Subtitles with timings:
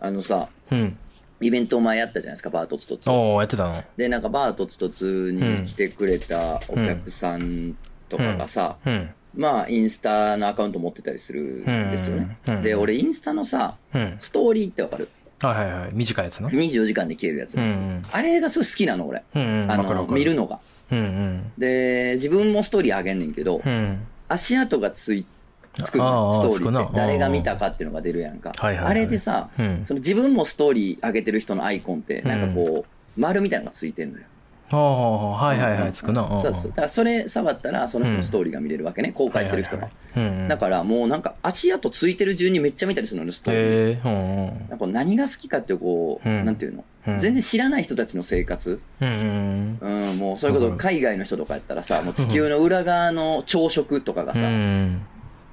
[0.00, 0.96] あのさ、うん。
[1.40, 3.08] イベントを前やったじゃないですか、バートツトツ。
[3.10, 3.84] おー、やってたの？
[3.96, 7.76] で、なんかバートツトツに来てくれたお客さん
[8.08, 9.10] とかがさ、うん。
[9.34, 12.38] まあ、インスタのアカウント持ってたりするんですよね。
[12.46, 14.16] うんうんで、俺、インスタのさ、うん。
[14.18, 15.08] ストーリーってわかる？
[15.40, 15.90] はいはいはい。
[15.92, 16.48] 短いやつな。
[16.48, 17.54] ?24 時間で消えるやつ。
[17.54, 18.02] うんうん。
[18.10, 19.22] あれがすごい好きなの、俺。
[19.36, 19.70] うんうん。
[19.70, 20.58] あの、わかるわかる見るのが。
[21.56, 24.00] で、自分もストーリーあげんねんけど、うん。
[24.26, 25.24] 足跡がつい、
[25.74, 28.52] つくストーリーって誰が見たかっていうのが出るやんか。
[28.58, 34.24] あれでさ、うんその自分もストーリー上げてる人のアイコンって、なんかこう、丸みたいなのがついてんのよ。
[34.70, 35.92] ああ、はいはいはい。
[35.92, 36.22] つくな。
[36.22, 36.70] んそうそう。
[36.70, 39.12] だからそれ触ったら、その人のストーリーが見れるわけね。
[39.12, 39.88] 公開してる人が。
[40.48, 44.68] だからもうなんか足跡ついてる順にめっちゃ見たりするのよ、ストーリー。
[44.68, 48.78] なんか何が好きかってこう、うんなんていうの、うん全然知らない人たちの生活。
[49.00, 49.78] うん
[50.18, 55.00] もうそれこそ海外の人とかやったらさ、もう地球の裏側の朝食とかがうさ、ん。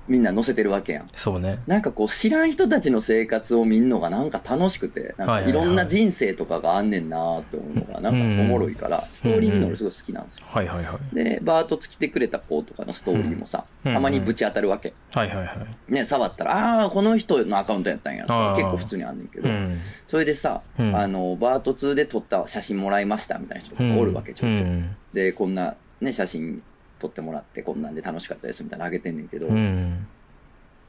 [0.08, 1.08] みんな載せてるわけやん。
[1.14, 1.60] そうね。
[1.68, 10.46] なんかこう知らん人たちの生活を見んのがなんか楽しくて、なんかいろんな人生とかがあんねんなーって思うのがなんかおもろいから、ストーリー見るの俺すごい好きなんですよ。
[10.50, 11.16] はいはいはい。
[11.16, 14.94] で、バートつ来てくれた子とかのストーリーもさ、うんたまにぶち当たるわけ。
[15.14, 15.54] はいはいは
[15.90, 15.92] い。
[15.92, 19.78] ね、触ったら、ああー、この人のアカウントやったんやとか結構普通にあんねんけど、うん。
[20.08, 24.70] それでさ、うんあの、バート2で撮った写真もらいましたみたいな人とかおるわけ、ちょいちょい。
[24.70, 24.96] うん。
[25.14, 26.62] で、こんなね、写真
[27.00, 30.08] 撮ってもらって、こんなんで楽しかったですみたいなのあげてんねんけど、うん。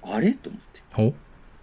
[0.03, 0.33] あれ？
[0.35, 1.15] と思って。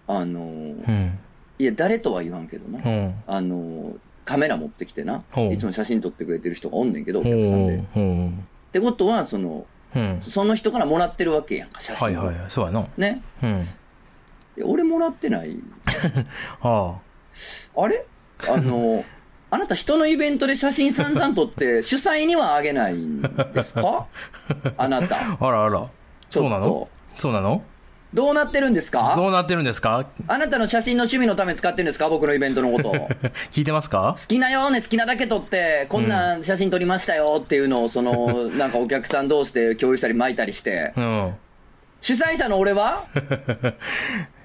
[0.06, 1.18] おあのーうん。
[1.58, 2.78] いや、誰とは言わんけどな。
[2.84, 3.14] うん。
[3.26, 7.74] あのーカメラ持ってきてないつも写真撮ってくれてる人がおんねんけど、おほ客さんで。
[7.74, 8.32] うっ
[8.72, 10.18] てことは、その、うん。
[10.22, 12.24] その人からもらってるわけやんか、写真を。
[12.24, 12.50] はいはいはい。
[12.50, 12.88] そうやな。
[12.96, 13.22] ね。
[13.42, 13.50] うん。
[13.60, 15.58] いや俺もらってない。
[16.62, 16.98] あ
[17.76, 18.06] あれ？
[18.48, 19.04] あのー
[19.54, 24.06] あなた人のイベントで写真散々撮って、 主催にはあげないんですか？
[24.76, 25.16] あなた。
[25.16, 25.38] あ。
[25.40, 25.86] あらあら。
[26.28, 26.88] そうなの？
[27.16, 27.62] そうなの？
[28.12, 30.06] どうなってるんですどかうなってるんですか？
[30.26, 32.08] あなたの写真の趣味のため使ってるんですか？
[32.08, 32.90] 僕のイベントのこと。
[32.90, 33.08] 好
[33.54, 34.16] 聞いてますか？
[34.26, 41.34] きなよね、好きなだけ撮って、こんな写真撮りましたよっていうのを、その、 なんかお客さん同士で共有したり巻いたりして、うん。
[42.00, 43.04] 主催者の俺は？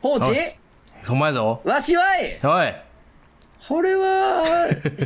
[0.02, 0.36] 放置？
[1.10, 1.62] お前ぞ。
[1.64, 2.89] わしはいおい。
[3.68, 4.44] これは、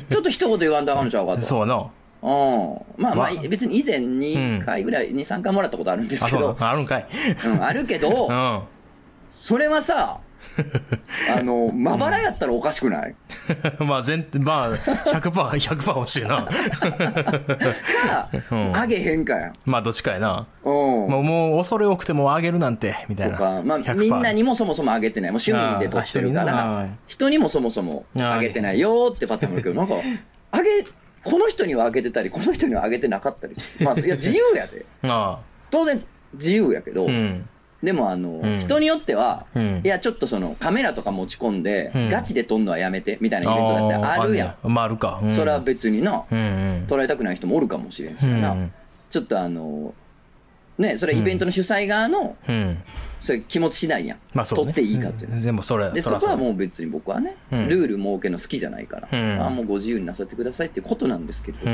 [0.09, 1.41] ちょっと一言言わんとあかんのちゃうかと。
[1.45, 1.75] そうやな。
[1.75, 1.89] うん。
[2.21, 7.07] まあまあ、まあ別に以前2回ぐらい、2、3回もらったことあるんですけど、のあるんかい。
[7.45, 8.61] うん、あるけどう、ん。
[9.33, 10.19] それはさ、
[11.35, 13.15] あの、まばらやったらおかしくない？
[13.79, 16.43] まあ、全、まあ、100%、100%欲しいな。
[16.43, 19.51] か、うんあげへんかや。
[19.65, 20.47] まあ、どっちかやな。
[20.63, 20.71] うん。
[20.73, 23.37] もう、もう恐れ多くてもあげるなんて、みたいな。
[23.63, 25.31] まあ、100%みんなにもそもそもあげてない。
[25.31, 29.95] もう趣味で撮ってるか人にも、人にもそもそもあげてないよってパターンもあるけど、なんか、
[30.51, 30.69] あげ、
[31.23, 33.85] この人にはあげてたり、この人にはあげてなかったりする。
[33.85, 34.85] まあ、いや、自由やで。
[35.09, 35.39] あ
[35.71, 36.01] 当然、
[36.33, 37.05] 自由やけどあ。
[37.07, 37.47] う、ん。
[37.83, 44.69] でもあの、ん人によっては、うんいや、ちょっとその、カメラとか持ち込んで、うんガチで撮んのはやめて、みたいなイベントだってあるやん。
[44.69, 44.73] ん。
[44.73, 45.19] まあ、あるか。
[45.21, 46.85] うんそれは別にな、うんうん。
[46.87, 48.51] 捉えたくない人もおるかもしれんしな。
[48.51, 48.71] うん。
[49.09, 49.93] ちょっとあの、
[50.77, 52.77] ね、それはイベントの主催側の、うん。
[53.19, 54.17] それ気持ち次第やん。
[54.33, 54.65] まあ、そうね。
[54.67, 61.65] 撮っていいかっていうそれ、で、そこはもう別に僕はね、うんルール設けるの好きじゃないから、うんあもうご自由になさってくださいっていうことなんですけれど。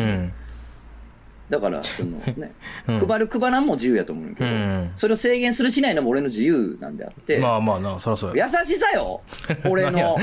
[1.49, 2.51] だから、その ね、
[2.87, 8.47] うん配る配らんも自由やと思うんだけど、うんそれを制限するしないのも俺の自由なんであって、まあまあな、そらそうや。
[8.47, 9.21] 優しさよ
[9.65, 10.17] 俺の、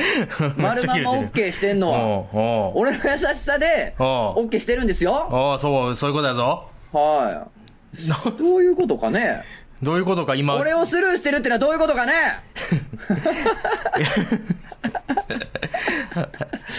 [0.56, 1.98] 丸まんま OK してんのは。
[1.98, 6.68] おうおう俺の優しさで、おう OK してるんですよおうそう、そういうことやぞ。
[6.92, 8.38] はい。
[8.38, 9.42] どういうことかね？
[9.82, 10.54] どういうことか、今。
[10.56, 12.12] 俺をスルーしてるってのはどういうことかね？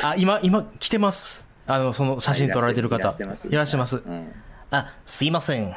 [0.04, 1.47] あ、今、今、来てます。
[1.68, 3.16] あの、その写真撮られてる方。
[3.50, 3.98] いらっしゃいます。
[3.98, 4.32] うん。
[4.70, 5.74] あ、すいません。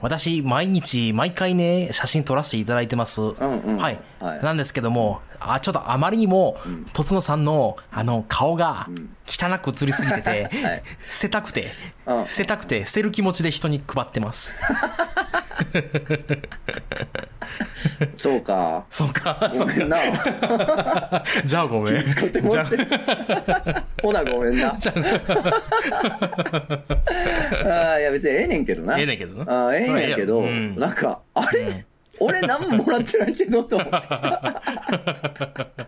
[0.00, 3.22] 私、毎日、毎回ね、写真撮らせていただいてます。
[3.22, 4.00] んうんはい。
[4.20, 6.58] はいなんですけども、あ、ちょっとあまりにも、
[6.92, 8.88] とつのさんの、あの、顔が、
[9.26, 10.30] 汚く映りすぎてて、
[10.62, 11.68] はい 捨てたくて、
[12.06, 14.52] うん捨てたくて、捨てる気持ちで人に配ってます。
[18.16, 18.84] そうか。
[18.90, 19.96] そうか、そうごめんな。
[19.96, 21.24] か。
[21.44, 22.04] じゃあごめん。
[22.04, 22.76] 使ってもらって。
[24.02, 24.74] ほな、ごめんな。
[27.64, 28.98] ああ、いや別にええねんけどな。
[28.98, 31.86] ええねんけどなええねんけど、それええやんうんなんか、あれ、
[32.20, 33.94] 俺何ももらってないけど、と思って。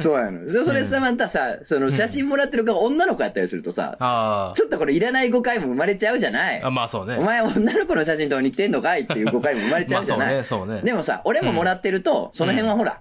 [0.00, 0.48] そうやの。
[0.48, 6.62] そそれさ、またさ、その写真もらってる側女の子やったりするとさ、あちょっとこれいらない誤解も生まれちゃうじゃない？
[6.62, 6.68] あ。
[6.68, 7.16] あ、まあそうね。
[7.18, 10.34] お前女の子の写真撮りに来てんのかいっていう誤解も生まれちゃうじゃない？
[10.34, 13.00] まあそうねそうねでもさ、俺ももらってると、その辺はほら、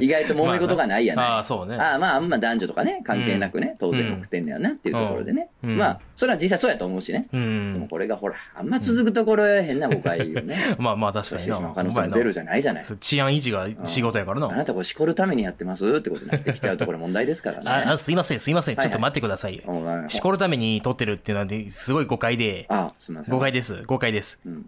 [0.00, 1.24] 意外と揉め事がないやない。
[1.24, 5.48] まあなああそうねああまあ、あんま男女とかね、関係なくね、当然送ってんだよなっていうところでね。
[5.62, 7.28] うんまあ、それは実際そうやと思うしね。
[7.32, 7.40] うで
[7.78, 7.88] もん。
[7.88, 10.74] これがほら、あんま続くところへ変な誤解をね。
[10.78, 12.84] まあまあ確かにしまう可能性もゼロじゃないじゃない。
[12.84, 14.48] 治安維持が仕事やからな。
[14.48, 17.70] あなたこれしこるためにやってますってことになってきちゃうとこれ問題ですからね。
[17.92, 18.76] あ、すいません、すいません。
[18.76, 19.62] ちょっと待ってくださいよ。
[20.08, 22.66] しこるために撮ってるっていうのは、すごい誤解で。
[22.68, 23.34] あ、すみません。
[23.34, 23.82] 誤解です。
[23.86, 24.40] 誤解です。
[24.48, 24.66] ん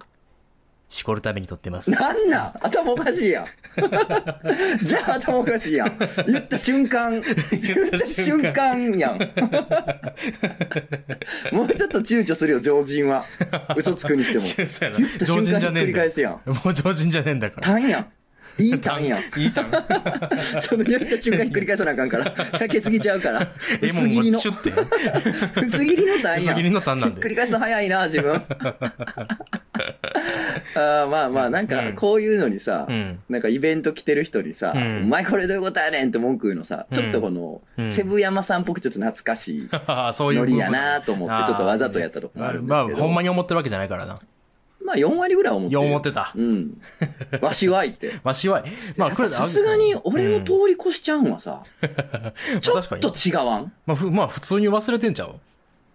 [0.94, 1.90] しこるために撮ってます。
[1.90, 2.52] なんなん？
[2.60, 3.46] 頭おかしいやん。
[4.86, 5.98] じゃあ頭おかしいやん。
[6.28, 9.18] 言った瞬間、言った瞬間やん。
[11.52, 13.24] もうちょっと躊躇するよ、常人は。
[13.76, 14.44] 嘘つくにしても。
[14.96, 15.86] 言った常瞬間ひっく人じゃねえんだよ。
[15.86, 16.40] り返すやん。
[16.46, 17.66] もう常人じゃねえんだから。
[17.66, 18.06] 単やん。
[18.56, 19.40] いい単やん。
[19.40, 19.70] いいたん。
[20.62, 22.30] その言った瞬間ひっくり返さなあかんから。
[22.30, 23.48] かけすぎちゃうから。
[23.82, 24.38] 薄切りの。
[24.38, 24.52] 薄
[25.84, 26.40] 切りの単やん。
[26.44, 28.40] 薄切りの単なんでひっくり返すの早いな、自分。
[30.74, 33.18] あーまあまあ、なんか、こういうのにさ、うん。
[33.28, 35.02] なんかイベント来てる人にさ、うん。
[35.04, 37.90] お前これどういうことやねんって文句言うのさ、ちょっとこの、うん。
[37.90, 42.88] セブ山さんっぽくちょっと懐かしいああ、そういうノリやなと思って、ちょっとわざとやったとこもあるんですけど。
[42.88, 44.18] まあ、ほんまに思ってるわけじゃないからな。
[44.84, 46.30] まあ4割ぐらい思ってる思ってた。
[46.36, 46.78] うん。
[47.40, 48.12] わしはいって。
[48.22, 48.62] わしは、
[48.98, 51.62] まあ、これさすがに俺を通り越しちゃうんはさ、
[52.60, 53.72] ちょっと違わん？
[53.86, 55.36] まあ、ふまあ、普通に忘れてんちゃう？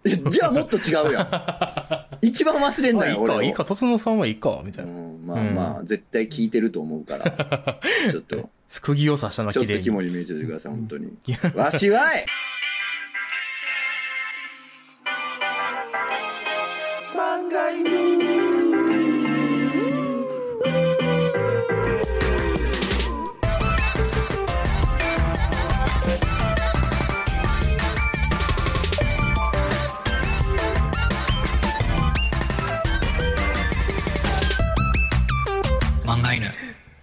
[0.30, 2.16] じゃあもっと違うやん。
[2.26, 3.36] 一番忘れんまあ、いだよ、俺を。
[3.36, 4.92] いか、いいか、とつのさんはいいか、みたいうな。
[4.94, 7.80] ん、まあまあ、絶対聞いてると思うから、
[8.10, 8.48] ちょっと、
[8.80, 9.78] 釘を刺したのちょっと。
[9.80, 11.12] 肝に銘じてください、本当に。
[11.54, 12.26] わしはい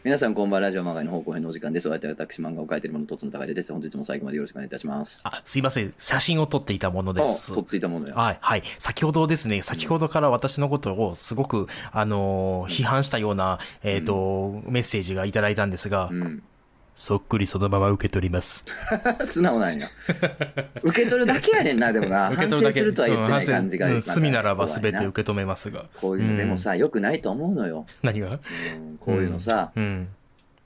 [0.07, 1.89] 皆さんこんばんは、ラジオ漫画の方向編のお時間です。
[1.89, 3.73] お相手は私、漫画を描いているもの、とつの高いです。
[3.73, 5.19] 本日も最後までよろしくお願いいたします。
[5.25, 5.93] あ、すいません。
[5.97, 7.59] 写真を撮っていたものであ、す撮。
[7.59, 8.15] っていたものや。
[8.15, 8.63] はい、はい。
[8.79, 16.43] 先ほどですね、先ほどから私のことをすごく、あのー批判したような、えっ、と、メッセージがいただいたんですが、うん。
[16.99, 18.65] そっくりそのまま受け取ります。
[19.23, 19.87] 素直なんや。
[20.81, 22.31] 受け取るだけやねんな、でもな。
[22.33, 22.73] 受け取るだけ。
[22.73, 25.85] 反省するとは言ってない感じがうん罪ならば全て受け止めますが。
[26.01, 27.85] こういうのでもさ、良くないと思うのよ。
[28.01, 28.31] 何が？
[28.31, 30.07] うんこういうのさ、うん。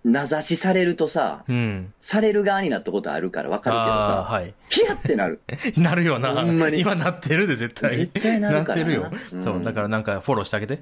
[0.06, 1.94] 名指しされるとさ、うん。
[2.00, 4.54] される側になったことあるから分かるけどあさ、あ、はい。
[4.70, 5.42] ヒヤってなる。
[5.76, 6.30] なるよな。
[6.30, 7.92] ほんまに今なってるで、絶対。
[7.98, 9.12] 絶対なるからなってるよ。
[9.34, 10.82] うんそう、だからなんかフォローしてあげて。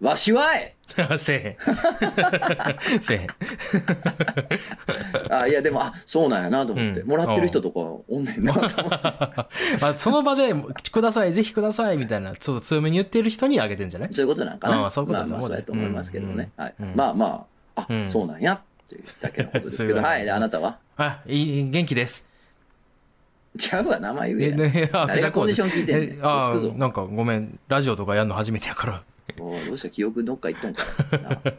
[0.00, 0.74] わしはい
[1.18, 1.50] せえへ
[2.98, 3.00] ん。
[3.02, 3.28] せえへん。
[5.32, 7.00] あ、いやでも、あ、そうなんやなと思って。
[7.00, 8.76] うんもらってる人とかおんねんなと思って。
[8.82, 9.48] あ
[9.96, 10.54] その場で、
[10.90, 14.08] ください、ぜひください、みたいな、ちょっと強めに言ってる人にあげてんじゃない？
[14.14, 14.76] そういうことなんかな。
[14.78, 16.50] ああそういうことまあまあ、だそうやと思いますけどね。
[16.56, 16.92] はいうん。
[16.96, 17.46] まあま
[17.76, 19.94] あ、あう、んそうなんやっていうだけのことですけど。
[19.94, 20.24] そういうわけですはい。
[20.24, 20.78] で、あなたは？
[20.96, 22.28] あ、いい、元気です。
[23.58, 24.56] ちゃうわ、名前言ええ、や。
[24.86, 29.02] ね、あ、誰がコンディション聞いてんねんえあなんかごめん、ラジオとかやるの初めてやから。
[29.38, 29.90] おいどうした？
[29.90, 30.82] 記憶どっか行っとんか
[31.12, 31.22] い。
[31.22, 31.50] な 今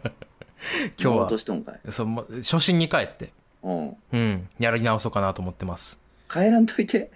[0.98, 1.80] 日は落としとんかい。
[1.92, 3.32] そう、ま初心に帰って、
[3.64, 3.96] うん。
[4.12, 6.00] うん、やり直そうかなと思ってます。
[6.30, 7.12] 帰らんといて。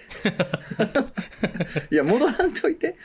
[1.92, 2.96] いや、戻らんといて。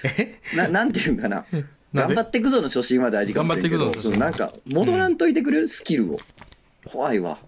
[0.57, 1.45] な、なんていうんかな。
[1.93, 2.15] なんで？
[2.15, 5.69] 頑張っていくぞの初心は大事かもしれんけど、頑張っていくぞそのなんか、戻らんといてくれる？
[5.69, 6.19] スキルを。
[6.85, 7.39] 怖いわ。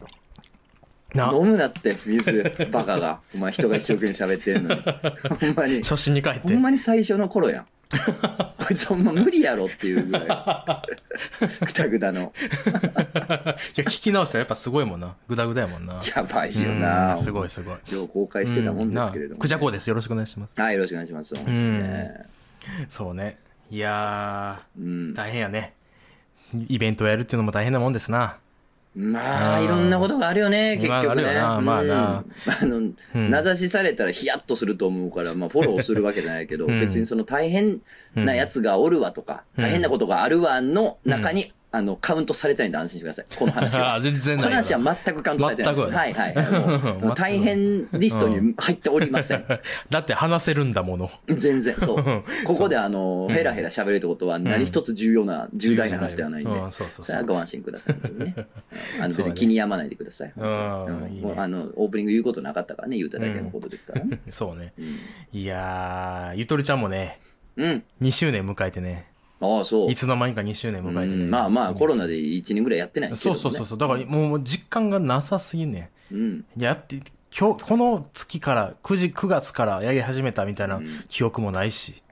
[1.15, 3.21] な、飲むなって、水、バカが。
[3.35, 4.83] お前人が一生懸命喋ってんのに。
[5.39, 5.83] ほんまに。
[5.83, 6.41] 初心に帰って。
[6.41, 7.67] ほんまに最初の頃やん。
[8.59, 10.25] こいつほんま無理やろっていうぐらい。
[11.67, 12.21] ぐだぐだの。
[12.21, 12.25] い
[12.67, 15.15] や、聞き直したらやっぱすごいもんな。
[15.29, 16.01] ぐだぐだやもんな。
[16.15, 17.13] やばいような。
[17.15, 17.77] んすごいすごい。
[17.91, 19.89] 今日公開してたもんですけれども、うんなクジャコウです。
[19.89, 20.61] よろしくお願いします。
[20.61, 21.35] はい、よろしくお願いします。
[21.35, 22.27] ね
[22.89, 23.39] そうね。
[23.71, 25.15] いやうんー、。
[25.15, 25.75] 大変やね。
[26.69, 28.37] イベントをやるっていうのも大変なもんですな。
[28.95, 31.23] まあ、うんいろんなことがあるよね、結まあ局ね。
[31.25, 32.25] あるよなまあな。
[32.47, 32.53] うん。
[32.53, 32.95] あの、ん。
[33.31, 36.81] 名指しされたらヒヤッとすると思うから、まあ、フォローするわけじゃないけど、うん。
[36.81, 37.81] 別にその大変
[38.15, 39.65] なやつがおるわとか、うん。
[39.65, 43.27] 大変なことがあるわの中に、あの、カウントされてないんで安心してください。
[43.35, 43.95] この話は。
[43.95, 45.89] あ 全然こない話は全くカウントされてないです。
[45.89, 46.35] はいはい。
[47.01, 49.45] もう大変リストに入っておりません。
[49.89, 51.11] だって話せるんだもの。
[51.29, 52.05] 全然、そう。
[52.45, 57.25] ここであの、ヘラヘラ喋れるってことは何一つ重要な、重大な話ではないんでうん、そうそうそう。
[57.25, 57.97] ご安心ください。
[59.01, 60.33] あの別に気に病まないでください。
[60.37, 64.21] あの、オープニング言うことなかったからね、言うただけのことですからね。
[64.29, 64.75] そうね。
[64.79, 64.99] うん。
[65.33, 67.19] いやー、ゆとりちゃんもね、
[67.57, 67.83] うん。
[68.03, 69.12] 2周年迎えてね、
[69.43, 69.91] ああ、そう。
[69.91, 71.25] いつの間にか2周年迎えてね。
[71.25, 73.79] うんまあまあ、コロナで1年ぐらいやってないけどそねうそうそうそう。
[73.79, 76.31] だからもう実感がなさすぎんねうん。
[76.39, 76.45] ん。
[76.57, 77.01] やって、
[77.37, 82.03] 今日、この月から、9時、9月からやり始めたみたいなうん記憶もないし、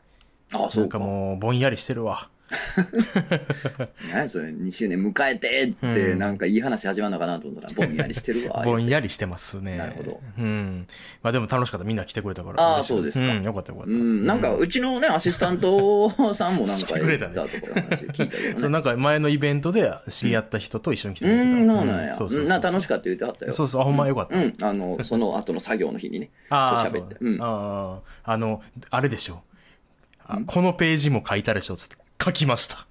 [0.52, 1.06] ああ、そなんかうか。
[1.06, 2.28] もうぼんやりしてるわ。
[4.10, 8.62] 何やそれ、2周年迎えてって、うんなんかいい話始まるのかなと思ったら、ぼんやりしてるわ。
[8.66, 9.76] ぼんやりしてますね。
[9.76, 10.20] なるほど。
[10.38, 10.86] うん。
[11.22, 11.86] まあでも楽しかった。
[11.86, 12.76] みんな来てくれたから。
[12.76, 13.90] あー嬉しいそうですかうん、よかったよかった。
[13.90, 18.70] うん、なんか、うちのね、 アシスタントさんもなんか来てくれたと話聞いたけそう。
[18.70, 21.56] なんか前のイベントで知り合った人と一緒に来てくれてた。
[21.56, 22.14] うん、そうなんや。
[22.14, 23.52] そうそうな楽しかった言ってはったよ。
[23.52, 24.36] そうそう、あほんまよかった。
[24.36, 26.30] うん、あの、その後の作業の日にね。
[26.48, 29.42] ああ、ってそううんああ、あの、あれでしょ。
[30.26, 31.96] あこのページも書いたでしょつって。
[32.22, 32.86] 書きました。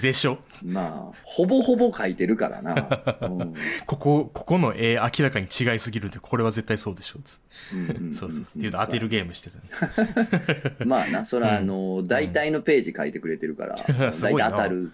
[0.00, 0.38] でしょ？
[0.64, 3.16] まあ、ほぼほぼ書いてるからな。
[3.22, 7.18] うんここ、ここの絵明らかに違いすぎるんで、これは絶対そうでしょ？
[7.24, 7.40] つ。
[7.72, 8.42] うんうんそうそう。
[8.42, 10.74] っていうの当てるゲームしてたね。
[10.86, 14.92] まあな、そら、あの、大体のページ書いてくれてるから、大体 当たる。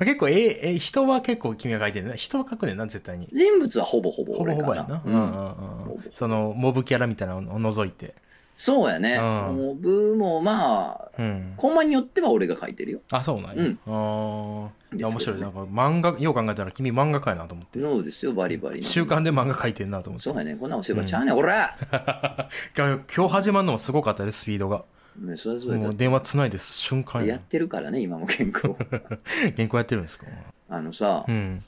[0.00, 2.14] 結構、え、え、人は結構君が書いてるね。
[2.16, 3.28] 人は書くねんな、絶対に。
[3.32, 4.52] 人物はほぼほぼほぼ。
[4.54, 5.02] ほぼやな。
[5.04, 8.14] ううんんうんうんぼその、モブキャラみたいなのを除いて。
[8.56, 9.16] そうやね。
[9.16, 11.54] うんモブもまあ、うん。
[11.56, 13.00] コマによっては俺が書いてるよ。
[13.10, 13.62] あ、そうなんや。
[13.64, 15.40] うんあ面白い。
[15.40, 17.80] なんか漫画、よう考えたら君漫画家やなと思って。
[17.80, 18.82] そうですよ、バリバリの。
[18.84, 20.24] 週刊で漫画書いてんなと思って。
[20.24, 20.54] そうやね。
[20.56, 21.76] こんなお仕事ちゃうねん、おら
[22.76, 24.84] 今日始まるのもすごかったです、スピードが。
[25.18, 27.40] ねそれはそれだもう電話つないで瞬間ややっ。
[27.40, 28.74] てるからね、今も健康。
[29.56, 30.26] 原稿やってるんですか？
[30.68, 31.64] あのさう、ん。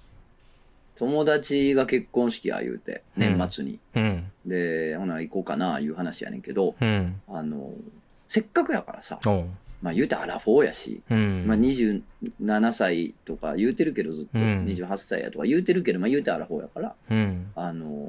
[0.97, 3.81] 友達が結婚式や言うて、年末に。
[3.95, 4.31] うん。
[4.47, 7.21] で、ほな行こうかな、いう話やねんけど、うん。
[7.29, 7.73] あの、
[8.29, 9.19] せっかくやからさ。
[9.83, 11.45] まあ言うてアラフォーやし、うん。
[11.47, 17.47] まあ27歳とか言うてるけどずっと、うん28歳やとか言うてるけど、まあ言うてアラフォーやから、うん。
[17.55, 18.09] あの、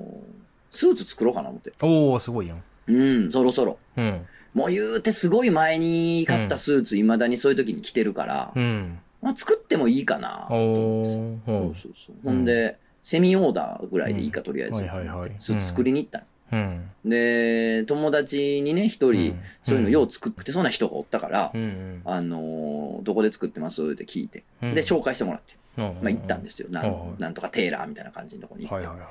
[0.70, 1.74] スーツ作ろうかな思って。
[1.82, 2.64] おおすごいやん。
[2.88, 3.78] うん、そろそろ。
[3.98, 4.22] うん。
[4.54, 9.00] もう言うてすごい前に買ったスーツ、未だにそういう時に着てるから、うん。
[9.26, 10.48] まあ作ってもいいかな。
[10.52, 12.16] おそうおそうそう。
[12.24, 14.76] ほんで、セミオーダーぐらいでいいか、とりあえず。
[14.82, 17.10] はいはいはいスーツ作りに行ったのうん。
[17.10, 21.62] で、友達にね、一人、そういうのよう作ってそうな人がおったから、うん。
[21.62, 22.02] うん。
[22.06, 23.84] あのーどこで作ってます？
[23.84, 26.68] って聞いて、うんで、紹介してもらって、ままあ行ったんですよ。
[26.70, 28.88] なはいんなんとかテーラーみたいな感じのとこに行って。
[28.88, 29.08] はいはいは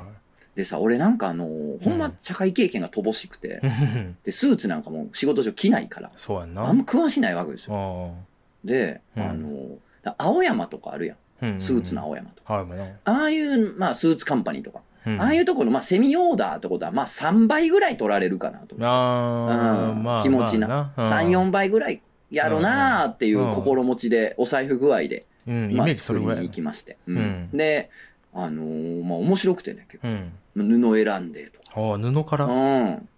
[0.55, 4.25] でさ、俺なんかあのーほんま社会経験が乏しくて、い。
[4.25, 6.65] で、スーツなんかも仕事上着ないから、そうやんな。
[6.69, 8.15] あんま詳しないわけですよ。
[8.17, 8.25] あ
[8.65, 9.77] で、うんあのー
[10.19, 11.17] 青山とかあるやん。
[11.57, 11.59] あ。
[11.59, 12.55] スーツの青山とか。
[12.61, 12.85] あな。
[13.05, 14.81] ああいう、まあ、スーツカンパニーとか。
[15.07, 18.75] うんああいうところ、まあ、セミオーダーってことは、まあ、3倍ぐらい取られるかなと。
[18.81, 20.23] ああ、うんまあ。
[20.23, 20.67] 気持ちな。
[20.69, 26.49] まあ3、4倍ぐらいやろなーっていううん心持ちで、お財布具合で、うん、イまあ、作りに行。
[26.49, 26.97] きまして。
[27.07, 27.91] うんうんで、
[28.33, 30.33] あのーまあ、面白くてね、結うん。
[30.57, 30.91] 構。
[30.91, 31.81] 布選んでとか。
[31.81, 32.45] ああ、布から。
[32.47, 33.09] うん。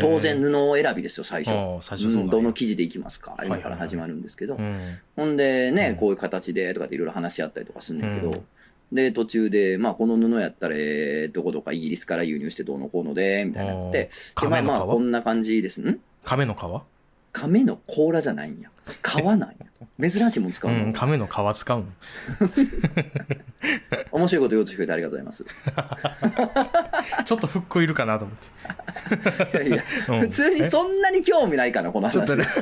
[0.00, 1.52] 当然、布選びですよ、最初。
[1.82, 3.36] 最初そうなんどの生地でいきますか。
[3.44, 4.56] 今から始まるんですけど。
[4.56, 4.62] う。
[4.62, 4.76] ん。
[5.16, 8.44] ほんでね、うんこういう形でとかっていろいろ話し合ったりとかするんだけど、うん。
[8.92, 14.10] で、途中で、まあ、この布やったら、えーどこどかイギリスから輸入してどうのこうので、みたいになって、
[14.40, 15.80] で、まあまあ、こんな感じです。
[15.82, 16.00] ん？
[16.24, 16.58] 亀の皮？
[17.32, 18.70] 亀の甲羅じゃないんや。
[19.02, 19.48] 皮なんや。
[20.00, 20.84] 珍しいもん使うの？
[20.84, 21.86] うん、亀の皮使うの。
[24.12, 25.44] 面白いこと言おうとしてくれてありがとうござい
[27.24, 29.30] ちょっとフックいるかなと思って。
[29.30, 29.56] ます。
[29.56, 32.12] いやいや、うん普通にそんなに興味ないかな、この話。
[32.14, 32.46] ちょっとね。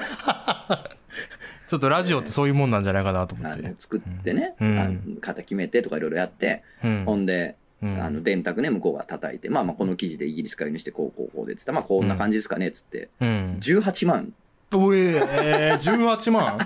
[1.69, 3.75] ちょっとラジオってそういうもんなんじゃないかなと思って。
[3.79, 7.03] 作ってね、うん型決めてとかいろいろやって、うん。
[7.05, 13.59] ほんで、うんあの、電卓ね、向こうが叩いて、まあまあ、この記事でイギリスから輸入して、こうこうこうで、つったらまあ、こんな感じですかね、つって、うん。
[13.61, 14.33] 18万、
[14.75, 16.59] おええー、18万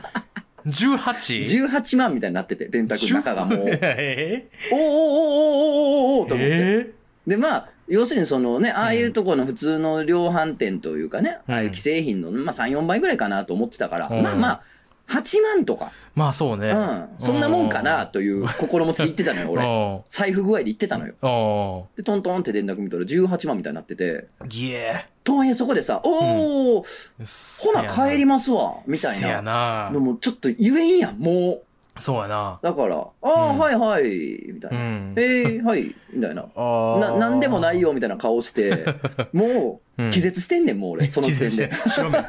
[0.66, 1.68] ?18?
[1.68, 6.90] 18万みたいになってて、電卓の中がもう、えおーおーおーおーおーおーおーとー、思って。
[6.90, 14.62] えで、まあ、要するにそのね、ああいうところの普通の量販店というかね、うんああいう既製品の、まあ3、4倍ぐらいかなと思ってたから、うんまあまあ、
[15.10, 16.70] 8万とか、ー、まあそうね。
[16.70, 19.64] うん、そんなもんかなという心持ちで言ってたのよ、 俺。
[19.64, 20.00] 俺。
[20.08, 21.14] 財布具合で言ってたのよ。
[21.20, 24.46] あで、トントンって電卓見たら18万みたいになってて、あ。
[24.46, 25.06] ぎえ。
[25.22, 29.88] とはいえそこでさ、おー、ほな帰りまますわ、みたいせやな。
[29.88, 30.00] なの。
[30.00, 31.62] もちょっと言えんやん、もう。
[31.98, 32.58] そうやな。
[32.62, 34.80] だから、ああ、うんはいはい、みたいうな。
[34.80, 35.14] ん。
[35.16, 36.46] えー、はい、みたいな。
[36.56, 37.90] あな、なんでもないよ。
[37.90, 38.84] よ、みたいな顔して、
[39.32, 39.78] もう、うん
[40.10, 41.70] 気絶してんねん、もう俺、 その時点で。
[41.88, 42.18] 白目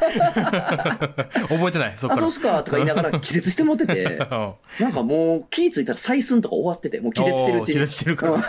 [1.47, 2.17] 覚えてない、そっあ、から。
[2.17, 7.93] そうっすか、とか言いながら 気絶して持ってて、うんなんかもう気ぃついたら採寸とか終わってて、もう気絶してるうちにおー気絶。
[7.93, 8.31] してるから。
[8.33, 8.45] うんは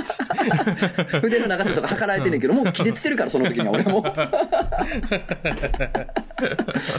[0.00, 1.26] っつって。
[1.26, 4.02] 腕の長さとか測られてんねんけど、もう気絶してるから、その時には俺も。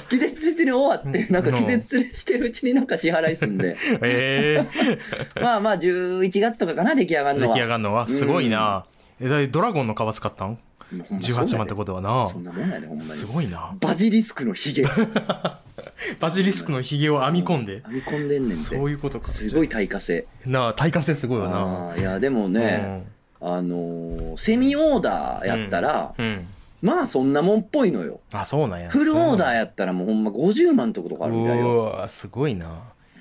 [0.10, 3.76] 気絶してる終わって、なんか気絶してるうちになんか支払いすんで。
[4.02, 5.00] ええ
[5.42, 7.56] まあまあ、11月とかかな、出来上がるのは。
[7.56, 8.86] 出来上がるのはすごいな。
[9.22, 10.58] え、だいドラゴンの皮使ったん？
[10.94, 12.26] ?18 万ってことはな。
[12.28, 13.26] そんなもんやで、ほんまにす。
[13.26, 13.76] ごいな。
[13.80, 14.86] バジリスクのヒゲ。
[14.86, 15.08] 編
[16.20, 17.84] バジリスクのヒゲを編み込んで。
[17.90, 18.56] み込んでんねんて。
[18.56, 19.28] そういうことか。
[19.28, 20.26] すごい耐火性。
[20.46, 21.96] なあ、耐火性すごいよな。
[21.98, 23.06] いや、でもね、
[23.42, 26.48] あのーセミオーダーやったら、うん。
[26.82, 28.20] まあそんなもんっぽいのよ。
[28.34, 28.90] あ、そうなんや。
[28.90, 31.66] フルオーダーややったらもうほんま50万とことかあるみたいよ。
[31.66, 32.68] うわすごいな。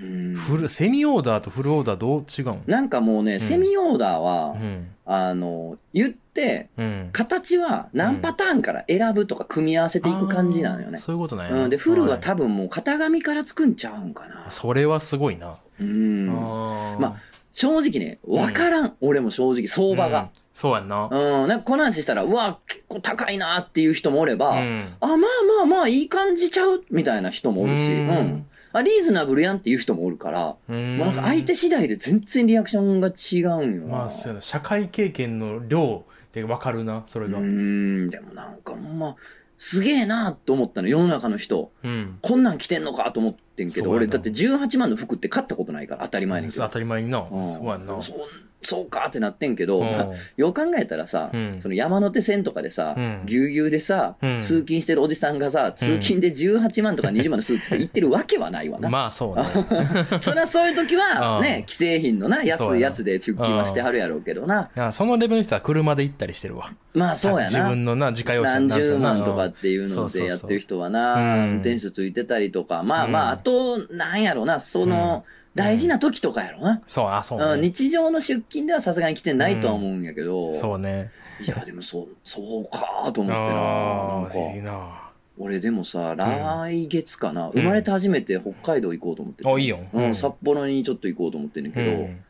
[0.02, 2.62] うんフル、セミオーダーとフルオーダーどう違うん？
[2.66, 4.88] なんかもうね、セミオーダーは、うん。
[5.06, 7.08] あの、言って、うん。
[7.12, 10.98] 形は何パターンから選ぶとか組み合わせていく感じなのよね。
[10.98, 11.62] そういうことなんや。
[11.62, 14.46] うん、で、フルは分多分もう型紙から作んちゃうんかな。
[14.50, 15.56] それはすごいな。
[15.80, 16.26] うん。
[16.26, 17.16] ま
[17.52, 18.94] 正直ね、わからん。
[19.00, 20.30] 俺も正直、相場うんが。
[20.52, 21.08] そうやんな。
[21.10, 25.26] うん、なんかこの話したら、うわ、結構高いなっていう人もおれば、うんあ、まあま
[25.62, 28.46] あまあ、いい感じちゃうみたいな人もおるし、ううんん。
[28.78, 33.96] あ、リーズナブルやんっていう人もおるから、うんもうなんか相手次第で全然リアクションが違うんよな。
[33.98, 34.40] まあ、そうやな。
[34.40, 37.38] 社会経験の量でわかるな、それが。
[37.38, 39.16] うーん、でもなんかほんま、
[39.56, 41.70] すげえなと思ったの、世の中の人。
[41.82, 42.18] うん。
[42.20, 46.66] こんなん着てんのかと思ってんけど、俺だって18万の服って買ったことないから当たり前ねんけど。
[46.66, 47.26] 当たり前にな。
[47.30, 48.02] うんそうやんな。
[48.02, 48.18] そう
[48.66, 49.90] そうかってなってんけど、うん。
[49.90, 51.60] まあよう考えたらさ、うん。
[51.60, 53.22] その山手線とかでさ、うん。
[53.26, 54.40] ぎゅうぎゅうでさ、うん。
[54.40, 58.88] 通勤してるおじさんがさ、通勤で18万とか20万のスーツで行ってるわけはないわな。
[58.90, 59.44] まあ、そうね。
[60.20, 61.42] そりゃそういう時は、うん。
[61.42, 64.70] ね、既製品のな、安いやつで出勤はしてはるやろうけどな。
[64.76, 66.72] いや、そのレベルの人は車で行ったりしてるわ。
[66.94, 67.44] まあそうやな。
[67.46, 73.12] 自分のな、自家用車何十万とかっていうのでやってる人はな、うん運転手ついてたりとか、まあうん。
[73.12, 76.82] まあ、あと、なんやろな、その、大事な時とかやろな。
[76.86, 77.66] そう、あ、そううんね。
[77.68, 81.10] 日常の出勤ではさすがに来てないとは思うんやけど、そうね。
[81.44, 85.10] いや、でもそう、そうかと思ってな、なんああ、か、いいな。
[85.36, 89.80] 俺でもさ、来月かな、生まれて初めて北海道行こうと思っててあ、いいよ。
[89.92, 92.24] うん、札幌にちょっと行こうと思ってんねんけど、うん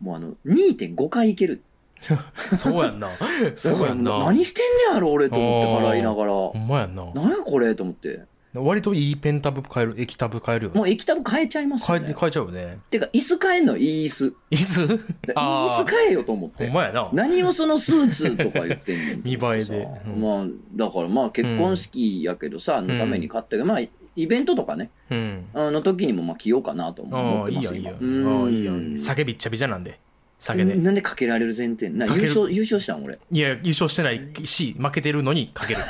[0.00, 1.62] もうあの、2.5回行ける。
[2.56, 3.08] そうやんな。
[3.56, 4.18] そうやんな。
[4.18, 6.32] 何してんねやろ、俺と思って払いながら。
[6.32, 7.04] ほんまやんな。
[7.14, 8.20] なんやこれと思って。
[8.54, 10.78] 割といいペンタブ買える、液タブ買えるよね。
[10.78, 12.00] もう液タブ変えちゃいますよね。
[12.00, 12.78] 変えて、変えちゃうよね。
[12.90, 14.36] てか、椅子変えんの、いい椅子。
[14.50, 14.82] 椅子？
[14.82, 14.98] い い
[15.34, 16.66] 椅子変えよと思って。
[16.66, 17.08] ほんまやな。
[17.12, 19.22] 何をそのスーツとか言ってんね ん。
[19.24, 20.46] 見栄えでうんまあ、
[20.76, 25.44] だからまあ結婚式やけどさ、のために買ったけど、まあ、イベントとかね、うん。
[25.54, 27.96] あの時にもまあ着ようかなと思ってますいいやん。
[28.00, 28.66] 今ああ、いい。
[28.68, 29.98] うん酒びっちゃびちゃなんで。
[30.44, 30.74] 酒で。
[30.74, 31.88] なんでかけられる前提？
[31.88, 33.04] な優勝、優勝したん？
[33.04, 33.18] 俺。
[33.30, 35.80] いや、優勝してないし、負けてるのにかける。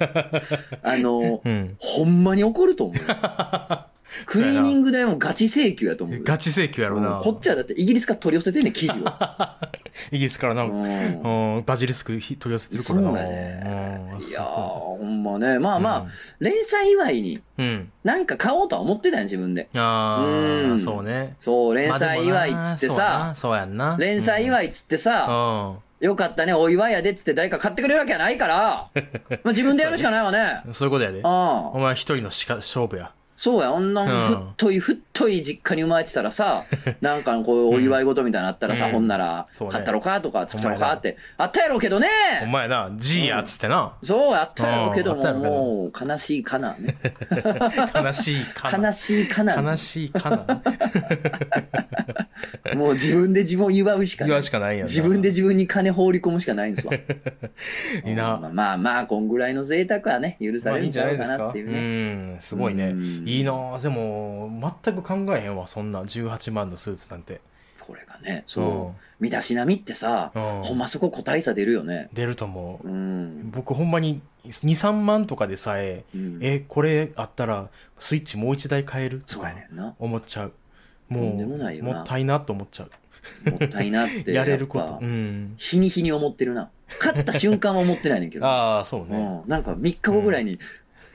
[0.82, 1.76] あの、うん。
[1.78, 3.02] ほんまに怒ると思うよ。
[4.26, 6.22] クリーニング代もガチ請求やと思うよ。
[6.24, 7.20] ガチ請求やろうんな。
[7.22, 8.94] こっちはだってイギリスから取り寄せてんねん、生地を。
[10.12, 13.08] イギリスからな、うんうん、バジリスク取り寄せてるからな。
[13.08, 15.58] そうやねうんいやー、ほんまね。
[15.58, 16.08] まあまあ、うん
[16.40, 17.92] 連載祝いにうん。
[18.04, 19.68] なんか買おうとは思ってたん自分で。
[19.74, 21.36] ああ、うんそうね。
[21.40, 23.96] そう、連載祝いっつってまあさ、そうやんな。
[23.98, 26.04] 連載祝いっつってさ、い。
[26.04, 30.62] よかったね、お祝いやでっつって誰か買ってくれるわけはないから、 まあ自分でやるしかないわね。
[30.66, 30.74] うん。
[30.74, 31.20] そういうことやで。
[31.22, 31.30] ああ
[31.70, 33.12] お前一人のしか勝負や。
[33.40, 36.64] そうや、女のうん太い、太い実家に生まれてたらさ、
[37.00, 42.08] なんかこうお祝い事みたいなのあったらさ、うんほんなら買ったろかとか作ったろかって、あったやろうけどね
[42.42, 43.94] お前な、G やっつってな。
[44.02, 46.94] そうやったやろうけども、うんあったやろうけどもう 悲しいかなね。
[47.94, 48.88] 悲しいかな。
[48.88, 49.54] 悲しいかな。
[49.54, 50.62] 悲しいかな。
[52.74, 54.28] もう自分で自分を祝うしかない。
[54.28, 54.84] 言わしかないや。
[54.84, 56.92] 自分で自分に金放り込むしかないんですわ。
[58.04, 58.36] いいな。
[58.36, 61.24] まあまあまあ、こんぐらいの贅沢はね、許されるんじゃないか。
[61.24, 62.34] うなっていうね。
[62.36, 63.24] ん、すごいねうん。
[63.36, 67.40] いいなでも、全く考えへんわ、そんな18万のスーツなんて。
[67.80, 69.02] これがね、そう。
[69.18, 72.08] 身だしなみってさ、うんほんまそこ個体差出るよね。
[72.12, 72.88] 出ると思う。
[72.88, 73.50] うん。
[73.50, 79.20] 僕ほんまに2、3万とかでさえ、うんえ、これあったらスイッチもう一台買える？
[79.20, 79.94] とそうかやねんな。
[79.98, 80.52] 思っちゃう。
[81.12, 83.50] ともうもったいなと思っちゃう。
[83.50, 84.32] もったいなって。
[84.32, 85.54] やれることうん。
[85.58, 86.70] 日に日に思ってるな。
[87.00, 88.46] 勝った瞬間は思ってないねんけど。
[88.48, 89.18] ああ、そうね。
[89.18, 89.48] うん。
[89.48, 90.58] なんか3日後ぐらいに、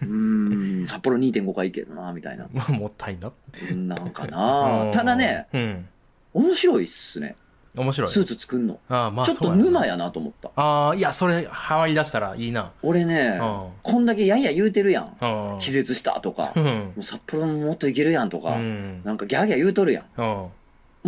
[0.01, 2.47] うーん、札幌2.5回行けるな、みたいな。
[2.69, 3.31] もったいな。
[3.71, 4.89] なんかな。
[4.93, 5.86] ただね、うん。
[6.34, 7.36] 面白いっすね。
[7.77, 8.08] 面白い。
[8.08, 8.79] スーツ作んの。
[8.88, 10.49] ああ、まあちょっと沼やなと思った。
[10.55, 12.71] ああ、いや、それ、ハワイ出したらいいな。
[12.81, 15.17] 俺ね、うんこんだけやんや言うてるやん。
[15.53, 15.60] うん。
[15.60, 16.93] 気絶したとか、もうん。
[16.97, 19.03] う札幌ももっといけるやんとうか、ん。
[19.03, 20.05] なんかギャーギャー言うとるやん。
[20.17, 20.51] も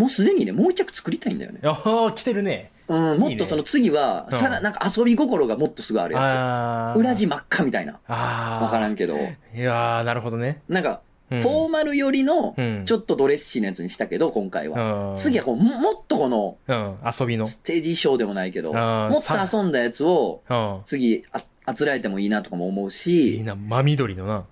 [0.05, 1.59] うすでにね、もう一着作りたいんだよね。
[1.63, 2.71] ああ、来てるね。
[2.87, 6.93] うん、もっとその次は、うんさら、なんか遊び心がもっとすぐあるや。
[6.95, 6.99] つ。
[6.99, 7.99] 裏地真っ赤みたいな。
[8.07, 8.65] ああ。
[8.65, 9.17] わからんけど。
[9.17, 9.19] い
[9.59, 10.61] やー、なるほどね。
[10.67, 15.09] なんか、うんフォーマル寄りのうん、ちょっとドレッシーなやつにしたけど、今回は。
[15.11, 15.17] うん。
[15.17, 17.45] 次はこう、ももっとこの、うん、遊びの。
[17.45, 20.79] ステージ衣装でもないけど、もっと遊んだやつを、うん。
[20.85, 24.45] 次、あ、あつらえてもいいなとかも思ういいし、な、真緑のな。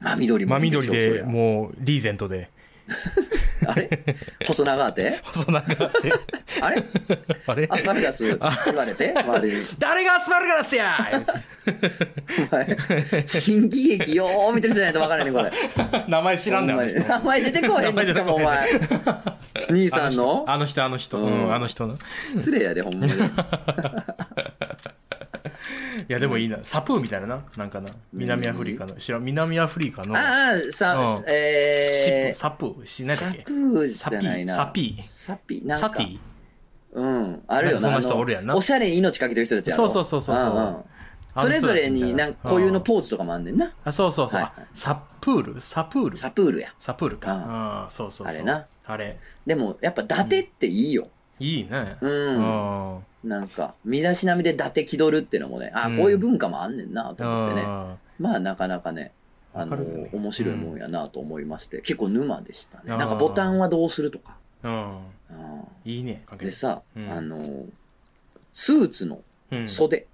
[0.00, 2.50] 真緑も真緑で、ゃもう、リーゼントで。
[3.66, 3.90] あれ？
[4.46, 5.18] 細長あて？
[5.22, 6.12] 細長って。
[6.62, 6.84] あれ？
[7.46, 7.66] あれ？
[7.70, 8.50] アスパラガス言わ
[8.84, 9.14] れて？
[9.18, 9.62] 周りに。
[9.78, 10.96] 誰がアスパラガラスや
[12.50, 12.76] お前、
[13.26, 16.04] 新喜劇よー見てる人じゃないと分からへ んねん、これ。
[16.08, 16.76] 名前知らんねん。
[17.08, 18.68] 名前出てこへんのしかもお前。
[19.70, 20.44] 兄さんの？
[20.48, 21.98] あの人、あの人、あの人の。
[22.24, 23.12] 失礼やで、ほんまに。
[26.12, 26.58] や、でもいいな。
[26.62, 27.44] サプーみたいなな。
[27.56, 27.90] なんかな。
[28.12, 33.38] 南アフリカの、知らん、南アフリカの、ああ、さ、うんえー、サプ、サプー、しないだっけ？
[33.38, 34.54] サプーじゃないな。
[34.54, 36.18] サピーサピなんかサティ？
[36.92, 37.42] うん。
[37.46, 37.80] あるよな。
[37.82, 40.84] そんな人おるやんなおしゃれに命かけてる人たちやろそうそうそうそうそうんん
[41.36, 43.72] それぞれになんか固有のポーズとかもあんねんな。
[43.84, 44.40] あ、そうそうそう。
[44.40, 45.60] はいあサプール？
[45.60, 46.16] サプール？
[46.16, 46.74] サプールや。
[46.78, 47.34] サプールか。
[47.34, 48.34] うんああ、そうそうそう。
[48.34, 48.66] あれな。
[48.86, 49.18] あれ。
[49.46, 51.08] でも、やっぱ伊達っていいよ。
[51.38, 51.96] いいね。
[52.00, 52.08] う。
[52.08, 53.04] うんん。
[53.24, 57.62] なんか、身だしなみで伊達気取るっていうのもね、あうんこういう文化もあんねんなと思ってね。
[57.66, 59.12] あまあ、なかなかね、
[59.54, 62.84] あのわかるね、面白いもんやなと思いまして、結構沼でしたね。
[62.88, 64.36] あーなんかボタンはどうするとか。
[64.62, 64.72] うん。
[64.72, 64.98] うん
[65.84, 66.22] いいね。
[66.38, 67.64] でさ、うんあの、
[68.54, 70.06] スーツのうん、袖袖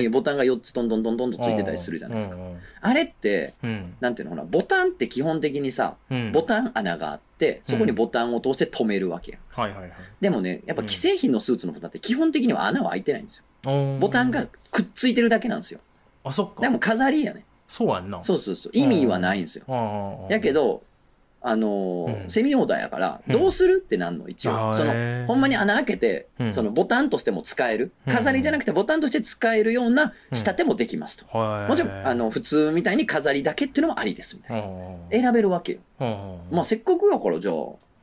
[0.00, 2.36] にボタンが4つトントントントンとついてたりするじゃないですか。
[2.36, 3.94] うんあれって、うん。
[4.00, 6.32] なんていうのかな、ボタンって基本的にさ、うん。
[6.32, 9.38] ボタン穴があって、そこにボタンを通して止めるわけや。
[9.50, 9.92] はいはいはい。
[10.20, 13.44] でもね、やっぱ既製品のスーツのボタンって基本的には穴は開いてないんですよ。
[13.64, 15.80] ボボタンがくっついてるだけなんですよ。
[16.22, 16.60] あ、そっか。
[16.60, 17.44] でも飾りやね。
[17.66, 18.22] そうやんな。
[18.22, 18.72] そうそうそう。
[18.72, 19.64] 意味はないんですよ。
[20.28, 20.82] うやけ、ど、
[21.48, 24.74] あのーうんセミオーダーやから、うんどうするってなんの一応。
[24.74, 24.92] その、
[25.26, 27.92] ほんまに穴開けて、うんそのボタンとしても使える。
[28.06, 31.38] うん飾りじゃなくてボタンとして使えるような仕立てもできますと。
[31.38, 31.68] はい。
[31.68, 34.66] もちろん、あ、の、普通みたいに飾りだけっていうのもありですみたいな。
[34.66, 35.22] うん。
[35.22, 35.78] 選べるわけよ。
[36.00, 37.54] うん、まあ、せっかくやから、じゃあ、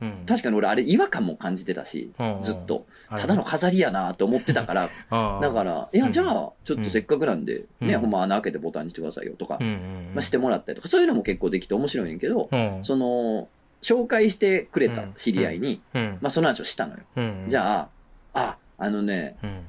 [0.04, 2.86] うん、確かに俺あれ違和感も感じてたしうん、ずっと。
[3.10, 4.90] ただの飾りやなって思ってたから、
[5.40, 8.00] だから、いや、じゃあ、ちょっとせっかくなんで、ね、うん。
[8.00, 10.10] ほんま穴開けてボタンにしてくださいよとかう、ん、うん。
[10.14, 13.48] まあ、してもらったりとか、そういうのも結構できて面白いねんけど、うん、その、
[13.82, 17.00] 紹介してくれた知り合いに、うん、まあ、その話をしたのよ。
[17.16, 17.44] うん。
[17.48, 17.88] じあ、ゃ
[18.32, 19.60] あ、あ、あのね、うん、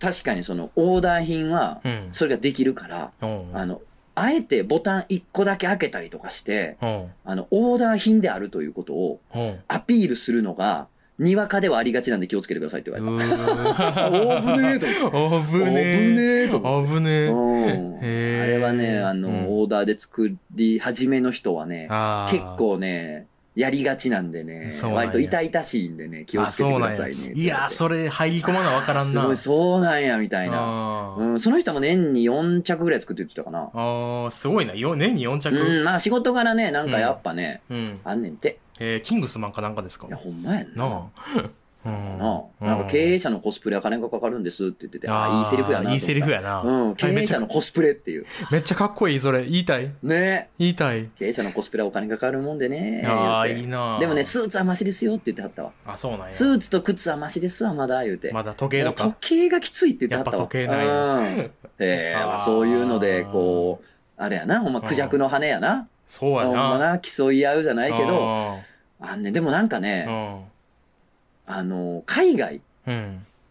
[0.00, 2.08] 確かにその、オーダー品は、うん。
[2.12, 3.80] それができるから、うん、あの、
[4.20, 9.60] あえてボタン1個だけ開けたりとかして、うん、あの、オーダー品であるということをうん。
[9.68, 14.08] アピールするのが、にわかではありがちなんで気をつけてくださいって言われた。
[14.08, 15.52] お おーぶねえと思って。
[15.52, 16.08] 危ねえ。
[16.08, 16.94] 危ねえと思って。
[16.94, 17.26] 危ねえ。
[17.26, 21.88] うんへーあれはね、あの、うんオーダーで作り始めの人はね、
[22.30, 23.26] 結構ね、
[23.58, 27.32] やりがちなんでね、そうなんや割と痛々しいんでね、気をあ、つけてくださいね。。
[27.34, 29.10] いや、それ入り込まなわからんな。
[29.12, 31.16] すごい、そうなんや、みたいな。
[31.18, 33.70] うん、その人も年に4着ぐらい作って言ってたかな。
[33.74, 34.74] あー、すごいな。
[34.74, 35.50] よ年に4着？
[35.56, 38.00] うん、まあ仕事柄ね、なんかやっぱね、うん。
[38.04, 38.60] あんねんて。
[38.78, 40.06] えー、キングスマンかなんかですか？
[40.06, 40.88] いや、ほんまやんな。
[40.88, 41.50] なあ。
[41.86, 42.18] うん
[42.60, 45.92] なんか経営者のコスプレは金がかかるんですって言ってて、ああ、いいセリフやな。
[45.92, 46.60] いいセリフやな。
[46.62, 48.26] うん、 経営者のコスプレっていう。
[48.50, 49.44] めっちゃかっこいい、それ。
[49.44, 49.90] 言いたい？
[50.02, 51.08] ね言いたい。
[51.18, 53.04] 経営者のコスプレはお金かかるもんでね。
[53.06, 55.70] ああ、いいなでもね、スーツはマシですよって言ってはったわ。
[55.86, 56.32] あ、そうなんや。
[56.32, 58.32] スーツと靴はマシですわ、まだ言うて。
[58.32, 59.16] まだ時計とか時。
[59.20, 60.36] 計がきついって言ってはったわ。
[60.38, 61.50] やっぱ時計ないうん。
[61.78, 63.86] え ーまあそういうので、こう、
[64.16, 65.86] あれやな、ほんまクジャクの羽やな。
[66.08, 66.90] そうやほんまな。
[66.92, 68.56] な、競い合うじゃないけど、
[69.00, 70.06] ああんね、でもなんかーね、
[71.48, 72.60] あの、海外。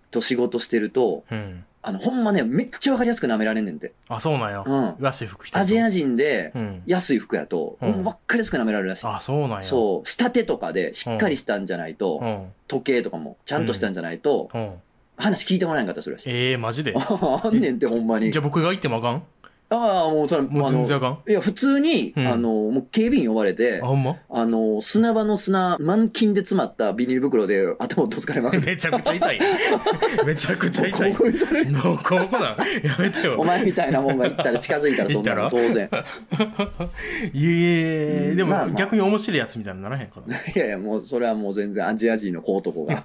[0.10, 1.64] と仕事してると、うん。
[1.82, 3.92] あの、ほんまね、めっちゃわかりやすく舐められんねんて。
[4.08, 4.64] あ、そうなんや。
[4.66, 4.96] うん。
[5.02, 6.82] 安い服着てるアジア人でうん。
[6.86, 9.08] 安い服やと、うんほんまわっかりやすく舐められるらしい。
[9.08, 9.64] あ、そうなんや。
[9.64, 12.46] そう、仕立てとかでしっかりしたんじゃないと、うん。
[12.68, 14.72] 時計とかもちゃんとしたんじゃないと、うん。
[15.18, 16.30] 話聞いてもらえんかったりするらしい。
[16.30, 16.94] ええー、マジで？
[16.96, 18.42] あんねんってほんまにじゃ。
[18.42, 19.24] あ僕が行ってもあかん？
[19.70, 21.30] ああ、もうそれ、もうあの全然あかん？
[21.30, 24.16] いや、普通に、うんあの、もう警備員呼ばれてあ、、ほんま？
[24.30, 28.62] あの、砂場の砂、満金で詰まったビニール袋で頭をどつかれまくる。
[28.66, 29.40] めちゃくちゃ痛い。
[30.26, 31.14] めちゃくちゃ痛い。
[31.14, 33.44] 興奮されるやめてよお。
[33.44, 35.90] 前みたいなもんが行ったら近づいたらそんなの当然。
[37.34, 40.36] いえ、でまあまあも逆に面白いやつみたいにならへんかな。
[40.36, 43.04] いやいや、もう、それはもう全然アジア人の小男が。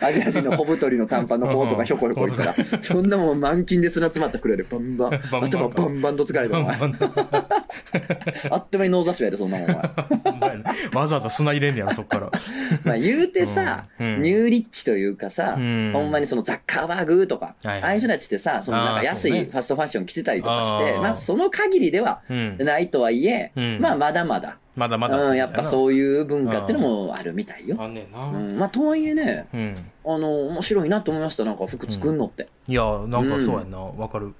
[0.00, 6.76] アジア人の小太りの短パンの小男がひょこひょこいったら、そんなもん満金で砂詰まったくらいでバンバン、バンバン頭バンバンと疲れて、お前。
[8.50, 10.58] あっという間にノーザッシュやで、そんなもん、お前。
[10.94, 12.30] わざわざ砂入れんねやろ、そっから。
[12.84, 22.56] まあ言うてさ、うんうんニューリッチというかさ、うんほんまにそのザッカーバーグとか、はいはいああいう人たちってさ、そのなんか安いファストファッション着てたりとかして、あーまあその限りではうん。
[22.58, 25.16] ないとはいえ、うんまあまだまだ、まだまだ。
[25.16, 25.64] うん、やっぱう。
[25.64, 27.76] そういう文化っていうのもあるみたいよ。
[27.78, 28.24] あんねんな。
[28.24, 29.74] うん、まあとはいえね、うん。
[30.04, 31.44] あの、面白いなと思いました。
[31.44, 32.48] なんか服作んのって。
[32.68, 33.78] いや、なんかそうやんな。
[33.78, 34.34] わかる。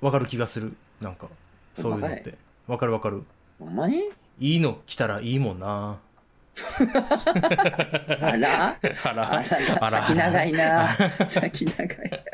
[0.00, 0.74] わかる気がする。
[1.00, 1.28] なんか、
[1.76, 2.34] そういうのって。
[2.66, 3.22] わかるわかる。
[3.58, 4.04] ほんまに
[4.38, 5.98] いいの来たらいいもんな。
[8.20, 9.44] あら あら、
[9.80, 10.88] あら、先長いな。
[11.28, 12.24] 先長い。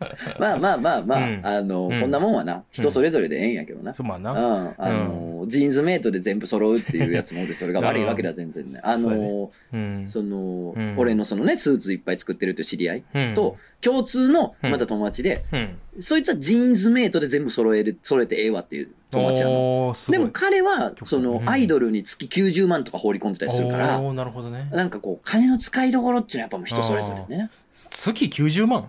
[0.38, 3.92] まあまあまあまあ、うんあの、うんこんなもんはな、人それぞれでええんやけどな。
[3.92, 4.32] そうまあな。
[4.32, 8.80] うん、あの、ジーンズメイトで全部揃うっていうやつもおるそれが悪いわけでは全然ね。
[8.82, 10.06] あそうやの、うん。
[10.06, 15.68] その、うん俺のそのね、スーツいっぱい作ってるっていう知り合いうんと、共通のうんまた友達で、うん。
[15.98, 19.52] そいつはジーンズメイトで全部揃える、揃えてええわっていう友達なの。
[19.88, 20.18] おー、すごい。
[20.18, 24.68] でも彼は、そのう、んアイドルに月90万とか放り込んでたりするから、おー、なるほどね。
[24.72, 27.50] なんかこう、金の使いどころっていうのはやっぱもう人それぞれね。
[27.90, 28.88] 月90万？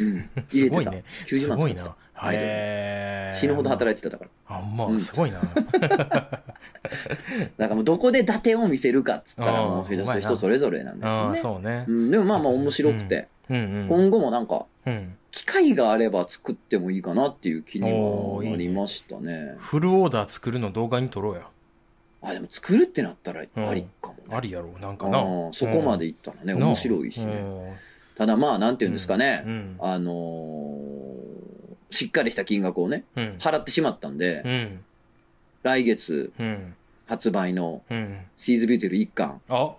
[0.00, 0.06] うん。
[0.06, 0.48] 入れてた。
[0.50, 1.04] すごいね。
[1.26, 1.96] 90すごい万使ってたな。。
[2.32, 4.56] へー死ぬほど働いてただから。
[4.56, 5.40] あ、まあ、うんすごいな。
[5.40, 5.48] だ
[6.08, 6.42] か
[7.58, 11.38] らもうどこで伊達を見せるかっつったらもう人それぞれなんですよね。
[11.38, 11.92] そうねう。
[11.92, 13.88] ん、でもまあまあ面白くて、うんうん。
[13.88, 15.14] 今後もなんかうん。
[15.30, 19.54] 機会があれば作ってもいいかなっていう気にはなりましたね。
[19.58, 21.42] フルオーダー作るの動画に撮ろうや。
[22.22, 24.36] あ、でも作るってなったらうんありかもね。
[24.36, 24.80] ありやろう。
[24.80, 25.18] なんあかな。
[25.22, 27.78] ーそこまでいったらね、な面白いしね。
[28.18, 28.26] ね。
[28.26, 29.76] ただまあ、なんていうんですかね、うん。
[29.80, 30.98] あのー
[31.90, 33.36] しっかりした金額をね、うん。
[33.38, 34.80] 払ってしまったんで、うん。
[35.62, 36.74] 来月うん。
[37.06, 38.18] 発売のうん。
[38.36, 39.72] She's beautiful 1巻、あ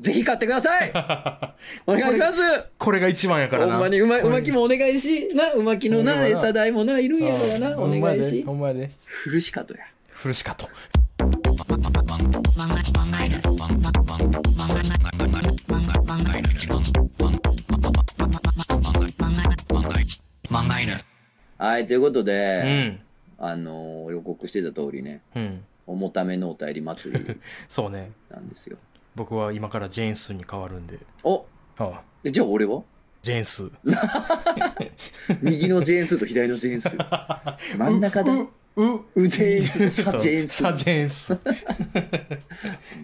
[0.00, 0.90] ぜひ買ってください
[1.86, 2.38] お願いします
[2.78, 3.72] これが一番やからな。
[3.74, 8.54] ほんまにうま、うまきもお願いし、な、うまきのな、餌代もな、いるんやからな、お願いしほ。
[8.54, 8.90] んまやで。
[9.04, 9.84] フルシカトや。
[10.08, 10.34] フル
[20.60, 21.64] シカト。
[21.64, 23.00] はい、ということうで、ん。
[23.38, 25.64] あのー予告してた通りね、うん。
[25.86, 28.12] 重ためのお便り祭り そうね。
[28.30, 28.76] なんですよ。
[29.14, 30.98] 僕は今からジェーンスに変わるんで。
[31.24, 31.44] お
[31.78, 32.82] ああえじゃあ俺は？
[33.22, 33.70] ジェーンス。
[35.42, 36.96] 右のジェーンスと左のジェーンス。
[37.78, 38.32] 真ん中だ。
[38.76, 40.62] う、う、ジェーンスとそうサジェーンス。
[40.62, 41.38] サジェーンス。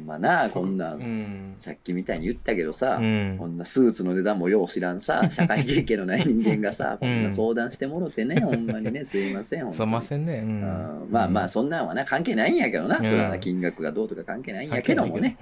[0.07, 1.55] まあな、こんな、うん。
[1.59, 9.73] さっきみたいに言ったけどさ、うんこんなスーツの値段もよう知らんさ、社会経験のない人間がさ、こんな相談してもろてね、ほんまにね、すいません。
[9.73, 10.25] すいません。
[10.25, 10.39] ね。
[10.39, 12.99] うんまあまあ、そんなんはな、関係ないんやけどな。
[12.99, 15.37] うんそれはな金額がどうとか関係ないんやけどもね。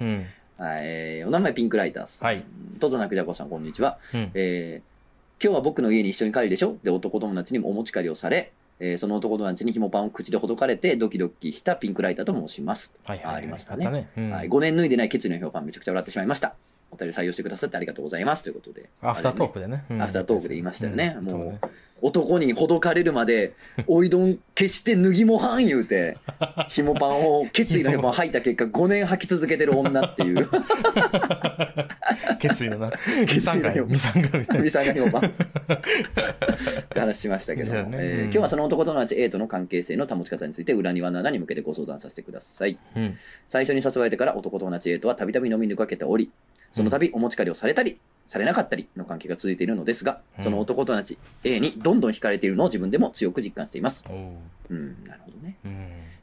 [0.57, 2.27] はい、お名前ピンクライターさん。
[2.27, 2.43] はい。
[2.79, 3.97] とぞなくじゃこさん、こんにちは。
[4.13, 4.31] うん。
[4.33, 4.97] えー
[5.39, 12.93] 今日は僕の家に一緒に帰るでしょで男友達にもお持ち帰りをされ、えーその男友達に紐パンを口でほどかれてドキドキしたピンクライターと申します。
[13.05, 13.35] はいはい。
[13.35, 14.09] ありましたねね。
[14.17, 16.55] うんはい、5年脱いでない決意の評判めちゃくちゃ笑ってしまいました。
[16.91, 18.89] お便り採用してくださってありがとうございますということで。
[19.01, 19.53] アフタートーク。
[19.55, 19.85] クでね。
[19.89, 21.67] うんアフタートークで言いましたよねんもう
[22.01, 23.53] 男にほどかれるまで、
[23.87, 26.17] おいどん決して脱ぎもはん言うて、
[26.69, 30.47] 紐パンを、決意の紐パンを履いた結果5年履き続けてる女っていう、
[32.39, 32.91] 決意のな。
[33.27, 35.25] 決意のミサンガミサンガみたいミさんが紐パン。
[35.25, 35.31] っ
[36.89, 42.77] て話しましたけどねうんえー今日はその男友達 A との関係性の保ち方について裏庭の穴に向けてご相談させてください。
[42.95, 43.01] な。
[43.01, 43.17] うん。
[43.47, 46.31] 最初に誘われてから男友達 A とはたびたび飲みに出かけており、
[46.77, 54.05] その度お持ち帰りをされたり、されなかったりの関係が続いているのですが、うんその男友達 A にどんどん惹かれているのを自分でも強く実感しています。
[54.09, 54.17] おう
[54.69, 55.57] うん、なるほどね。
[55.65, 55.71] うん。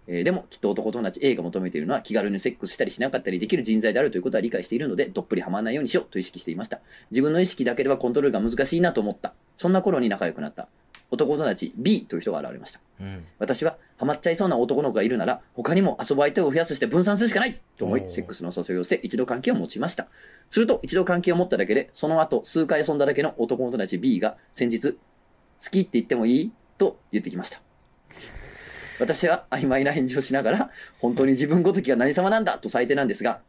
[0.06, 6.80] えーでも、きっと男友達 A が求めているのは気軽にセックスしたりしなかったりできる人材であるということは理解しているので、どっぷりハマらないようにしようと意識していました。
[7.10, 9.32] 自分の意識だけではコントロールが難しいなと思った。
[9.56, 10.68] そんな頃に仲良くなった。
[11.10, 12.80] 男友達 B という人が現れました。
[13.00, 13.24] うん。
[13.38, 17.61] 私はハマっちゃいそうな男の子がいるなら他にも遊ぶ相手を増やすして分散するしかない！
[17.78, 20.09] と思いセックスの誘いをして一度関係を持ちました。
[20.50, 24.98] すると一度関係を持っただけでその後数回遊んだだけの男友達 B が先日好
[25.70, 26.52] きって言ってもいい？
[26.76, 27.61] と言ってきました。
[29.00, 32.59] 私は曖昧な返事をしながら本当に自分ごときが何様なんだ？
[32.59, 33.40] と最低なんですが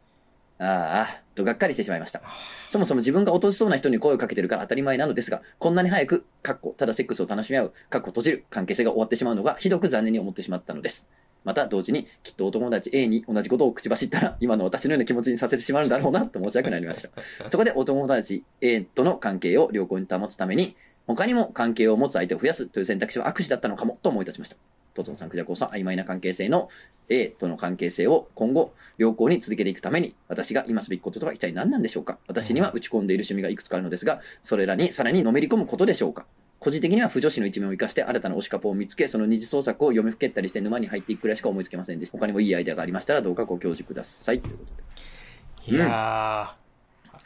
[0.58, 2.22] ああとがっかりしてしまいました
[2.70, 11.08] そもそも自分が落としそうな人に声をかけてるから当たり前なのですが、こんなに早く、かっこ、ただセックスを楽しみ合う、かっこ閉じる関係性が終わってしまうのがひどく残念に思ってしまったのです。
[11.44, 17.10] また同時に、きっとお友達 A に同じことを口走ったら、今の私のような気持ちにさせてしまうんだろうな、と申し訳なりました。
[17.48, 20.74] そこでお友達 A との関係を良好に保つために、
[21.06, 24.56] 他にも関係を持つ相手を増やすという選択肢は悪手だったのかも、と思い立ちました。
[24.96, 26.68] トトンさん、クジャコウさん、曖昧な関係性の
[27.08, 32.18] A との関係性を今後、良好に続けていくために、私が今すべきこととは一体何なんでしょうか？
[32.26, 36.26] 私には打ち込んでいる趣味がいくつかあるのですが、それらにさらにのめり込むことでしょうか？
[36.58, 42.18] 個人的には不女子の一面を生かして新たな推しカポを見つけ、その二次創作を読みふけったりして沼に入っていくくらいしか思いつけませんでした。
[42.18, 44.40] 他にもいいアイデアがありましたらどうかご教授ください。
[44.40, 45.76] ということで。
[45.76, 46.65] いやこある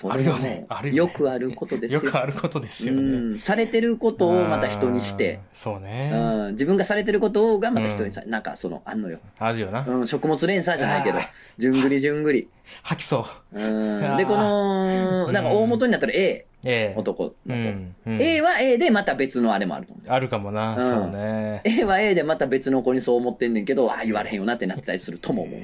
[0.09, 2.01] よねれはもあるよねうよくあることでー、すよ。
[2.03, 3.03] よくあることですようね。
[3.37, 5.41] ん、されてることをまた人にして。
[5.53, 6.11] そううね。
[6.49, 9.19] ん、自分がされてることがまた人にさ、なんかその、あんのよ。
[9.39, 9.85] あるよな。
[9.87, 11.19] うん、食物連鎖じゃないけど
[11.59, 12.49] じゅんぐりじゅんぐり。
[12.83, 13.61] 吐きそう。
[13.61, 14.17] うん。
[14.17, 16.99] で、この、 なんか大元になったら A、ええ。
[16.99, 17.55] 男うの子。
[17.55, 17.95] ん。
[18.07, 20.11] うん A は A でまた別のあれもあると思う。
[20.11, 20.77] あるかもな。
[20.77, 21.63] うんそうね。
[21.65, 25.61] A は A でまた別の子にそう思ってんねんけど、ああ、言われへんよなってなったりするとも思う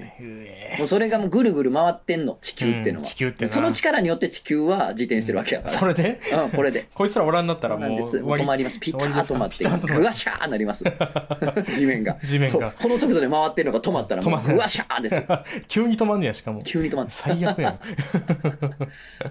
[0.79, 3.03] もうそれがもうぐるぐる回ってんの、地球ってのうんは。
[3.03, 5.73] 地球ってなその力によって地球は自転してるわけやから。
[5.73, 6.21] それで？
[6.33, 6.87] うん、これで。
[6.95, 8.21] こいつらおらんなったらそうなんもうです。
[8.21, 8.81] もう止まります。
[8.81, 10.85] ピターッと止まって、ピタッと止まぐわしゃーなります。
[11.77, 12.17] 地面が。
[12.23, 15.25] 地面がここの速度で回ってるのが止まったらもうぐわしゃーですよ。
[15.69, 16.63] 急に止まんねや、しかも。
[16.63, 17.13] 急に止まって。
[17.13, 17.79] 最悪やん。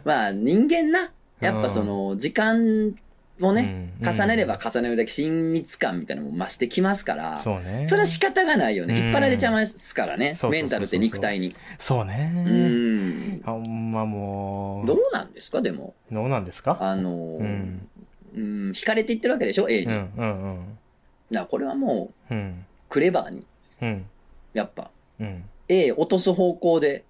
[0.03, 2.95] まあ人間な、やっぱその時間
[3.41, 7.85] をね、うん重ねれば重ねるだけ親密感みたいなのも増してきますから、そうね。
[7.87, 8.93] それは仕方がないよね。
[8.93, 10.33] うん引っ張られちゃいますからね。
[10.35, 11.55] そうそうそうそうメンタルって肉体に。
[11.77, 12.31] そうね。
[12.35, 13.41] うん。
[13.45, 14.87] ほんまもう。
[14.87, 15.93] どうなんですかでも。
[16.11, 16.77] どうなんですか？
[16.79, 17.89] あのーうん。
[18.35, 19.91] うん、惹かれていってるわけでしょ ?A に。
[19.91, 20.77] うんだかうん
[21.31, 22.39] らこれはもう、うん。
[22.39, 22.65] うん。
[22.89, 23.45] クレバーに、
[23.81, 24.05] うん。
[24.53, 25.43] やっぱ、うん。
[25.67, 27.03] A 落とす方向で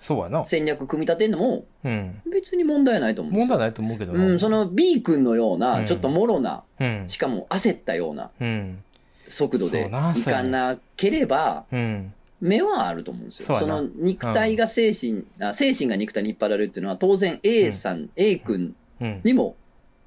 [0.00, 0.46] そうやな。
[0.46, 2.22] 戦略組み立てるのも、うん。
[2.32, 3.48] 別に問題ないと思うんですよ。
[3.48, 4.26] 問題ないと思うけどな。
[4.26, 7.04] うん、その B 君のよううな、んちょっともろな、うん。
[7.08, 8.82] しかも焦ったようなうん。
[9.28, 12.14] 速度でそうないかなければ、うん。
[12.40, 13.46] 目はあると思うんですよ。
[13.46, 19.20] そうやなその肉体が精神、あ精神が肉体に引っ張られるっていうのは当然 A さん、A 君うん。
[19.22, 19.56] にも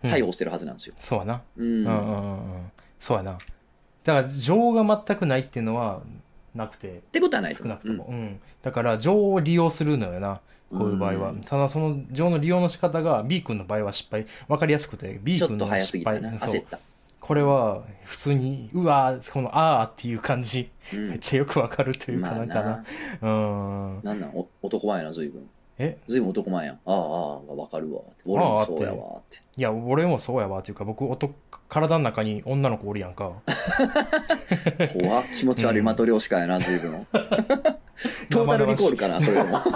[0.03, 0.95] 作用してるはずなんですよ。
[0.97, 1.41] そうやな。
[1.57, 1.67] うん。
[1.67, 2.71] うんうんうんうん。
[2.97, 3.37] そうやな。
[4.03, 6.01] だから情が全くないっていうのは
[6.55, 8.05] なくて、ってことはない少なくとも。
[8.09, 8.39] うん。
[8.61, 10.41] だから情を利用するのよな。
[10.71, 11.29] こういう場合は。
[11.31, 14.25] うんただその情の利用の仕方が B 君の場合は失敗。
[14.47, 16.57] わかりやすくて、B 君のちょっと早すぎ失敗。
[16.59, 16.79] った。
[17.19, 22.61] これは普通に、うわーこのあーっていう感じ、うんめっちゃよくわかるというかまあなんかな。
[22.63, 22.83] な。
[23.21, 23.27] う
[23.99, 24.01] ん。
[24.03, 24.31] なんなん？
[24.35, 25.47] お男前やな、随分。
[25.77, 25.97] え？
[26.07, 26.75] 随分男前やん。
[26.75, 28.01] ああ、ああ、わかるわ。
[28.25, 29.19] 俺もそうやわ。
[29.19, 29.37] って。
[29.55, 31.33] いや、俺もそうやわっていうか、僕、男、
[31.73, 33.31] 体の中に女の子おるやんか。
[34.93, 37.07] 怖っ気持ち悪いマトリョーシカやな、随分。
[38.29, 39.59] トータルリコールかな、それでも。
[39.59, 39.69] パ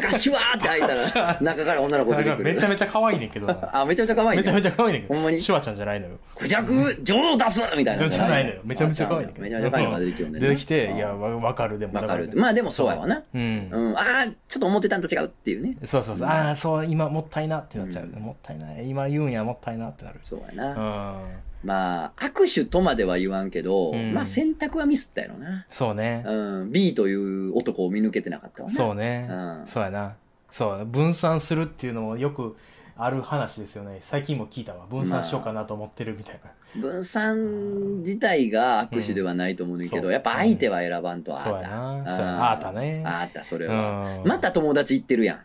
[0.00, 0.88] カシュワーって開いた
[1.20, 2.44] ら、中から女の子出てくる。
[2.44, 3.70] めちゃめちゃ可愛いねんけどな。
[3.72, 4.62] あ、めちゃめちゃ可愛いめちゃめね。
[4.62, 5.14] ちゃ可愛いねんけど。
[5.14, 5.40] ほんまに？
[5.40, 6.18] シュワちゃんじゃないのよ。
[6.34, 8.08] クジャク、女王出すみたいな。
[8.08, 8.60] じゃないのよ。
[8.64, 9.44] めちゃめちゃ可愛いねんけど。
[9.44, 11.94] めちゃめちゃ可愛いのが出てきてるんだよね出てきて、あいや、わわかる、でも。
[11.94, 13.22] わかるまあでもそうやわな。
[13.34, 13.68] うん。
[13.70, 13.96] うん。
[13.98, 15.76] ああ、ちょっと思ってたんと違うっていうね。
[15.84, 16.28] そうそうそう。
[16.28, 18.04] ああ、そう、今もったいなってなっちゃう。
[18.04, 18.88] うんもったいない。
[18.88, 20.20] 今言うんや、もったいなってなる。
[20.24, 21.12] そうやうな。
[21.12, 21.44] ん。
[21.64, 25.66] まあ、握手とまでは言わんけど、うんまあ選択はミスったやろな。
[25.70, 26.22] そうね。
[26.26, 26.72] うん。
[26.72, 28.74] B という男を見抜けてなかったわな。
[28.74, 29.62] そうねうん。
[29.66, 30.14] そうやな。
[30.50, 32.56] そう、分散するっていうのもよく
[32.96, 33.98] ある話ですよね。
[34.02, 34.86] 最近も聞いたわ。
[34.86, 36.50] 分散しようかなと思ってるみたいな。
[36.80, 41.50] 分散自体が握手ではないと思うねんだけど、うんやっぱ相手は選ばんとあた。
[41.50, 41.50] な。
[41.50, 42.52] そうやな。
[42.52, 43.02] あーたね。
[43.06, 44.18] あった、それは。
[44.22, 45.38] うんまた友達言ってるやん。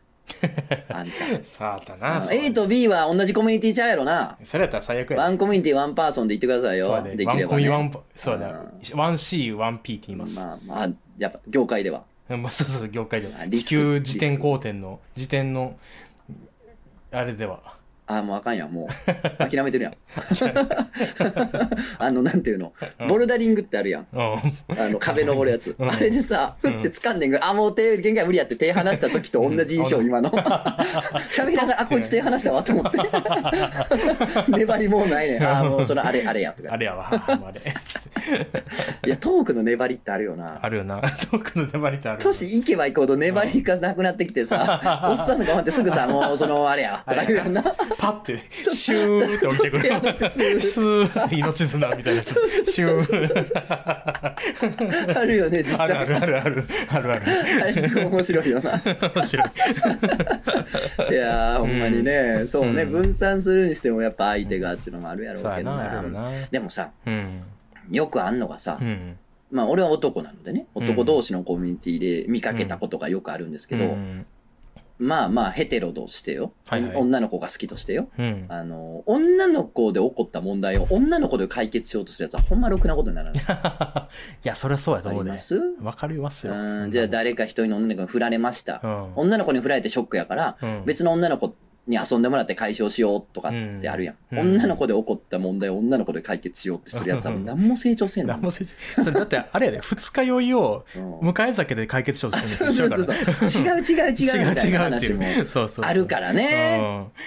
[0.89, 1.44] あんた。
[1.44, 2.22] さあたな。
[2.32, 4.38] A と B は同じコミュニティちゃうやろな。
[4.44, 6.88] それやったら最悪やワンコミュニティワンパーソンで言ってくださいよ。
[6.88, 7.15] そうやで。
[7.15, 7.70] できれば、ワンコミね。
[7.70, 8.62] ワンパ、そうだ。
[8.96, 10.39] ワン C、ワン P って言います。
[10.39, 12.04] まあまあ、やっぱ業界では。
[12.30, 13.48] まあ、そうそう、業界では。
[13.48, 15.78] 地球自転公転の、自転の、
[17.12, 17.79] あれでは。
[18.10, 18.89] ああ、もうあかんやん、もう。
[19.38, 19.93] 諦めてるやん。
[22.00, 22.74] あの、なんていうの、
[23.08, 24.08] ボルダリングってあるやん。
[24.12, 24.19] うん。
[24.19, 25.76] あの、壁登るやつ。
[25.78, 30.32] うんあれでさ、ふって掴んでんが、あ、もう手、限界無理やって手離した時と同じ印象、うん今の。
[31.30, 32.98] 喋りながら、あ、こいつ手離したわと思って。
[34.50, 35.43] 粘りもうないねん。
[35.43, 36.74] あ、もうその、あれ、あれやとか。
[36.74, 37.62] あれやわ、あれ。
[39.06, 40.58] いや、トークの粘りってあるよな。
[40.60, 41.00] あるよな。
[41.00, 42.34] トークの粘りってあるよな。
[42.34, 47.63] 年いけばいくほど粘りがなくなってきてさ、おっさんの頑張ってすぐさ、もうその、あれや、とか言うやんな。
[47.99, 48.39] パッて、
[48.71, 49.81] シューって降りてくる。
[50.62, 52.33] スーって命綱みたいなやつ。
[52.71, 54.33] シュー。
[55.19, 55.91] あるよね、実際。
[55.91, 56.63] あるあるあるある。
[56.91, 58.81] あるあれすごい面白いよな。
[59.15, 59.49] 面白い。
[61.12, 65.71] いやー、ほんまにね、そうね、うん分散するにしてもやっぱ相手がっていうのもあるやろそうけど。
[66.51, 67.43] でもさ、うん。
[67.91, 69.17] よくあんのがさう、ん。
[69.51, 74.25] まあ俺は男なのでね、男同士のコミュニティで見かけたことがよくあるんですけど、うん
[74.99, 78.45] まあまあヘテロとしてよ、はいはい女の子が好きとしてよ、うん。
[78.49, 83.43] あの、女の子で起こった問題を女の子で解決しようとするやつはほんまろくなことにならない。
[84.43, 85.41] いや、そりゃそうやと思うでありま。
[85.41, 85.57] す？
[85.81, 86.53] わかりますよ。
[86.53, 88.81] うん、じゃあ誰か一人の女の子に振られました。
[88.83, 89.13] うん。
[89.15, 91.55] 女の子に振られてショックやから、うん別の女の子
[91.88, 94.15] に遊んでもらって解消しようとかってあるやん。
[94.32, 98.34] うん女の子で起こった問題を女の子で解決しようってするやつはうん何も成長せんの。
[98.34, 103.04] 何もせちそれだって、あれやで、二日酔いをうん迎え酒で解決しようとしてそる一緒やから。
[103.04, 105.26] 違う違う違うみたいな違う話も。
[105.86, 106.80] あるからね。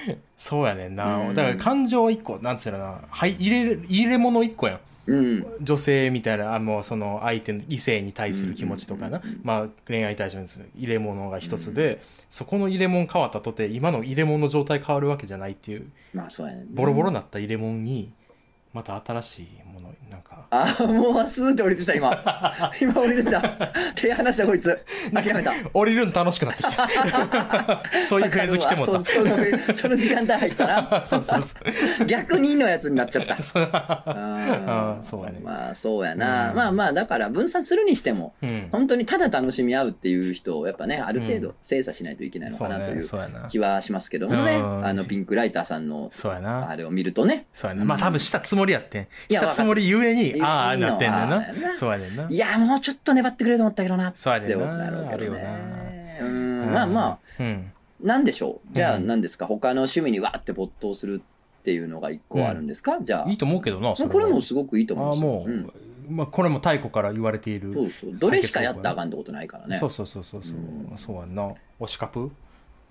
[0.09, 0.17] うん。
[0.37, 1.19] そうやねんうな。
[1.31, 4.81] んだから感情一個、なんつうのな、はい、入れる、入れ物一個やん。
[5.07, 5.47] うん。
[5.61, 9.21] 女性みたいな、あの、その相手の異性に対する気持ちとかな。
[9.43, 16.65] まあ、恋愛対象にする入れ物が一つで、そこの入れ物変わったとて、今の入れ物の状態変わるわけじゃないっていう、まあそうやね。
[16.71, 18.13] ボロボロなった入れ物に、
[18.73, 22.11] また新しいもの、なんか、ああ、もうスーって降りてた今。
[22.81, 23.41] 今降りてた。
[23.95, 24.79] 手離したこいつ。
[25.15, 25.53] 諦めた。
[25.73, 27.81] 降りるの楽しくなってきた。
[28.07, 29.03] そういうフェーズ来てもそ。
[29.05, 29.37] その
[29.75, 31.57] その時間帯入ったら、 そうそうそ
[32.03, 32.07] う。
[32.07, 33.35] 逆にのやつになっちゃった。
[33.35, 36.51] ああーそうやねまあそうやな。
[36.51, 38.69] うんまあまあだから分散するにしても、うん。
[38.71, 43.09] 本当にただ楽しみ合うっていう人をやっぱね、ある程う度精査しないといけないのかなという。
[43.49, 44.57] 気はしますけどもね。
[44.57, 46.69] うんあのピンクライターさんのそうやな。
[46.69, 47.47] あれを見るとね。
[47.55, 47.85] そうやな。
[47.85, 51.27] まあ多分したつもりやってしたつもりゆえに、ああ、なってんな。
[51.27, 52.27] なそうやねんな。
[52.29, 56.19] いや、もうちょっと粘ってくれると思ったけどなそうやねんなあるよね。
[56.21, 57.73] うん、まあまあ、うん。
[58.03, 58.75] なんでしょう？
[58.75, 59.47] じゃあうん何ですか？
[59.47, 61.23] 他の趣味にわーって没頭する
[61.61, 62.99] っていうのが一個あるんですか？
[63.01, 63.31] じゃあ。
[63.31, 65.73] いいと思うけどな、そこれもはすごくいいと思うんああ、ですよ。
[66.11, 67.73] まあこれも太古から言われている。
[67.73, 68.11] そうそう。
[68.15, 69.77] どれしかやったらあかんってことないからね。
[69.77, 70.99] そうそうそうそうそううん。
[70.99, 71.53] そうやんな。
[71.79, 72.31] 推しカプ？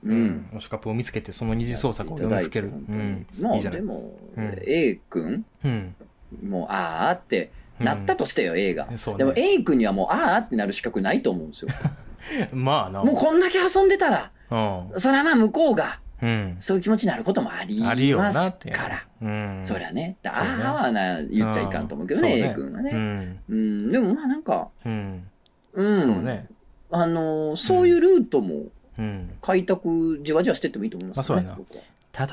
[0.04, 2.70] うん推しカップを見つけて、その二次創作を読み吹ける。
[2.70, 3.28] うん。
[3.40, 3.60] まあ。
[3.60, 5.46] でも、うん A 君？
[5.66, 5.96] うん。
[6.44, 8.88] もうあーってなったとしてよ、A が。
[8.98, 11.72] そうねでも A 君にはもうあーってなる資格ないと思うんですよ。
[12.54, 13.04] まあな。
[13.04, 15.00] もうこんだけ遊んでたら、うん。
[15.00, 16.56] それはまあ向こうがうん。
[16.60, 18.70] そういう気持ちになることもありありよますなって。
[18.72, 19.06] から。
[19.22, 19.62] うん。
[19.66, 20.18] そりゃね。
[20.22, 22.92] だそうねあーはな、言っちゃいかんと思うけどね、うん A 君はね。
[22.92, 23.40] うん。
[23.50, 25.28] うん、でもまあなんか、うん。
[25.74, 26.02] うん。
[26.02, 26.48] そうね。
[26.92, 28.66] あのーそういうルートも
[29.00, 29.32] うん。
[29.42, 31.36] 開拓、じわじわしてってもいいと思いますね。
[31.36, 31.84] まあそうやな僕は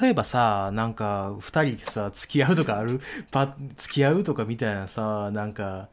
[0.01, 3.01] 例えばさ、なんか、二人でさ、付き合うとかある？
[3.31, 5.89] パ、付き合うとかみたいなさ、なんか、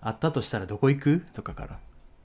[0.00, 1.26] あったとしたらどこ行く？
[1.32, 1.78] とかから。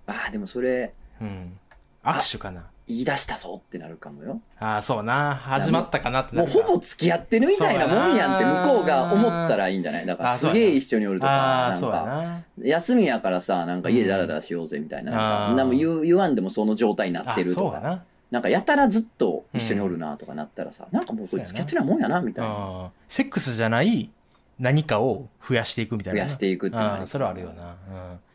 [0.08, 1.58] ああ、でもそれ、うん。
[2.04, 2.66] 握手かな。
[2.86, 4.42] 言い出したぞってなるかもよ。
[4.60, 5.36] ああ、そうな。
[5.36, 10.06] 始まったかなってなもうるかほぼ付き合ってるみたいなもんやんってそうやな向こうが思ったらいいんじゃない？
[10.06, 12.44] だからあそうやなすげえ一緒におるとあか、あ、なんか、そうやな。
[12.62, 18.04] 休みやからさ、なんか家でダラダラしようぜみたいな、なんか、あーなんも言う言わんでもその状態になあってるとか、そうやな。
[18.34, 22.90] なんかやたらずっと一緒におるなとかなったらさ、なんかもうこれ付き合ってないもんやなみたいな。
[23.08, 24.10] セックスじゃない
[24.58, 26.22] 何かを増やしていくみたいな。
[26.22, 27.76] 増やしていくっていうのそれはあるよな。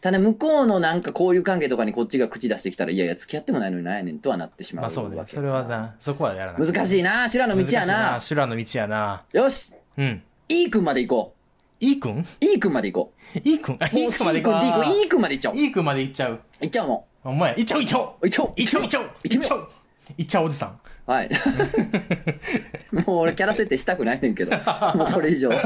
[0.00, 4.78] ただ向こうのなんかこういう関係とかにこっちが口出してきたら、いやいや付き合ってもないのになんやねんとはなってしうん。
[4.78, 4.84] まう。
[4.84, 5.20] まあそうね。
[5.26, 6.72] それはな、そこはやらない。
[6.72, 9.24] 難しいな修羅の道やな修羅の道やな。
[9.32, 10.22] よしうん。
[10.48, 11.34] !E 君まで行こ
[11.80, 12.18] E 君？
[12.20, 13.76] う !E 君まで行こ ?E 君？
[13.80, 15.58] あうも ?E う C 君君まで行こ君、E 君まで行っちゃおうう。
[15.58, 16.40] E 君まで行っちゃう。
[16.60, 18.06] 行っちゃおうもお前、行っちゃう行っちゃうう。
[18.22, 19.68] 行っちゃおう行っちゃう行っちゃう行っちゃう
[20.16, 20.80] 行っちゃうおじさん。
[21.08, 21.30] はい。
[22.92, 24.50] もう俺キャラ設定したくないねんけど、
[24.94, 25.48] もうこれ以上。
[25.48, 25.56] こ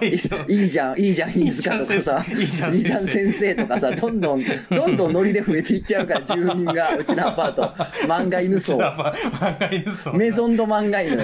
[0.00, 0.38] れ以上。
[0.48, 7.62] いいじゃん、いいじゃん、飯塚とかさ、いいじゃんいいじゃん先先生とかさ、どんどん、どんどんノリで増えていっちゃうから、住人が、うちのアパート、
[8.06, 8.78] 漫画犬層。
[8.78, 10.14] 漫画犬層。
[10.14, 11.18] メゾンド漫画犬。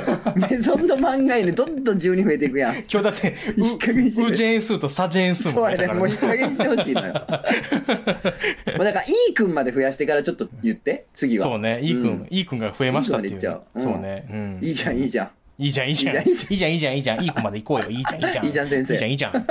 [0.51, 2.75] メゾンド漫画犬、どんどん住人増えていくやん。
[2.77, 7.15] 今日だって、いい加減にしてウジェーンスーとサジェーンスーそうやね、もういい加減にしてほしいのよ。
[8.77, 11.47] もうだから、E 君まで増やしてからちょっと言って、次は。
[11.47, 13.46] そうね、いいくん、いいくんが増えましたっていう。
[13.49, 14.27] ゃうそうね。
[14.31, 14.59] うん。
[14.63, 15.31] いいじゃん、いいじゃん。
[15.59, 16.17] いいじゃん、いいじゃん。
[16.17, 17.91] いいじゃんいいじゃん、いいじゃん、いいじゃん、いいくんまで行こうよ。
[17.91, 18.47] いいじゃん、いいじゃん。
[18.47, 19.47] いいじゃん先生いいじゃん、いいじゃん。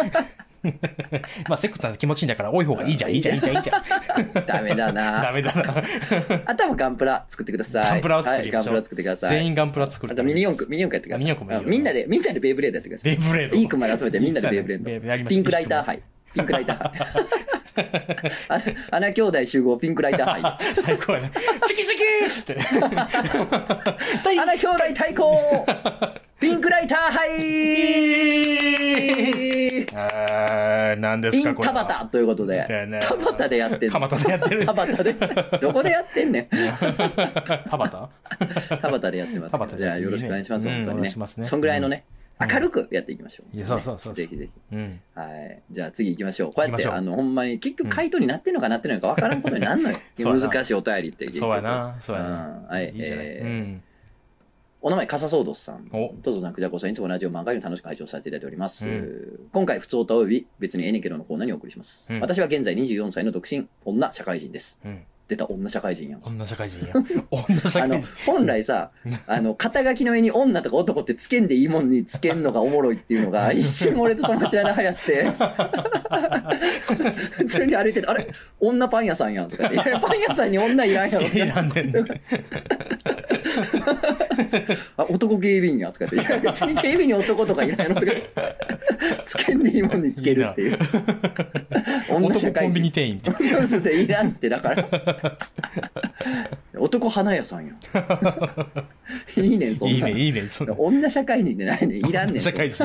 [1.47, 3.83] まあ、セックスなんて気持ちいいんだから多い方がいいじゃん、いいじゃん、いいじゃん、いいじゃん。
[4.45, 5.31] ダメだダな。
[5.31, 5.83] メだな。
[6.45, 7.83] 頭 ガンプラ作ってください。
[7.91, 9.29] ガンプラを作りましょうはいガンプラ作ってください。
[9.29, 11.25] 全員ガンプラ作るあとミニ四駆、ミニ四駆やってください。
[11.25, 13.15] ミニ四駆もいいようんみんなで、みんなでベイブレードやってください。
[13.15, 13.55] ベイブレード。
[13.57, 16.01] いい君まで集めてみんなでベイブレードピンクライター杯。
[16.35, 16.91] ピンクライター杯。
[18.49, 18.61] あ
[18.91, 20.75] 穴兄弟集合ピンクライター杯。
[20.75, 21.31] 最高やね。
[21.65, 22.57] チキチキーっつって。
[24.39, 25.65] 穴兄弟対抗
[26.39, 27.25] ピンクライター杯
[29.97, 31.73] あー、何ですか、インこれは。
[31.73, 32.65] 田畑ということで。
[33.01, 34.07] 田畑でやってん田の。
[34.07, 34.65] 畑でやってる。
[34.65, 35.13] 田畑で。
[35.61, 36.47] どこでやってんねん。
[36.49, 37.89] 田畑
[38.69, 40.67] 田畑でやってますじゃあよろしくお願いします。
[40.67, 41.09] うん本当にね。
[41.45, 43.55] そんぐらいのね、うん明るくやっていきましょう。
[43.55, 44.75] いやそうそうそうぜひぜひ。
[44.75, 44.99] うん。
[45.13, 45.61] はい。
[45.71, 46.53] じゃあ次行きましょう。
[46.53, 49.97] こうやって、あの、ほんまに、結局回答になってんのかなってないのか分からんことになるのよ。
[50.19, 51.31] 難しいお便りって。
[51.31, 52.65] そうやな、そうやうんな。
[52.67, 52.89] はい。
[52.93, 53.01] いい。
[53.01, 53.79] え。
[54.81, 55.87] お名前、笠ソードスさん。
[55.93, 58.87] おトトさん、クジャコさん、いつもラジオ漫画に楽しく拝聴させていただいております。
[58.87, 62.13] う今回、普通歌および別にエネケロのコーナーにお送りします。
[62.13, 64.79] うん私は現在24歳の独身、女社会人です。
[65.25, 65.27] うん。
[65.27, 66.21] 出た、女社会人やん。
[66.23, 66.93] 女社会人や。
[67.31, 68.91] 女社あの会人。、本来さ、
[69.27, 75.25] あの、肩書きの絵に女とか男ってつけんでいいもんにつけんのがおもろいっていうのが、一瞬俺と友達の間流行って、
[77.31, 78.27] 普通に歩いてて、あれ？
[78.59, 81.93] 女パン屋さんやんとか言って、いやパン屋さんに女いらんやろといらか、んね。
[84.97, 88.11] あ、男警備員やとか言って、いや別に警備員に男とかいらんやろとか、
[89.23, 90.77] つけんでいいもんにつけるっていう。
[90.77, 91.84] 女社会
[92.21, 92.91] 男コンビニ人。
[92.91, 93.31] 店員って。
[93.43, 95.37] そうそうそう、いらんって、だから。
[96.77, 97.75] 男花屋さんやん。
[99.43, 100.41] いいねん、そんなのいいね、いいね。
[100.49, 102.41] そんな女社会人でないねんいらんねん。
[102.41, 102.83] 社会人。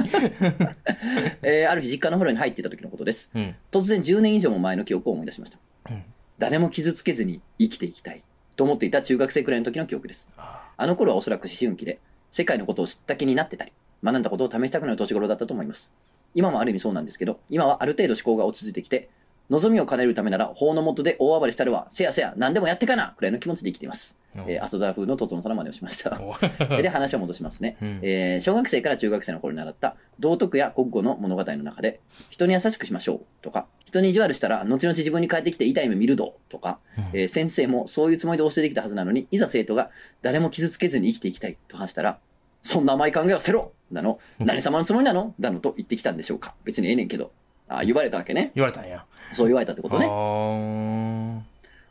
[1.42, 3.30] えーある日実家の風呂に入っていた時のことです。
[3.34, 3.54] うん。
[3.70, 5.58] 突然10年以上も前の記憶を思い出しました。
[5.90, 6.02] うん
[6.40, 8.22] 誰も傷つけずに生きていきたい
[8.56, 10.30] と思っていた中学生くらいの時の記憶です。
[10.38, 11.98] ああの頃はおそらく思春期で、
[12.30, 13.72] 世界のことを知った気になってたり、
[14.02, 15.92] 学んだことを試したくなる年頃だったと思います。
[16.34, 19.10] 今もある意味そうなんですけど、今はある程度思考が落ち着いてきて、
[19.50, 23.14] 望みを叶えるためなら法の下で大暴れしたるわ、せやせや、何でもやってかな。
[23.18, 24.16] くらいの気持ちで生きています。
[24.36, 26.20] ーえー、アソドラ風のトツノさんの真似をしました。
[26.22, 26.36] お
[26.80, 27.76] で、話を戻しますね。
[27.82, 27.98] うん。
[28.02, 33.20] えー小学生から中学生の頃に習った道徳や国語の物語の中で、人に優しくしましょう。
[33.42, 36.78] とか、人に意地悪したら後々自分に返ってきて痛い目見るどとか、
[37.12, 39.90] えー先生もそういうつもりで教えてきたはずなのに、いざ生徒が
[40.22, 41.58] 誰も傷つけずに生きていきたい。
[41.66, 42.20] と話したら、
[42.62, 45.34] そんな甘い考えを捨てろだの、 何様のつもりなの？
[45.40, 46.54] だのと言ってきたんでしょうか。
[46.64, 47.32] 別にええねんけど。
[47.70, 48.50] あ言われたわけね。
[48.54, 49.04] 言われたんや。
[49.32, 50.06] そう言われたってことね。
[50.06, 50.10] ね。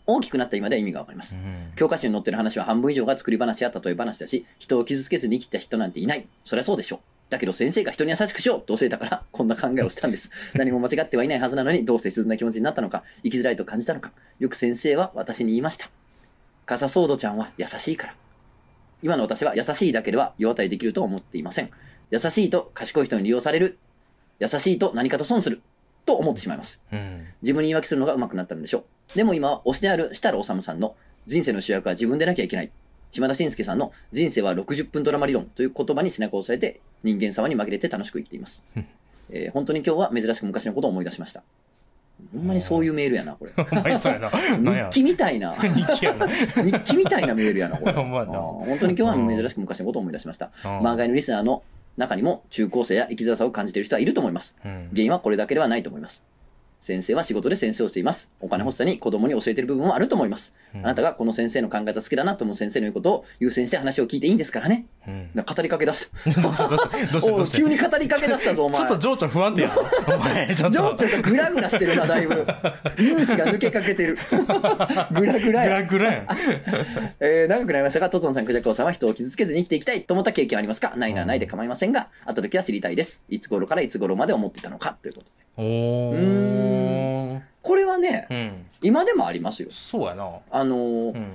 [0.06, 1.38] 大きくなった今では意味がわかりますう。
[1.38, 6.28] ん教科書に載ってる話は半分以上が作り話や例え話だし、人を傷つけずに生きた人なんていない。
[6.44, 7.00] そりゃそうでしょう。
[7.30, 10.32] だけど先生が人に優しくしようと教えたから、 こんな考えをしたんです。
[10.58, 15.90] 何も間違ってはいないはずなのに、どうせ切な気持ちになったのか、生きづらいと感じたのか、よく先生は私に言いました。
[16.66, 18.16] カサソードちゃんは優しいから。
[19.02, 21.70] 今の私は優しいだけでは世渡りできるとは思っていません。
[22.12, 23.78] 優しいと賢い人に利用される。
[24.40, 25.62] 優しいと何かと損する。
[26.06, 26.82] と思ってしまいます。
[26.92, 27.28] うん。
[27.44, 28.80] 自分に言い訳するのが上手くなったのでしょ
[29.14, 29.16] う。
[29.16, 30.96] でも今は推しである設楽治さんの
[31.28, 32.72] 人生の主役は自分でなきゃいけない。
[33.12, 38.64] 島田紳介さんの人生は60分ドラマ理論という言葉に背中を押されて人間様に紛れて楽しく生きています。
[39.32, 41.44] えー本当に今日は珍しく昔のことを思い出しました。
[42.34, 43.52] ほんまにそういうメールやな、これ。
[43.56, 46.28] 日記みたいな、 日記やな。
[46.28, 47.94] 日記みたいなメールやな、これ。
[47.94, 50.52] ほんま本当に今日は珍しく昔のことを思い出しました。
[50.66, 51.64] うん漫画のリスナーの
[52.00, 54.56] 中にも中高生や生きづらさを感じている人はいると思います。
[54.66, 56.24] うん原因はこれだけではないと思います。
[56.80, 58.30] 先生は仕事で先生をしています。
[58.40, 60.54] お金欲しさに子供に教えている部分もあると思います。
[60.74, 64.86] うんあなたがこの先生の考え方好きだなと思う先生の言うことを優先して話を聞いていいんですからね。
[65.08, 66.42] うん語りかけ出した。
[66.42, 68.78] どうしたどうしたどうしたううした急に語りかけ出したぞ、お前。
[68.78, 70.16] ちょっと情緒不安定やな。
[70.16, 70.78] お前、ちょっと。
[70.78, 72.46] 情緒がグラグラしてるな、だいぶ。
[72.98, 74.18] 粒子が抜けかけてる。
[75.14, 75.68] グラグラグや。
[75.68, 76.28] ラグラやん。
[77.20, 80.94] えー、長くなりましたが、トツノさん、クジャコウさんは人を傷つけずに生きていきたいと思った経験はありますか？
[80.96, 83.24] ないならないで構いませんが、あった時は知りたいです。
[83.30, 85.32] いつ頃からいつ頃まで思っていたのかということで。
[85.58, 87.42] おうー。
[87.62, 88.66] これはね、うん。
[88.82, 89.70] 今でもありますよ。
[89.72, 90.30] そうやな。
[90.52, 91.32] あのーうん。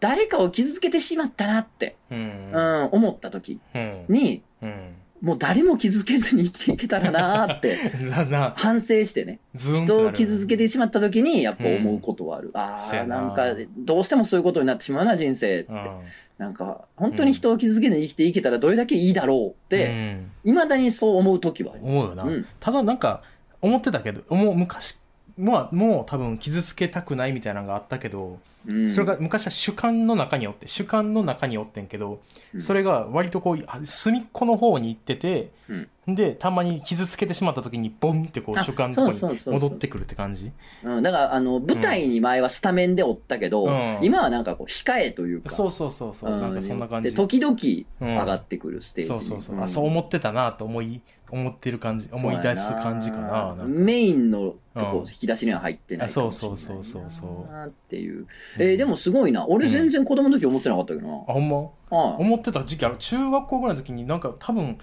[0.00, 2.60] 誰かを傷つけてしまったなって、うんう。
[2.60, 4.04] ん、思った時うん。
[4.08, 4.94] に、うん。
[5.22, 7.78] もう誰も傷つけずに生きていけたらなーって、
[8.56, 9.38] 反省してね。
[9.54, 12.50] 人を傷つけてしまった時に、やっぱ思うことはある。
[12.54, 13.44] ああ、ななんか、
[13.78, 15.70] どうしてもそういうことになってしまうな、人生って。
[15.72, 16.00] うん。
[16.38, 21.92] なんか、本当に人を傷つけずに生きていけたらどれだけいいだろうって、うん未だにそう思う時はあります。
[21.92, 23.22] 思うよな、うんただなんか
[23.62, 25.00] 思ってたけどもう昔
[25.38, 28.90] まあもう多分傷つけたくないみたいなのがあったけど、うん。
[28.90, 32.20] それが昔は主観の中におって主観の中におってんけど、
[32.54, 32.60] うん。
[32.60, 35.88] それが割とこうあ隅っこの方に行ってて、うん。
[36.14, 40.50] でたまに傷つけてしまった時にボンってこうあ主観のとこに戻ってくるって感じ。
[40.82, 43.98] うん、だから、あの、舞台に前はスタメンでおったけど、うん。
[44.02, 47.10] 今はなんかこう、控えというか、そうそうそうそう、なんかそんな感じ。
[47.10, 47.86] で、時々上
[48.26, 49.18] がってくるステージに。
[49.18, 49.62] そうそうそう、ん。
[49.62, 51.00] あそう思ってたなと思い
[51.32, 54.98] 思ってる感じ思い出す感じかなメインのとこ、うん。
[54.98, 56.56] 引き出しには入ってないかもしれなそう。
[56.56, 58.26] そうそうそうそうっていう。
[58.58, 59.46] えーでもすごいな。
[59.48, 61.14] 俺全然子供の時思ってなかったけどな。
[61.14, 61.56] あほんま？
[61.58, 64.76] はい思ってた時期ある中学校ぐらいの時になんか多分思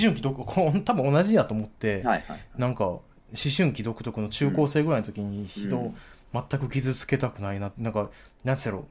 [0.00, 2.40] 春期どここ多分同じやと思って、はいはい。
[2.56, 3.02] なんか思
[3.56, 5.94] 春期独特の中高生ぐらいの時に人をうん。
[6.32, 8.10] 全く傷つけたくないななんか
[8.42, 8.88] なんつうやろ。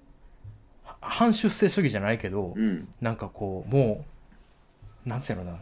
[0.85, 2.87] は反出世主義じゃないけど、うん。
[3.01, 4.05] なんかこうも
[5.05, 5.57] うなんつうやろな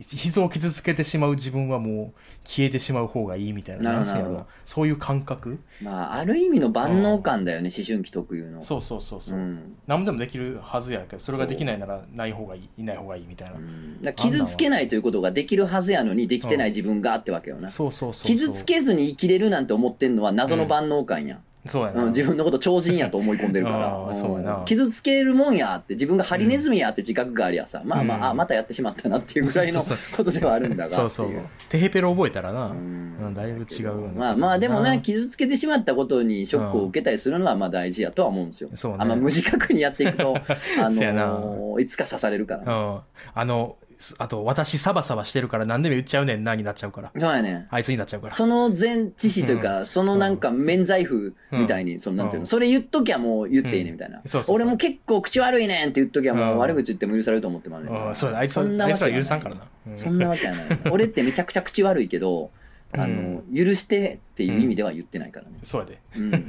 [0.00, 3.92] 人を傷つけてしまう自分はもう消えてしまう方がいいみたいな。
[3.92, 5.58] なるほどそういう感覚。
[5.82, 8.62] まあ、ある意味の万能感だよね、思春期特有の。
[8.62, 9.76] そうそうそうそう、うん。
[9.86, 14.14] 何でもできるはずやけどそれができないならない方がいいいない方がいいみたいな、うん。
[14.16, 17.68] 傷つけないということができるはずやのに、できてない自分があってわけよな。
[17.68, 18.36] そうそうそうそう。
[18.36, 21.40] 傷つけずに生きれるなんて思ってんのは謎の万能感や。
[21.66, 24.08] そうやな、うん、自分のこと超人やと思い込んでるかあら。
[24.10, 24.56] ーそうやな。
[24.58, 29.82] うん傷つけるもんやって、自分がハリネズミやって自覚がありゃさ、まあまうんあ、あ、またやってしまったなっていうぐらいの
[30.16, 30.90] ことではあるんだが。
[30.90, 31.28] そうそう。
[31.68, 33.16] テヘペロ覚えたらな、うん。
[33.26, 34.98] うんだいぶ違うまあまあでもね、な。
[34.98, 38.70] 傷つけてしまったことにショックを受けたりするのはまあ大事やとは思うんですよ。
[38.74, 38.98] そうね。
[39.00, 40.34] あんま無自覚にやっていくと、
[40.78, 42.74] あのーいつか刺されるから。
[42.74, 43.00] うん。
[43.34, 47.12] あのすあと私サバサバしてるから何でも言っちゃうねんなになっちゃうから。
[47.18, 47.66] そうやね。
[47.70, 48.32] あいつになっちゃうから。
[48.32, 54.18] その前置詞というか、そのなんか免罪符みたいに、そのなんていうの、うんそれ言っときゃもう言っていいねみたいな。
[54.18, 54.28] うん。
[54.28, 58.14] そうそう俺も結構口悪いねんって言っときゃもううん悪口言っても許されると思ってもらうねうん。
[58.14, 59.18] そうだあいつそんなわけはない。
[59.18, 59.96] 許さんからな、うん。
[59.96, 60.66] そんなわけはない。
[60.90, 62.50] 俺ってめちゃくちゃ口悪いけど、
[62.92, 65.52] あの、許してっていう意味では言ってないからね。
[65.62, 65.98] そうやで。
[66.16, 66.46] うん。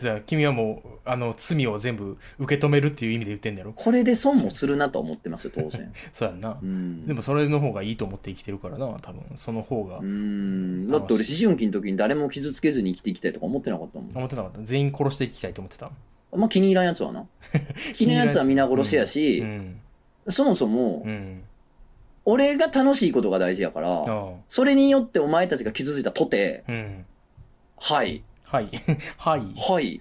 [0.00, 3.72] じゃあ君はもうあの罪を全部受け止めるっていう意味で言ってんだやろ？
[3.72, 5.92] これで損もするなと思ってますよ、当然。
[6.12, 7.06] そうやんな、うん。
[7.06, 10.88] でもそれの方がいいと思って生きてるからな多分その方が、うん。
[10.88, 14.10] だって俺思春期の時に誰も傷つけずに生きていきたいとか思ってなかったもん。
[14.14, 15.90] 思ってなかった全員殺していきたいと思ってた
[16.34, 17.26] まあ気に入らんやつはな。
[17.94, 19.80] 気に入らんやつは皆殺しやし、うん
[20.28, 21.42] そもそもう、ん
[22.24, 27.04] 俺が楽しいことが大事やから、あそれによってお前たちが傷ついたとて、あうん
[27.80, 28.68] はい、はい
[29.16, 30.00] はい はい。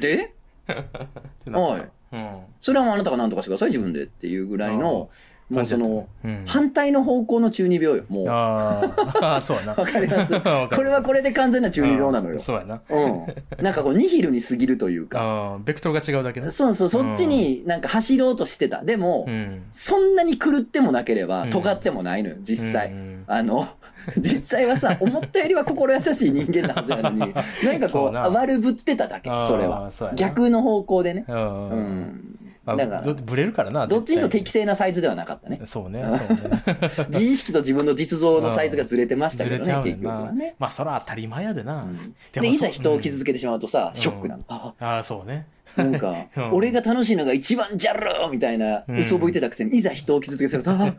[0.00, 0.14] で？
[0.24, 1.88] ってなってた。
[2.12, 2.40] うん。
[2.60, 5.10] それはもうあなたが何とかしてください、自分でっていうぐらいの、
[5.50, 6.44] もうその、うん。
[6.46, 8.26] 反対の方向の中二病よ、もう。
[8.28, 9.34] あー。
[9.34, 9.74] あーそうやな。
[9.76, 10.32] わかります。
[10.32, 10.76] わかる。
[10.76, 12.34] これはこれで完全な中二病なのよ。
[12.34, 12.38] うん。
[12.38, 12.80] そうやな。
[12.88, 13.26] うん。
[13.62, 15.20] なんかこう、ニヒルに過ぎるというか。
[15.20, 16.50] あーベクトルが違うだけね。
[16.50, 18.82] そうそう、そっちになんか走ろうとしてた。
[18.82, 19.64] でも、うん。
[19.72, 21.50] そんなに狂ってもなければ、うん。
[21.50, 22.88] 尖ってもないのよ、実際。
[22.88, 23.24] うん。
[23.26, 23.68] あの、
[24.18, 27.18] 実際はさ、思ったよりは心優しい人間なはずなのに、
[27.64, 29.90] なんかこう、悪ぶってただけ、それは。
[30.14, 31.24] 逆の方向でね。
[31.28, 32.38] ううんん。
[32.64, 35.56] まあだからどブレるからなどっちにしろ絶適正なサイズではなかったね。
[35.58, 35.66] 対。
[35.66, 36.62] そうねそうね。
[37.10, 40.54] 自意識と自分の実像のサイズがずれてましたずけどね、結局はなね。
[40.60, 41.82] まあそれは当たり前やでな。
[41.82, 42.14] うん。
[42.32, 43.96] でいざ人を傷つけてしまうとさ、ん。
[43.96, 44.44] ショックなの。
[44.48, 44.98] ああ。
[44.98, 45.46] あそうね
[45.76, 50.94] なんかう、ん俺が楽しいのが一番じゃろみたいなうん嘘吹いてたくせに、いざ人を傷つけてると、ああ、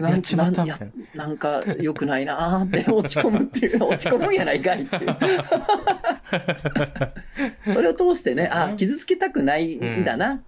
[0.00, 0.78] なんちまったな
[1.14, 5.16] なんか良くないなーって落ち込むっていう、 落ち込むんやないかいっていう。
[7.74, 10.40] それを通してね、あ傷つけたくないんだな、うん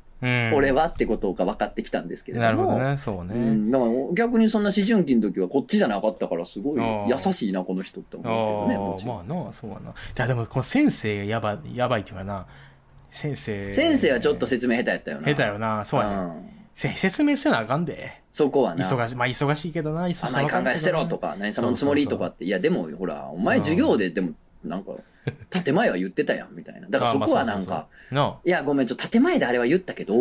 [0.55, 2.47] 俺はってことが分かってきたんですけれども。
[2.47, 3.35] なるほどね、そうね。
[3.35, 9.91] うん、だから逆にそんな思春期の時はこっちじゃなかったからすごい優しいなこの人って思うけどねもああ、ちろんまあな、そうやな。
[9.91, 12.47] いや、でも、この先生やばい、やばいっていうかな。
[13.13, 13.73] 先生。
[13.73, 15.85] 先生はちょっと説明下手やったよな下手よな。
[15.85, 16.15] そうやね。
[16.17, 18.23] んせ説明せなあかんで。
[18.33, 19.15] そこはな忙しい。
[19.15, 20.27] まあ、忙しいけどな、忙しい。
[20.27, 24.33] 甘い考え捨てろとか何様のつもりとかっていやでもほらお前授業ででも
[24.65, 24.93] なんか
[25.51, 30.15] 建前は言ってたやんみたいなだからそこはなんか の、いやごめんちょっと建前であれは言ったけど、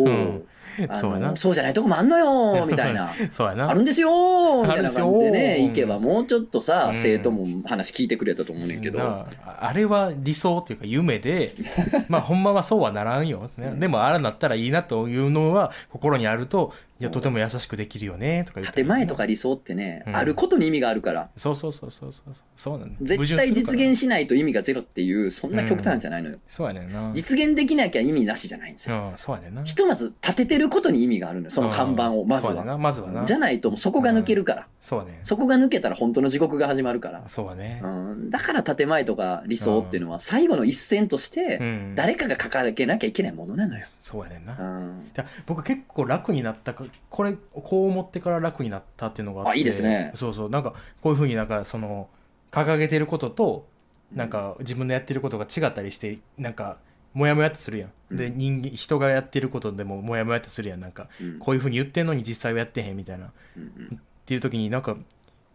[0.92, 1.28] そうやな。
[1.30, 3.12] のそうじゃないとこもあんのよ みたいな。
[3.30, 3.70] そうやな。
[3.70, 6.96] あるんですよーみたいな感じでね行けばもうちょっとさ、うん。
[6.96, 11.52] 生徒も話聞いてくれたと思うねんけど、なああれは理想っていうか夢で、
[12.08, 13.50] まあほんまはそうはならんよ。
[13.56, 13.74] ね。
[13.78, 18.82] でもあらなったらいいなというのは心にあると、いや、とても優しくできるよね、とか言って。
[18.82, 20.16] 建前とか理想ってね、うん。
[20.16, 21.30] あることに意味があるから。
[21.36, 22.34] そうそうそうそうそう。
[22.56, 22.78] そう。
[22.78, 27.10] なんだ絶対実現しないと意味がゼロっていうそんな極端じゃないのよ、そうやねんな。
[27.14, 29.64] 実現できなきゃ意味なしじゃないんですよ、うん、そうやねんな。
[29.64, 33.24] ひとまず立ててることに意味があるのよその看板をまずうやねんなまずはな。
[33.24, 37.80] じゃないともうそこが抜けるから、そうやねそこが抜けたら本当の地獄が始まるから、そうやね。
[37.82, 41.94] うん、だから建前とか理想っていうのは最後の一線としてうん。
[41.94, 44.56] 誰かが掲げなきゃいけないものなのよ、そうやねんな。
[44.58, 45.12] うん、
[45.46, 50.12] 僕結構楽になったかこれこう思ってから楽になったっていうのがあってあいいですね。
[50.14, 50.50] そうそう。
[50.50, 52.08] なんかこういうふうになんかその
[52.50, 53.68] 掲げてることと
[54.12, 56.78] なんか自分のやってることが違ったりしてなんか
[57.14, 58.38] モヤモヤってするやん、でうん。
[58.38, 60.80] 人間人がやってることでもモヤモヤってするやん。
[60.80, 61.38] なんかうん。
[61.38, 63.26] こういうふうに言ってんのに実際はやってへんみたいな。
[63.26, 64.00] っうん。
[64.26, 64.96] ていう時になんか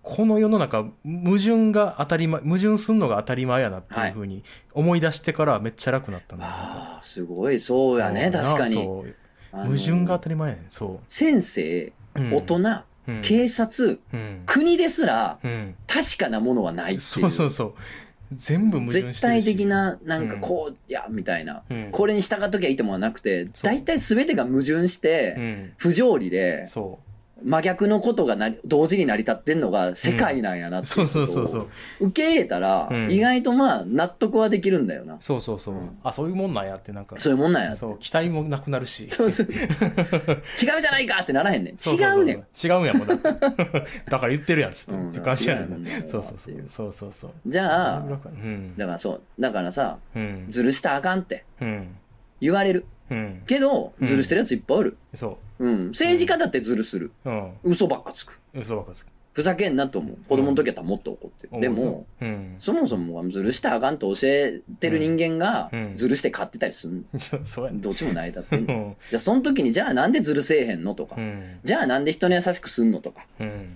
[0.03, 6.65] この世の中矛盾が当たり前矛盾すんのが当たり前やなっていうふうに思い出してからめっちゃ楽になったんだよなんか。
[6.67, 7.59] ああすごい。
[7.59, 8.75] そうやね確かに。
[8.75, 9.15] そう
[9.51, 10.65] 矛盾が当たり前やねん。
[10.69, 12.33] そ先生う、うん。
[12.35, 12.57] 大人、
[13.07, 13.21] うん。
[13.21, 14.43] 警察うん。
[14.45, 15.75] 国ですらうん。
[15.87, 17.01] 確かなものはないっていう。
[17.01, 17.73] そうそうそう。
[18.35, 19.21] 全部矛盾してるし。
[19.21, 21.89] 絶対的、ななんかこうやみたいな、うん。
[21.91, 26.99] これに従っときゃいいともはなくて大体全てが矛盾しうてん、不条理でそ
[27.43, 30.85] 真逆のことがなり同時に成り立ってんのが世界なんやなう。
[30.85, 31.67] そうっていうことをそうそうそ
[32.01, 32.07] う。
[32.07, 35.75] 受け入れたらうん意外とまあ納得はできるんだよなそうそうそう。
[35.75, 37.15] うんあ、そういうもんなんやってなんか。
[37.19, 39.09] そういうもんなんやそう、期待もなくなるし。
[39.09, 43.15] そうそう 違うじゃないかってならへんねん違そうそうそううねん違うんやもんだ。
[44.09, 44.91] だから言ってるやんっつって。
[44.93, 45.85] うんって感じやねん。
[46.07, 46.63] そうそうそう。
[46.67, 47.31] そうそうそう。
[47.45, 48.75] じゃあうん。
[48.77, 50.45] だからそうだからさうん。
[50.49, 51.87] ずるしたらあかんってうん。
[52.39, 53.43] 言われるうん。
[53.45, 57.29] けどうんずるしてるやついっぱいおるそうん政治家だってずるするう。
[57.29, 57.51] うん。
[57.63, 59.09] 嘘ばっかつく嘘ばっかつく。
[59.33, 62.55] ふざけんなと思う子供の時やったらもっと怒ってるでも、うん。
[62.57, 68.95] そもそもずるしたらあかんと教えてる人間がうんずるして勝ってたりするそうそうやねどっちもないだってんのうん。
[69.11, 71.59] じゃあその時にじゃあなんでずるせえへんのとか、うん。
[71.63, 73.75] じゃあなんで人に優しくすんのとかうん。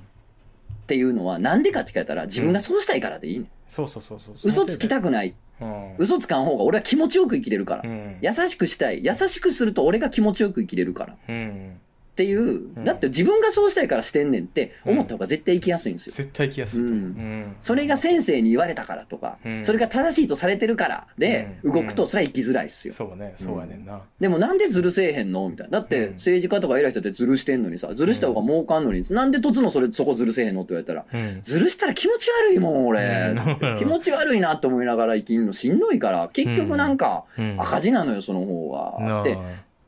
[0.84, 4.36] っていうのはなんでかって聞かれたら自分がそうしたいからでいいね、そうそうそうそう。
[4.44, 5.96] 嘘つきたくないうん。
[5.98, 8.18] 嘘つかん方が俺は気持ちよく生きれるから、うん。
[8.22, 11.80] 優しくしたい優しくすると俺が気持ちよく生きれるからっうん。
[12.16, 12.84] ていう、ん。
[12.84, 16.84] だって自分がそうしたいからしてんねんって思った方が絶対生きやすいんですよ、絶対来やすいう。
[16.84, 16.92] うん。
[16.92, 17.56] うん。
[17.60, 19.64] それが先生に言われたからとか、うん。
[19.64, 21.74] それが正しいとされてるからでうん。
[21.74, 24.02] 動くとそれは生きづらいっすよ、そうね、そうやねんな。
[24.20, 25.50] でもなんでずるせえへんの？
[25.50, 25.80] みたいな。
[25.80, 26.14] だってうん。
[26.14, 30.62] 政治家とか偉い人ってずるしてんのにさ、ずるした方が儲かんのに、なんでとつのそれ、そこずるせえへんの？
[30.62, 31.42] って言われたら、うん。
[31.42, 33.36] ずるしたら気持ち悪いもん、俺。
[33.62, 33.78] うん。
[33.78, 37.56] 気持ち悪いなって思いながら生きんのしんどいから、結局なんかうん。
[37.60, 39.22] 赤字なのよ、その方は。
[39.22, 39.38] って、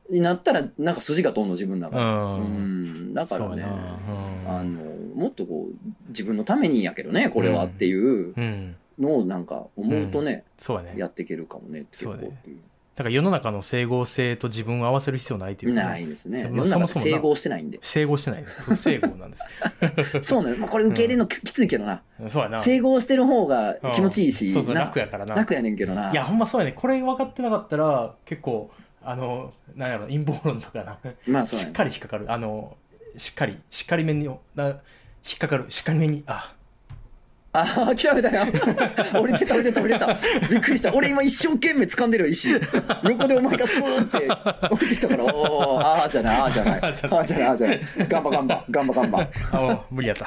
[0.09, 2.03] になったらなんか筋が通んの自分だから。
[2.03, 3.13] うんうん。
[3.13, 3.63] だからね、
[4.47, 4.81] あの、
[5.15, 8.75] もっとこう、自分のためにやけどね、これはっていううん。
[8.99, 10.93] のをなんか思うとね、そうやね。
[10.97, 12.57] やっていけるかもねって結構っていう。
[12.95, 16.43] だから世の中の整合性と自分を合わせる必要ないっていうかないですね。
[16.43, 17.79] そ世のそもそもな整合してないんで。
[17.81, 18.43] 整合してない。
[18.43, 19.37] 不整合なんで
[20.03, 20.19] す。
[20.21, 20.55] そうね。
[20.55, 22.03] まあ、これ受け入れるのききついけどな。
[22.27, 22.59] そうやな。
[22.59, 25.33] 整合してる方が気持ちいいし、うんそうそう、な楽やからな。
[25.33, 26.11] 楽やねんけどな。
[26.11, 26.73] いや、ほんまそうやね。
[26.73, 28.69] これ分かってなかったら、結構、
[29.05, 30.97] あの、なんやろ、陰謀論とかな。
[31.27, 32.31] まあそうやねしっかり引っかかる。
[32.31, 32.77] あの、
[33.17, 34.73] しっかり、しっかりめに、な引
[35.35, 35.65] っかかる。
[35.69, 36.53] しっかりめに、あ、
[37.55, 38.45] ああ、諦めたよ。
[39.13, 40.17] 降りてた降りてた降りてた。
[40.49, 40.91] びっくりした。
[40.91, 42.49] 俺今一生懸命掴んでるよ、石。
[43.03, 46.79] 横でお前がスーって降りてきたから、おおああじゃない、ああじゃない。
[46.81, 47.81] ああじゃない、ああじゃない。
[48.09, 49.21] ガンバガンバ、ガンバガンバ。
[49.21, 50.25] いあ、無理やった。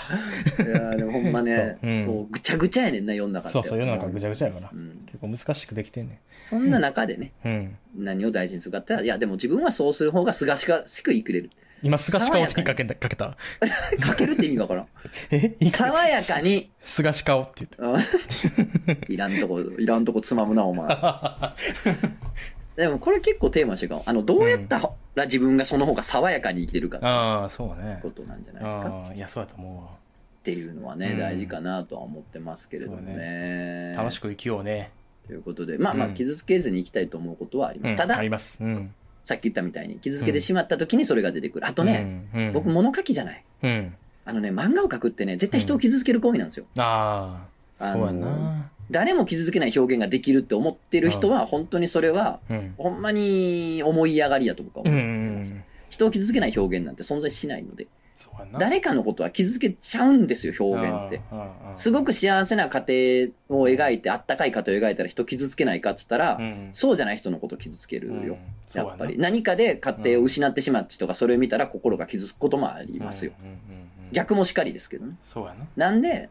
[0.63, 3.51] やーでもほんまね、そううんそう、ぐちゃぐちゃやねんな、世の中。
[3.51, 4.71] そうそう、世の中ぐちゃぐちゃやから。
[4.73, 7.49] うん結構難しくできてんねそんな中でね、ん。
[7.49, 7.79] うん。
[7.97, 11.51] 何を大事にするかっていや、でも自分はそうする方がすがしかしく生きれる。
[11.83, 13.37] 今、すがし顔ってかけた、かけた。
[14.01, 14.87] かけるって意味がわからん。
[15.31, 15.57] え？
[15.71, 18.01] 爽やかに、すがし顔って言って。
[18.93, 20.89] あ いらんとこ、いらんとこつまむな、お前。
[22.77, 24.03] でもこれ結構テーマにしてるかも。
[24.07, 28.83] あの、どうやったら自分がその方が爽やかに生きてるかってああそうねことなんじゃないですか。
[28.83, 33.95] ああいやそうやと思うわっていうのはね、うん大事かなとは思ってますけれどもそうね。
[33.97, 34.93] 楽しく生きようね
[35.27, 36.15] ということで、まあまあ、うん。
[36.15, 37.97] 傷つけずに生きたいと思うことはあります。
[37.97, 38.59] ただうんあ、ります。
[38.61, 38.95] うん。
[39.25, 41.67] さっき言ったみたいに、傷つけてしまった時にそれが出てくる。
[41.67, 42.47] あとね、うん。
[42.47, 43.45] うん僕、物書きじゃない。
[43.63, 43.95] うん。
[44.25, 46.67] あのね、漫画を描くってね、絶対人を傷つける行為なんですよ。
[46.77, 47.47] あ
[47.79, 48.71] あそうやな。
[48.91, 52.75] 誰も傷つけない表現ができるって思ってる人は、本当にそれは、うん。
[52.79, 55.55] ほんまに思い上がりやと僕は思ってます。
[55.55, 55.65] ん。
[55.91, 57.87] 人を傷つけない表現なんて存在しないので、
[58.59, 61.21] 誰かのことは傷つけちゃうんですよ、表現って。
[61.75, 68.15] すごく幸せな家庭を描いて、あったかい家庭を描いたら人傷つけないかっつったら、うんそうじゃない人のことを傷つけるよ。
[68.15, 68.39] うん
[68.75, 69.17] やっぱり。
[69.19, 73.33] 何かで家庭を失ってしまった人がそれを見たら心が傷つくこともありますよ。
[74.13, 75.17] 逆もしかりですけどね。
[75.23, 76.29] そうやななんで、うん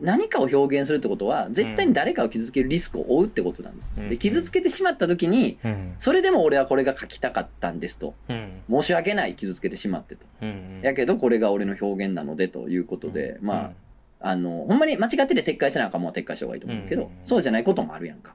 [0.00, 3.94] 何かを表現するってことは、絶対に誰かを傷つけるリスクを負うってことなんです。
[3.96, 8.14] うんで、傷つけてしまった時に、うんそれでも俺はこれが書きたかったんですと。
[8.28, 10.26] うん申し訳ない、傷つけてしまってと。
[10.42, 13.72] うんやけど、これが俺の表現なのでということで、ま
[14.20, 18.34] あ、あの、ほんまに間違ってて撤回せなあかんもんは撤回した方がいいと思うけど、うんそうじゃないこともあるやんか。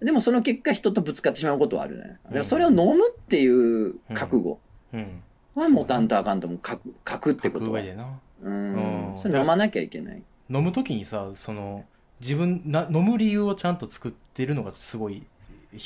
[0.00, 2.18] でもその結果人とぶつかってしまうことはあるね。
[2.24, 4.58] だからそれを飲むっていう覚悟
[5.54, 6.60] は持たんとあかんと思う。
[6.66, 7.80] 書く、書くって書ことは。
[8.42, 8.50] う。
[8.50, 10.22] んそれ飲まなきゃいけない。
[10.50, 11.84] 飲む時にさその
[12.20, 15.22] 自分な飲む理由をちゃんと作ってるのがすごい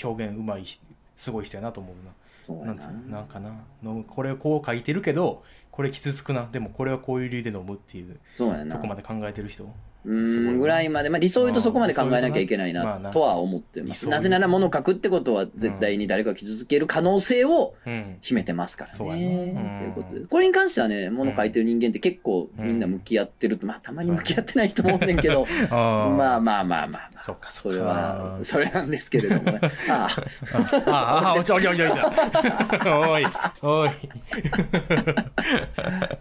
[0.02, 0.80] 表現うまいし
[1.14, 2.64] すごい人やなと思うな。
[2.66, 2.72] な。
[2.72, 3.18] んつな。
[3.18, 3.50] なんかな。
[3.82, 6.48] 飲むこれをこう書いてるけどこれ傷つくな。
[6.50, 8.86] でもこれはこういう理由で飲むっていうとこ。
[8.86, 9.72] まで考えてる人？
[10.04, 14.08] うん、ぐらいまで、まあ理想を言うとそこまで考えなきゃいけないまあななとは思ってます。
[14.08, 18.18] なぜなら物を書くってことは絶対に誰かを傷つける可能性をうん。
[18.20, 19.54] 秘めてますからね。
[19.54, 20.26] うんということで。
[20.26, 27.22] これに関してはね、物書いてる人間って結構みんな向き合ってると、まあたまに向き合ってない人もおんねんけど、あ まあまあまあまあまあ。
[27.22, 29.60] そっかそそれは、それなんですけれどもね。
[29.88, 30.08] あ
[30.86, 31.88] あ、ああおちょおいおいおい。
[32.84, 33.24] おい
[33.62, 33.90] おい。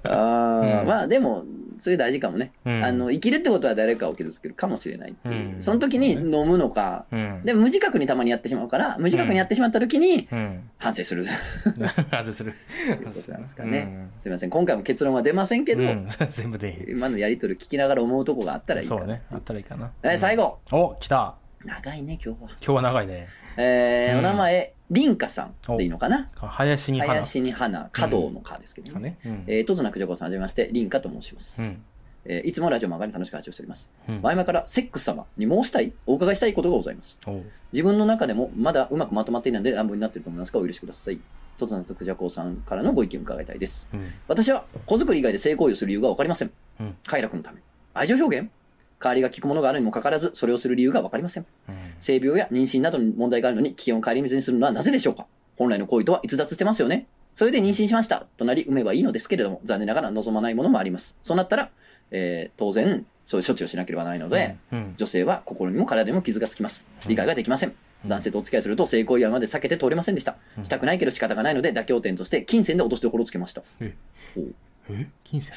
[0.03, 1.43] あまあでも、
[1.83, 2.53] それ大事かもね。
[2.63, 5.55] うんあの、生きるってことは誰かを傷つけるかもしれないっていう。
[5.55, 11.25] うんその時に飲むのか、うんでも無自覚にたまにやってしまうから、無自覚にやってしまった時にうん反省する。
[12.09, 12.53] 外する
[12.85, 14.07] ということなんですかね。
[14.21, 14.49] すいません。
[14.49, 15.83] 今回も結論は出ませんけど、
[16.29, 19.01] 全部で今のやりとり聞きながら思うとこがあったらいいかな。
[19.01, 20.59] そうねあったらいいかなえ最後。
[20.71, 22.49] お来た長いね、今日は。
[22.49, 23.27] 今日は長いね
[23.57, 26.29] えーうんお名前、りんかさんでいいのかな？
[26.35, 28.93] 林に花林に花、華道の花ですけどね。
[28.93, 31.61] かねうんえー、とつなくじょこさん、はじめまして、りんかと申します。
[31.61, 31.77] うん
[32.25, 33.91] えーいつもラジオ漫画に楽しく発信をしております。
[34.07, 37.17] うん前々からセックス様に申したい、お伺いしたいことがございます。
[37.25, 41.19] おう自分の中でもまだうまくまとまっていないので乱暴になっていると思いますが、お許しください。
[41.57, 43.87] とつなとくじゃこさんからのご意見を伺いたいです。
[43.93, 46.51] うん私は子作り以外で性行為をする理由がわかりません。
[46.79, 47.61] うん快楽のため。
[47.93, 48.49] 愛情表現？
[49.03, 51.45] 代わりが効くものがあるにもかかわらず、それをする理由がわかりません。
[51.69, 55.25] うん性病や妊娠などに問題があるのに、危険を顧みずにするのはなぜでしょうか
[55.57, 57.07] 本来の行為とは逸脱してますよね。
[57.35, 58.25] それで妊娠しました。
[58.37, 61.15] となり、産めばいいのですけれども、残念ながら望まないものもあります。
[61.23, 61.69] そうなったら、
[62.11, 66.87] えー当然、そういう処置をしなければならないので、うん女性は心にも体にも傷がつきます。
[67.07, 67.73] 理解ができません。
[68.05, 70.35] 男性とお付き合いすると性行為はまで避けて通れませんでした。
[70.57, 73.61] うんしたくないけど仕方がないので妥協点として金銭で落としどころをつけました。
[73.79, 73.95] え
[74.89, 75.07] え？
[75.23, 75.55] 金銭？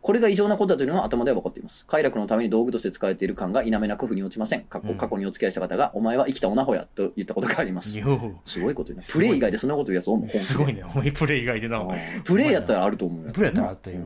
[0.00, 1.84] これが異常なことだというのは頭では分かっています。
[1.86, 4.62] 快楽のために道具として使われている感が否めなく腑に落ちません。
[4.62, 7.98] 過去にお付き合いした方が、お前は生きた女ほやと言ったことがあります。
[7.98, 10.28] よすごいこと言うプレイ以外でそんなこと言うやつおんの？
[10.28, 11.84] すごいねお前プレイ以外でな
[12.24, 13.32] プレイやったらあると思うよ。
[13.32, 13.98] プレイやったらあったよ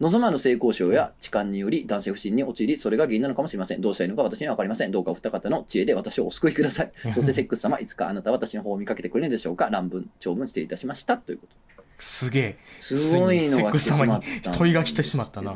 [0.00, 3.82] 望まぬ性交渉や痴漢により男性不信に陥り、それが原因なのかもしれません。
[3.82, 4.90] どうしたらいいのか私には分かりません。
[4.90, 6.92] どうかお二方の知恵で私をお救いください。
[7.12, 11.18] そしてセックス様、いつかあなたは私の方を見かけてくれるのでしょうか乱文、長文失礼いたしました。
[11.18, 11.56] ということ。
[11.98, 14.26] すげえすごいのが来てしまった。
[14.26, 15.54] セックス様に問いが来てしまったな。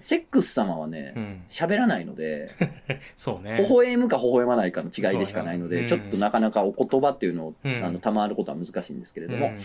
[0.00, 1.42] セックス様はね、うん。
[1.46, 2.50] 喋らないので、
[3.16, 3.56] そうね。
[3.58, 7.84] 微笑むか微笑まないかの違いでしかないので、ちそうやなょっとなかなかお言葉っていうのを、うん。
[7.84, 9.58] あの賜ることは難しいんですけれども、うん。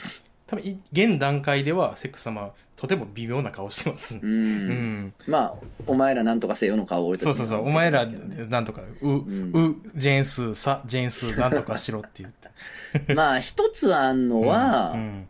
[0.47, 4.15] 多分い現段階ではセックス様はとても微妙な顔してます。
[4.15, 4.23] うん。
[4.23, 5.13] うん。
[5.25, 5.53] まあ、
[5.87, 7.65] お前らなんとかせよの顔を俺たちにそうそうそう。
[7.65, 13.13] はお前らなんとかう、んうジェーンスーさジェーンスーなんとかしろって言って。
[13.15, 15.27] まあ、一つあんのは、うん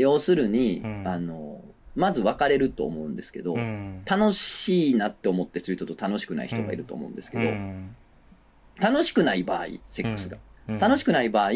[0.00, 1.06] 要するに、うん。
[1.06, 1.62] あの、
[1.94, 4.02] まず別れると思うんですけど、うん。
[4.06, 7.94] 楽しいなって思ってする人と楽しくない人がいると思うんですけど、うん。
[8.80, 10.38] 楽しくない場合、セックスが。
[10.68, 10.78] うん。
[10.78, 11.52] 楽しくない場合、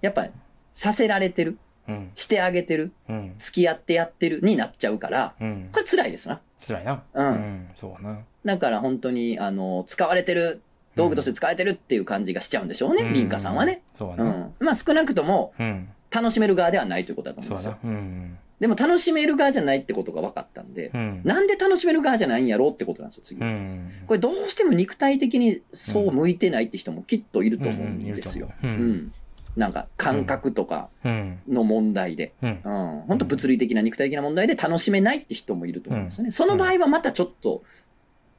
[0.00, 0.30] やっぱり、
[0.72, 1.58] させられてる、
[1.88, 2.10] うん。
[2.14, 3.34] してあげてる、うん。
[3.38, 5.68] 付き合ってやってるになっちゃうから、うん。
[5.72, 6.40] これ辛いですな。
[6.66, 7.02] 辛いな。
[7.12, 7.68] うん。
[7.76, 8.20] そうな。
[8.44, 10.62] だから本当に、あの、使われてる、
[10.94, 13.12] 道具として使われてるっていう感じがしちゃうんでしょうね、うん。
[13.12, 13.82] リンカさんはね。
[13.94, 14.24] うそうやな。
[14.24, 14.54] ん。
[14.60, 15.88] まあ少なくとも、うん。
[16.14, 18.38] 楽しめる側ではないということだと思うんですよそうん。
[18.60, 23.40] でも楽しめる側じゃないってことが分かったんで、うんなんで楽しめる側じゃないんやろうってことなんですよ、次。
[23.40, 28.50] うんこれどうしても肉体的にそう向いてないって人もきっといると思うんですよ。
[28.62, 29.12] ううんん。
[29.56, 32.32] なんか感覚とかうんの問題で。
[32.42, 33.00] うんうん。
[33.08, 36.30] 本当物理的な肉体的な問題で楽しめないって人もいると思うんですよね。
[36.30, 37.62] その場合はまたちょっと、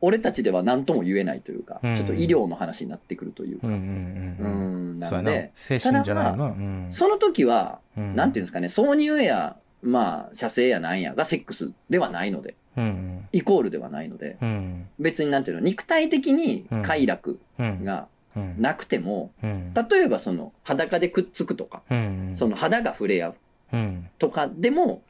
[0.01, 1.95] 俺たちでは何とも言えないというか、うん。
[1.95, 3.67] ちょっと医療の話になってくるというか。
[3.67, 4.99] うんうん。
[4.99, 6.87] なので、精神じゃないよなうん。
[6.89, 8.15] その時は、うん。
[8.15, 14.87] なんていうんですかね、挿入や、まあ、射精やなんやがセックスではないので、うんイコールではないので、うん。
[14.99, 17.83] 別になんていうの、肉体的に快楽うん。
[17.83, 18.55] がうん。
[18.59, 19.73] なくても、うん。
[19.73, 23.35] 例えばその裸でくっつくとか、うんその肌が触れ合う
[23.73, 24.09] うん。
[24.19, 25.01] とかでも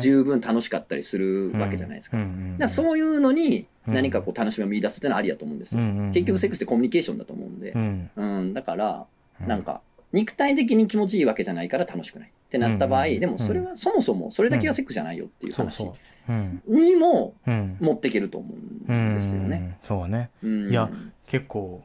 [0.00, 2.18] 十分楽しかったりするわけじゃないですか。
[2.68, 3.94] そういうのにうん。
[3.94, 5.80] 何かこう楽しみを見出すっていうのはありだと思うんですよ。
[6.12, 7.72] 結局セックスってコミュニケーションだと思うんで。
[7.72, 7.78] う。
[7.78, 8.10] ん。
[8.16, 9.06] うん、だから、
[9.46, 9.80] なんか、
[10.12, 12.28] 肉体的に気持ちいいわけじゃないから楽しくない。
[12.28, 15.84] ってなった場合、うんでもそれはそもそもそれだけがセックスじゃないよっていう話
[16.68, 17.76] にもうん。
[17.80, 19.56] 持っていけると思うんですよね。
[19.56, 19.74] うん。
[19.82, 20.30] そうね。
[20.42, 20.70] うん。
[20.70, 20.90] いや
[21.26, 21.82] 結構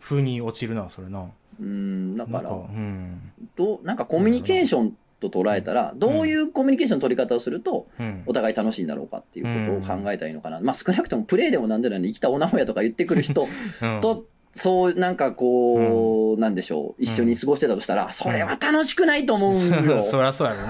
[0.00, 1.30] 風に落ちるなそれな。
[1.60, 2.50] うん、だから
[3.56, 4.96] どう、なんかコミュニケーション
[5.30, 8.22] と捉えたら、どういうコミュニケーションの取り方をすると、うん。
[8.26, 10.60] お互い楽しいんだろうかっていうことを考えたらいいのかな。
[10.60, 13.46] まあ少なくともプレイでもなんでもない生きたおなほやとか言ってくる人
[13.82, 14.00] うん。
[14.00, 20.02] と、そう、なんかこう、なんでしょう、一緒に過ごしてたとしたら、それは楽しくないと思うんよ。
[20.04, 20.62] そりゃそうやろ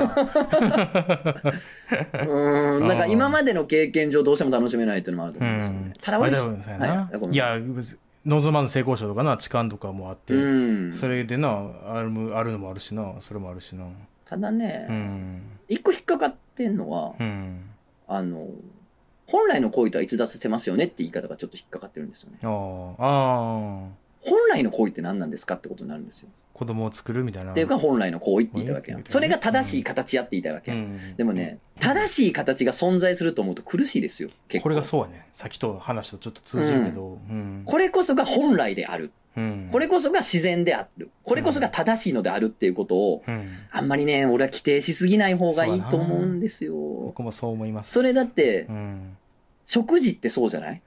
[2.22, 2.24] な。
[2.76, 5.92] うん、なんか今までの経験上どうしても楽しめないっていうのもあると思うんですよね。
[6.00, 7.34] ただ俺はい。
[7.34, 7.36] い。
[7.36, 7.58] や
[8.24, 10.92] 望まぬ性交渉とかな痴漢とかもあって、うん。
[10.92, 13.84] それでなあるあるのもあるしなそれもあるしな
[14.32, 17.60] ただね、うん一個引っかかってんのは、うん
[18.08, 18.48] あの、
[19.26, 22.38] 本来の行為とは逸脱してますよねって言い方がちょっと引っかかってるんですよね。
[22.42, 23.88] あーあ
[24.20, 26.28] 本来の行為って何なんですかってことになるんですよ。
[26.54, 29.06] ー子供を作るみたいなっていうか本来の行為って言いたいわけやうんん。
[29.06, 30.72] それが正しい形やって言いたいわけ。
[30.72, 34.30] うんでもね、正しい形が存在すると思うと苦しいですよ。
[34.62, 39.12] これがそうやねさっきと話とちょっと通じるけどうんこれこそが本来である。
[39.36, 39.68] うん。
[39.72, 41.10] これこそが自然である。
[41.24, 43.48] これこそが正しいのであるっていうことを、うん。
[43.70, 46.74] あんまりね、俺は規定しすぎない方がいいと思うんですよ。
[46.74, 47.92] 僕もそう思います。
[47.92, 49.16] それだってう、ん。
[49.64, 50.82] 食事ってそうじゃない？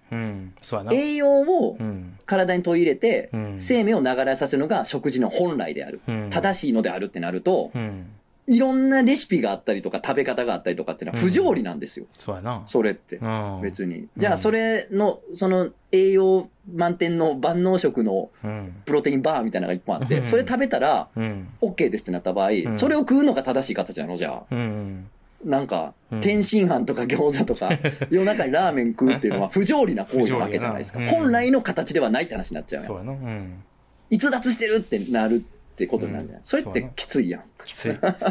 [0.91, 2.18] 栄養をうん。
[2.26, 3.56] 体に取り入れて、うん。
[3.60, 6.02] 生命を流れさせるのが食事の本来である。
[6.08, 6.30] うん。
[6.30, 8.08] 正しいのであるってなると、うん
[8.48, 12.06] いろんなレシピがあったりとか食べ方があったりとかっていうのは不条理なんですよ。
[12.18, 12.64] そうやな。
[12.68, 13.18] それって。
[13.18, 13.60] うん。
[13.62, 14.08] 別に。
[14.18, 18.76] じゃあそれの、その栄養満点の万能食のうん。
[18.86, 20.28] プロテインバーみたいなのが一本あって、うん。
[20.28, 22.76] それ食べたらうん、OK ですってなった場合、ん。
[22.76, 24.43] それを食うのが正しい形なのじゃあ。
[24.52, 25.08] うん、
[25.43, 27.70] なんかうん、天津飯とか餃子とか、
[28.12, 31.00] 夜中にラーメン食うっていうのは不条理な行為なわけじゃないですか。
[31.08, 33.12] 本来の形ではないって話になっちゃうそうやな。
[33.12, 33.64] うん。
[34.12, 35.43] 逸脱してるってなる
[35.76, 36.39] ってことになるじゃん。
[36.39, 36.45] うん。
[36.45, 37.43] それってきついやん。
[37.65, 38.30] きつい、 だか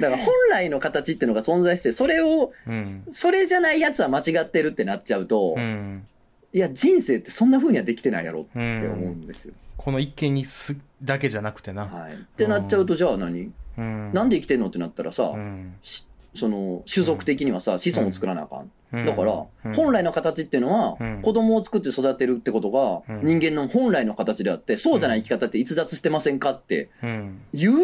[0.00, 3.04] ら本来の形っていうのが存在して、それを、うん。
[3.10, 6.06] それじゃないやつは間違ってるってなっちゃうと、うん。
[6.52, 9.54] いや、人生ってそんな風にはできてないやろってう思うんん、ですよ。
[9.76, 12.14] この一件にすだけじゃなくてな、はい。
[12.14, 15.34] ってなっちゃうと、じゃあ何、うん、なんで生きてんのってなったらさ、
[16.34, 18.70] その、種族的にはさ、子孫を作らなあかん。
[18.94, 19.74] うんだから、うん。
[19.74, 21.22] 本来の形っていうのは、うん。
[21.22, 23.24] 子供を作って育てるってことが、うん。
[23.24, 27.74] 人間の本来の形であって、そうじゃない生き方って逸脱してませんかってうん、言う？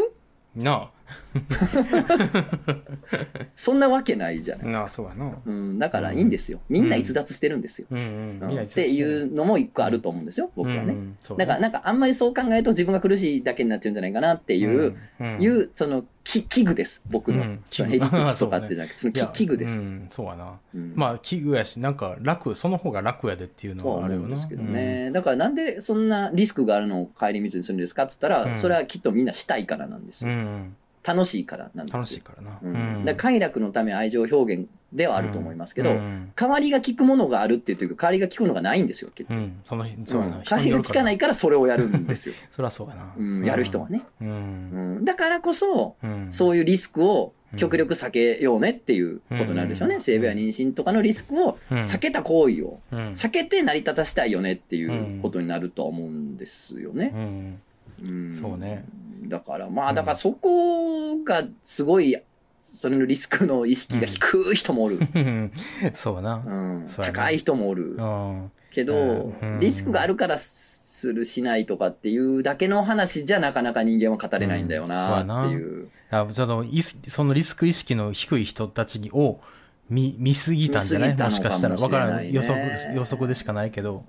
[0.56, 0.90] な
[3.54, 4.80] そんなわけないじゃないあですか。
[4.80, 5.32] なあそうやな。
[5.44, 6.60] うん、だからいいんですよ。
[6.68, 7.86] みんな逸脱してるんですよ。
[7.90, 7.98] うん。
[7.98, 8.00] う
[8.46, 8.50] ん。
[8.50, 8.64] うん。
[8.64, 10.96] っていうのも一個あると思うんですよ、僕はね。
[11.36, 14.96] だからなんかあんまりそう考えると自分が苦しいだけになっちゃうんじゃないかなっていう、
[15.38, 17.42] いう、その、き器具です、僕の。
[17.42, 17.64] うん。
[17.70, 19.76] そのへりくつとかってじゃなくて、その器具です。
[19.76, 20.58] うん、そうやな。
[20.74, 20.92] うん。
[20.94, 25.10] まあ器具やしなんか楽その方が楽やでっていうのはあるよなうんですけどね。
[25.12, 28.56] だからなんでそんなリスクがあるのを帰り道にするんですかっつったら、うん。
[28.56, 30.62] それはきっとみんなしたいからなんですうん、うよ。
[31.02, 31.98] ん、楽しいからなんですよ。
[31.98, 32.66] 楽しいからな、う
[33.00, 33.04] ん。
[33.04, 36.32] だ快楽のため愛情表現ではあると思いますけど、うん。
[36.34, 39.38] 代わりが効くものがあるっていうか、代わりが効くのがないんですよ、結局。
[39.38, 42.34] うん、そのそうやな、うん代わりが効かないからそれをやるんですよ。
[42.54, 44.02] そりゃそうやな、うん、やる人はね。
[44.20, 44.28] うん。
[44.28, 46.26] うん、だからこそ、うん。
[46.30, 49.96] そういうリスクを極力避けようねっていうことになるでしょうね。
[49.96, 50.00] うん。
[50.00, 51.78] 性病や妊娠とかのリスクをうん。
[51.80, 52.98] 避けた行為をうん。
[53.12, 57.12] 避けて成り立たせたいよねっていうことになるとは思うんですよね。
[57.14, 57.60] うん。
[58.02, 58.34] うん。
[58.34, 58.84] そうね。
[59.28, 62.16] だからまあ、だからそこがすごい、
[62.62, 64.98] それのリスクの意識が低い人もおる。
[65.14, 65.52] うん。
[65.94, 66.42] そうやな。
[66.46, 67.96] うん、高い人もおる。
[67.96, 68.50] うん。
[68.70, 69.58] けどう、ん。
[69.60, 74.88] リスクがあるからするしないとかっていうだけの話じゃなかなか人間は語れないんだようん。
[74.88, 75.24] そうやな。
[75.24, 75.88] なっていう。
[76.10, 79.40] あちょっといそのリスク意識の低い人たちを
[79.88, 81.16] 見見すぎたんじゃない？
[81.16, 82.38] もしかしたらぎたのかもしれないね。
[82.38, 82.66] わからん。
[82.68, 84.04] 予測予測でしかないけど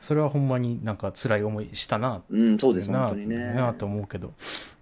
[0.00, 3.52] それはほんまになんか辛い思いしたなうん、そうです、な本当にね。
[3.54, 4.32] なと思うけど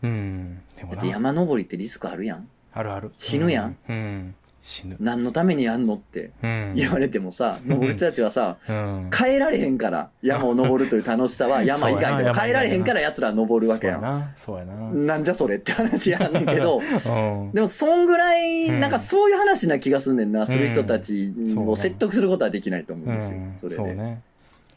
[0.02, 2.48] うんでもなだって山登りってリスクあるやん？
[2.72, 4.34] あるある死ぬやん、うんうん
[4.68, 4.96] 死ぬ。
[5.00, 6.74] 何のためにやんのってうん。
[6.76, 9.10] 言われてもさ、登る人たちはさ、うん。
[9.16, 14.02] 変えられへんから、山を登るという楽しさは 山以外でも変えられへんから奴らは登るわけやん。
[14.02, 14.30] な。
[14.36, 14.74] そうやな。
[14.74, 17.52] なんじゃそれって話やねんけど、 うん。
[17.52, 23.54] でもそんぐらい、うんなんかそういう話な気がすんねんな、する人たちを説得することはできないと思うんですようん。
[23.56, 23.76] それで。
[23.76, 24.20] そうね。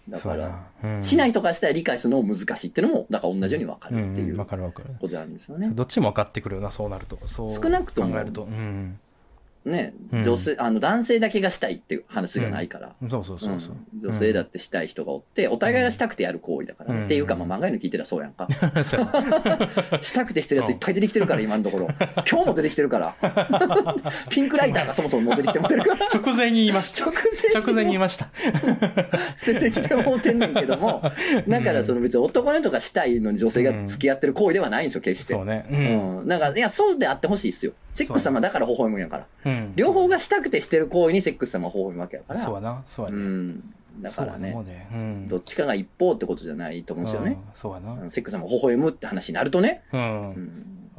[0.10, 4.38] だから、そうんしない人からしたら理解するのも難しいっていうのも、だから同じように分かるっていう。
[4.38, 5.70] ことなんですよね。
[5.74, 7.20] どっちも分かってくるよな、そうなると。
[7.26, 7.52] そう。
[7.52, 8.43] 少なくとも考えると。
[8.43, 8.99] うん。
[9.66, 12.95] ね、うん女性、あの、男性だけがしたいっていう話がないから。
[13.09, 13.72] そうそうそうそう。
[13.72, 18.47] うん女性だってしたい人がおって、お互いがしたくてやる行為だからっていうか、まあ、漫画の聞いてたらそうやんか。
[20.01, 21.88] したくてしてるやついっぱい出てきてるから、今のところ。
[22.30, 23.16] 今日も出てきてるから。
[24.30, 26.05] ピンクライターがそもそも出てきてもてるから。
[26.07, 27.05] 直前に言いました。
[27.05, 28.28] 直前直前に言いました。
[29.45, 31.03] 出てきてもうてんねんけども、
[31.47, 35.34] だからその別に男の人がしたいのに女性が付き合ってる行為ではないんですよ、決して。
[35.34, 35.66] そうね。
[35.70, 35.74] う。
[35.74, 36.28] うんん。
[36.28, 37.74] なんか、いや、そうであってほしいっすよ。
[37.94, 39.28] セックス様だから微笑むんやから。
[39.46, 39.74] うん。
[39.76, 42.39] 両方がしたくてしてる行為にセックス様は微笑むわけやから。
[42.39, 42.84] そうやな。
[42.86, 43.24] そうやうね。
[43.24, 43.74] ん。
[44.02, 45.28] だからねねうん。
[45.28, 47.32] どっちかが一方ってことじゃないと思うんですよね。
[47.32, 47.38] うん。
[47.54, 47.94] そうやな。
[47.94, 49.84] うんセックス様が微笑むって話になるとね。
[49.92, 49.98] う。
[49.98, 50.89] うんん。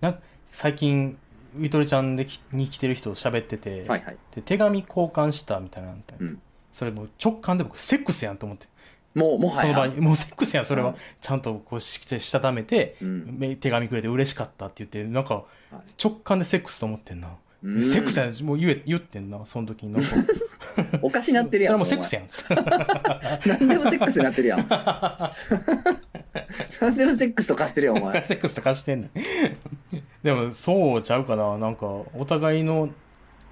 [0.00, 0.20] なんか
[0.52, 1.16] 最近、
[1.56, 4.16] ウィトルちゃんできに来てる人と喋ってて、はいはい。
[4.34, 6.40] で手紙交換したみたいなうん
[6.72, 8.66] それもう直感で僕セックスやんと思って、
[9.14, 9.86] もう、もはその場や。
[9.86, 13.36] にもうセックスやんそれは、うんちゃんとこうしてしたためて、うん。
[13.38, 15.44] め手紙くれて嬉しかったって言ってなんかはい
[16.02, 17.28] 直感でセックスと思ってんな、
[17.62, 17.82] うん。
[17.84, 18.42] セックスやん。
[18.44, 19.44] もう言え言ってんな。
[19.44, 20.08] その時になんか
[21.02, 21.84] おかしなってるやん。
[21.84, 23.58] それはもうセックスやん。
[23.60, 24.66] 何でもセックスになってるやん。
[26.80, 28.22] 何でもセックスと化してるやん、お前。
[28.22, 29.10] セックスとかしてんねん。
[30.22, 31.58] でもそうちゃうかな。
[31.58, 32.88] なんかお互いの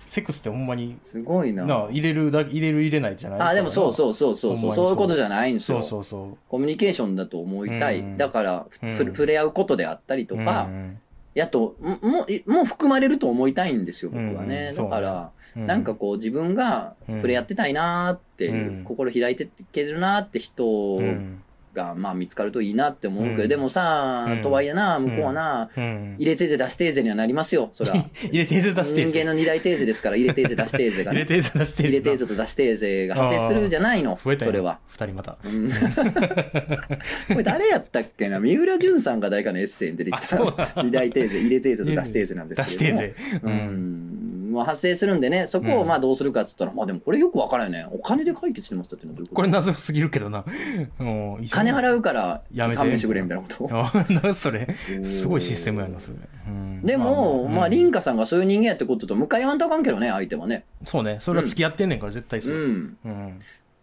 [0.06, 1.64] セックスってほんまにすごいな。
[1.64, 3.40] な入れるだ入れる入れないじゃない？
[3.40, 4.74] あ、でもそうそうそうそうそう。
[4.74, 4.90] そう。
[4.90, 5.78] いうことじゃないんですよ。
[5.82, 6.36] そうそうそう。
[6.48, 8.00] コミュニケーションだと思いたい。
[8.00, 8.16] うん。
[8.18, 8.92] だから、ふうん。
[8.94, 10.98] ふ触れ合うことであったりとか、うん
[11.34, 14.70] やと、ももう、もう含まれると思いたいんですよ、僕はね。
[14.70, 21.42] うんだから、うなんかこう自分が触れ合ってたいなーって心開いていけるなーって人うん
[21.74, 23.48] が、まあ見つかるといいなって思うけど、うん。
[23.48, 24.42] でもさ、うん。
[24.42, 26.16] とはいえな、向こうはな、うん。
[26.18, 27.94] 入れてーゼ出しテーゼにはなりますよ、そら。
[28.24, 29.10] 入れてーゼ出しテーゼ。
[29.10, 31.20] 人間の二大テーゼですから、入れテーゼ出しテーゼがね。
[31.20, 34.78] 入れてーゼ出し入れテーゼと出しテーゼが発生するじゃないの、増えたよそれは。
[34.88, 35.38] 二人また。
[35.44, 35.70] うん。
[37.28, 38.38] これ誰やったっけな？
[38.40, 43.00] 三浦淳さんが誰かのエッセイに出てきあそうだた 二大テーゼ、入れテーゼと出しテーゼなんですけども。
[43.00, 43.40] 出しテーゼ。
[43.42, 44.41] ううんん。
[44.52, 45.88] まあ発生するんでね、そこをうん。
[45.88, 47.86] まあどうするかっつったら、まあでもこれよくわからんよね。
[47.90, 49.34] お金で解決してましたってのはどういうこと？
[49.36, 50.44] これ謎すぎるけどな。
[50.98, 52.78] もう金払うからやめて。
[52.78, 53.68] 勘弁してくれみたいなこと？
[53.72, 53.92] あ
[54.24, 54.68] なそれ。
[55.04, 56.82] すごいシステムやなそれ、うん。
[56.82, 60.64] でも、まあ、リ凛花さんがそういう人間やってことと向かい合わんとあかんけどね、相手はね。
[60.84, 61.16] そうね。
[61.20, 62.96] それは付き合ってんねんから絶対うそう、ん。
[63.04, 63.40] うん。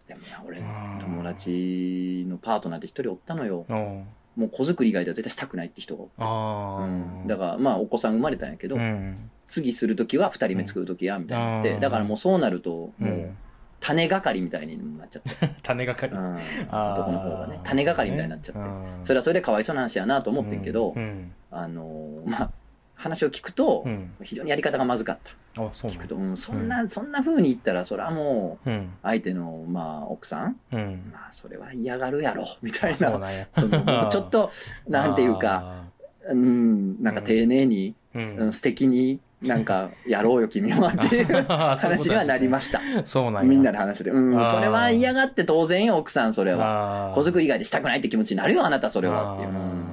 [0.08, 0.64] でもな、俺うん、
[1.00, 3.64] 友達のパートナーで一人おったのよ。
[3.68, 4.04] うん。
[4.36, 6.12] もう子作り以外では絶対したくないって人がおって。
[6.18, 6.88] ああ、う
[7.24, 11.80] ん、だから、まあ、お子さん生まれたんやけど、うん次するときは二人目作るときや、みたいになって、うん。
[11.80, 13.36] だからもうそうなると、もう、うん、
[13.80, 15.30] 種係みたいになっちゃって、
[15.62, 18.84] 種がかり、うん、男の方がね、種係みたいになっちゃって、うん。
[19.02, 21.32] それはそれでかわいそうな話やなと思ってんけど、うん。
[21.50, 22.50] あのーまあ、
[22.94, 24.12] 話を聞くと、うん。
[24.22, 25.32] 非常にやり方がまずかった。
[25.60, 28.90] あそう聞くと、うん、そんな、そんな風に言ったら、それはもう、うん。
[29.02, 31.10] 相手の、まあ、奥さんうん。
[31.12, 32.96] まあ、それは嫌がるやろ、 みたいな。
[32.96, 33.18] そ
[33.66, 34.52] のもうちょっと、
[34.86, 35.86] なんていうか、
[36.30, 42.78] うん、なんか丁寧に、うん、素敵に、なんか、やろうよ、君は、っていう 話にはなりました。
[42.78, 44.10] たそうなんやみんなで話してて。
[44.10, 47.12] うん、それは嫌がって当然よ、奥さん、それは。
[47.14, 49.36] 子作り以外でしたくないって気持ちになるよ、あなた、それは。
[49.36, 49.48] っていう。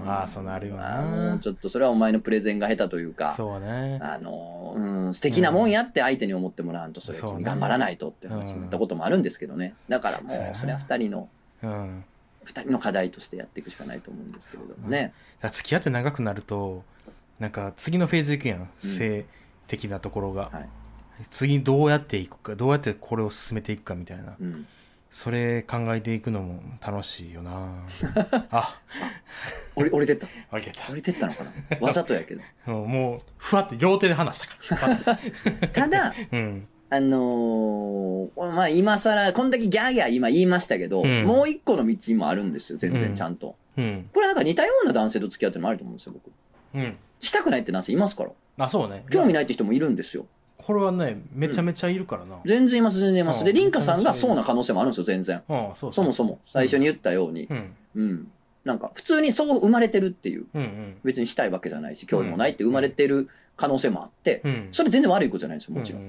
[0.05, 3.33] ああーそうなるよなちょっと、それはお前のプレゼンが下手というか。
[3.37, 4.79] そうねあの、う
[5.09, 9.75] ん、素敵なもんやって相手に思ってもらわんと、それは君頑張らないとって話になったこともあるんですけどね。
[9.87, 11.29] だからもそうそれは二人の、
[11.63, 12.03] うん
[12.43, 15.13] 二人の課題としてやっていくしかないと思うんですけれどもね。
[15.51, 16.83] 付き合って長くなると
[17.39, 19.25] なんか次のフェーズいくやん、性
[19.67, 20.69] 的なところが、はい。
[21.31, 24.67] 次どうやっていくかどうやってこれを進めていくかみたいなうん。
[25.09, 27.73] それ考えていくのも楽しいよな
[28.51, 28.79] あ
[29.75, 30.27] 降り降りてった？
[30.51, 31.51] あげた降りてったのかな？
[31.79, 32.41] わざとやけど。
[32.67, 35.17] う んもうふわって両手で離したから
[35.69, 43.55] ただ、うんあのーまあ今更、こんだけギャーギャー今言いましたけど、うんもう一個の道もあるんですよ、全うん然ちゃんと。
[43.77, 46.31] うんこれなんか似たような男性と付き合ってもあると思うんですよ、僕。
[46.75, 48.31] うんしたくないって男性いますから。
[48.59, 50.25] あそうね興味ないって人もいるんですよ。
[50.57, 53.43] これはねめちゃめちゃいるからな、全然います、全然います。
[53.43, 55.41] で、うんリンカさんがそうな可能性もあるんですよ、全然。
[55.73, 57.53] そもそも、最初に言ったようにう。
[57.53, 58.31] んうん。
[58.67, 60.97] なんか普通にそう生まれてるっていう、うんうん。
[61.03, 64.67] 別にしたいわけじゃないし、興味もないって生まれてる可能性もあって、うん。
[64.73, 66.01] それ全然悪いことじゃないですよ、もちろん。
[66.01, 66.05] う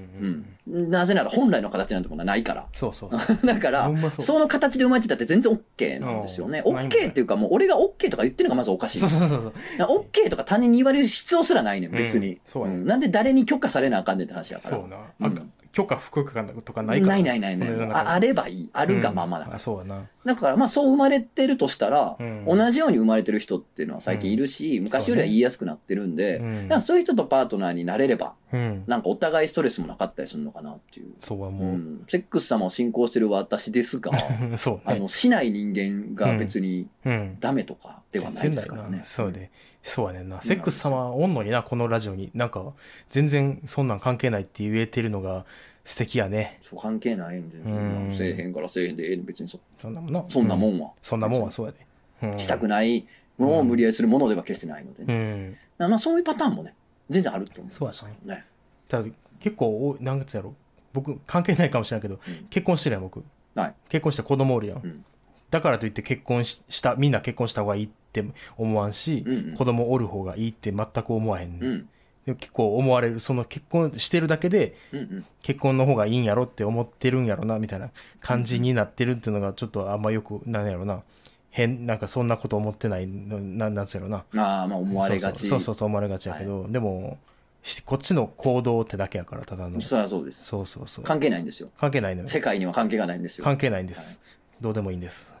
[0.67, 2.67] うんんなぜなら本来の形なんてものはないから。
[2.75, 3.09] そうそう。
[3.47, 6.61] だからその形で生まれてたって全然 OK なんですよね。
[6.65, 9.09] OK っていうか、もう俺が OK とか言ってるのがまずおかしいそう。
[9.09, 9.53] そうそう。
[9.79, 12.85] OK とか他人に言われる必要すらないねん、別にうん。
[12.85, 14.77] なんで誰に許可されなあかんねんって話やから。
[14.77, 14.97] そうな。
[14.97, 15.41] うんあ
[15.79, 17.13] 許可不許可とかないから。
[17.13, 18.11] ないないないないあ。
[18.11, 18.69] あればいい。
[18.73, 19.59] あるがままだうんあ、から。
[19.59, 20.07] そうやな。
[20.25, 28.83] だからまあそう生まれてるとしたら、うん同じように生まれてる人っていうのは最近いるし、昔よりは言いやすくなってるんで、うんだからそういう人とパートナーになれれば、うん。
[28.87, 31.13] なんかお互いストレスもなかったりするのかなっていう。
[31.19, 31.75] そうはうもう。
[31.75, 34.11] ん、セックス様を信仰してる私ですが、
[34.57, 35.07] そうねあの、。
[35.07, 37.37] しない人間が別にうん。
[37.39, 39.01] ダメとかではないですからね。
[39.03, 39.51] そうで。
[39.81, 40.41] そうやねんな。
[40.41, 42.31] セックス様おんのにな、このラジオに。
[42.33, 42.73] なんか、
[43.09, 45.45] 全然そんなん関係ないって言えてるのが
[45.85, 46.57] 素敵やね。
[46.61, 50.25] そう関係ないんで、んせえへんからせえへんでええ別にそそんなもんな。
[50.29, 50.77] そんなもうん。
[50.77, 50.91] んは。
[51.01, 51.77] そんなもんはそうやで。
[52.23, 53.07] うんしたくない
[53.39, 55.57] のを無理やりするものでは決してないので、うねん。
[55.77, 56.73] まあそういうパターンもね、
[57.09, 57.73] 全然あると思う。
[57.73, 58.45] そうやなね。
[58.87, 60.53] ただ結構おなんつうやろ。
[60.93, 62.47] 僕関係ないかもしれないけど、うん。
[62.49, 63.23] 結婚してるやん僕、
[63.55, 63.75] はい。
[63.89, 65.05] 結婚して子供おるやん、うん。
[65.49, 68.23] だからといって結婚ししたみんな結婚した方がいいって
[68.57, 69.55] 思わんし、うんうん。
[69.55, 72.35] 子供おる方がいいって全く思わへん、うん。
[72.35, 75.25] 結構思われるその結婚してるだけでうんうん。
[75.41, 77.89] 結婚の方がいいんやろって思ってるんやろなみたいな
[78.19, 81.03] 感じになってるっていうのがちょっとあんまよくなんやろな
[81.51, 84.17] 変なんかそんなこと思ってないのななんつうやろな。
[84.43, 85.47] ああ、まあ思われがち。
[85.47, 85.75] そうそう。
[85.75, 87.17] そう思われがちやけど、でも
[87.63, 89.81] しこっちの行動ってだけやからただの。
[89.81, 90.45] そそうです。
[90.45, 91.05] そうそうそう。
[91.05, 91.69] 関係ないんですよ。
[91.77, 92.27] 関係ないのよ。
[92.27, 93.43] 世界には関係がないんですよ。
[93.43, 94.21] 関係ないんです、
[94.61, 95.33] どうでもいいんです。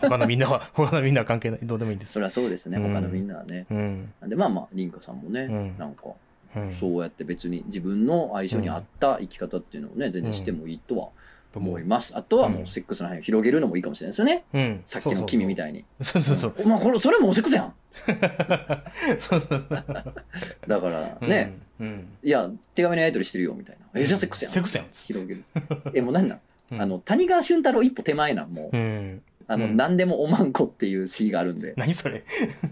[0.00, 1.60] 他のみんなは 他のみんなは関係ない。
[1.62, 2.12] どうでもいいんです。
[2.12, 2.92] そりゃそうですね、うん。
[2.92, 3.66] 他のみんなはね。
[3.70, 4.12] うん。
[4.20, 5.78] なんでまあまあ、リンカさんもね、うん。
[5.78, 6.04] なんか、
[6.56, 6.74] うん。
[6.74, 11.12] そうやって別に自分の相性に合った生き方っていうのをね、全然してもいいとはと思
[11.56, 12.12] う思います。
[12.16, 14.44] あとはもうセックスの範囲を広げるのもいいかもしれないですよね。
[14.54, 15.84] うんさっきの君みいたいに。
[16.02, 17.72] そうそうそうお前これ、それもうセックスやん。
[19.18, 19.84] そうそうそう
[20.66, 24.00] だからね、うんうんいや、手紙のやり取りしてるよみたいな。
[24.00, 24.52] え、じゃあセックスやん。
[24.52, 25.44] セックスやん広げる。
[25.94, 26.40] え、もうなんなん、
[26.72, 28.76] うんあの、谷川俊太郎一歩手前なん、もう。
[28.76, 31.74] うんあの、うん何でもおまんこっていう詩があるんで。
[31.76, 32.24] 何それ？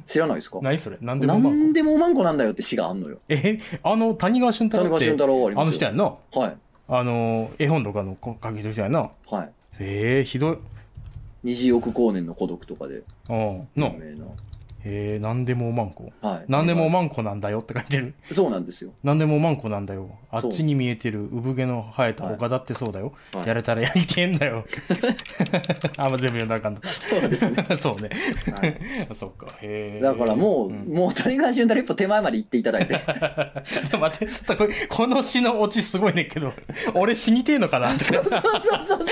[0.08, 0.58] 知らないですか？
[0.60, 0.96] 何それ？
[1.00, 2.24] 何でもまあ何でもおまんこ？
[2.24, 3.18] なんだよって詩があんのよ。
[3.28, 5.70] えあの谷川俊太郎谷川俊太郎ありあますよ。
[5.70, 6.56] の人やんなはい。
[6.88, 9.50] あの絵本とかの書きてる人やんなはい。
[9.80, 10.58] えー、ひどい
[11.42, 14.26] 虹億光年の孤独とかでうん有の名な。
[14.84, 16.12] えー、何でもおまんこ？
[16.20, 16.44] はい。
[16.48, 18.92] 何でもおまんこなんだよって書いてるそうなんですよ。
[19.02, 24.64] 何でもおまんこなんだよあっちに見えてる産毛の生えた丘だってそうだよ、はいやれたらやりてえんだよ
[25.96, 27.66] あんま全部読んだらあかんのそうですね。
[27.78, 28.10] そうね
[28.60, 28.78] はい。
[29.14, 32.94] そっかへえだからもう、んもう谷川俊太郎一歩手前まで行っていただいて。
[33.98, 36.52] 待ってちょっとこれこの詩のオチすごいねんけど
[36.94, 38.42] 俺死にてえのかなとかそうそうそう
[38.88, 39.04] そう。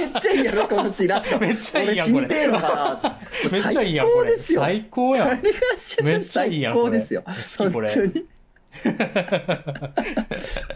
[0.00, 1.40] めっちゃいいやろ、この詩ラスト。
[1.40, 3.18] めっちゃいいやん俺死にてえのかな。
[3.50, 4.60] めっちゃいいやんこれ最高ですよ。
[4.60, 5.28] 最高やん。
[6.04, 7.22] めっ太ちゃいいやん郎最高ですよ。
[7.26, 7.32] 好
[7.68, 7.88] きこれ。
[7.88, 8.26] 本当に。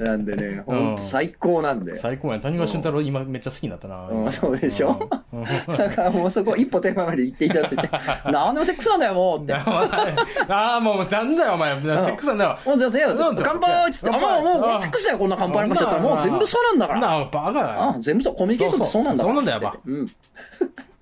[0.00, 1.94] なんでね、本当最高なんで。
[1.96, 2.40] 最高やん。
[2.42, 4.32] 谷川俊太郎今めっちゃ好きになったな、うん。
[4.32, 5.08] そうでしょ？
[5.32, 5.40] うん。
[5.40, 5.46] うん
[5.78, 7.76] だからもうそこ一歩手前まで行っていただいて、
[8.30, 9.54] なんでもセックスなんだよ、もうって。
[9.56, 11.74] ああもうなんだよお前。
[11.74, 12.58] セックスなんだよ。
[12.66, 13.08] もうじゃあせよ。
[13.42, 17.00] 乾杯っつって、あ、もう、もう、セックスだよ、こんな乾杯なんかしちゃったら、もう全部そうなんだから。
[17.00, 19.34] なあバカあや全部そう、コミュニケーションってそうなんだから。
[19.34, 20.06] そうなんだようん。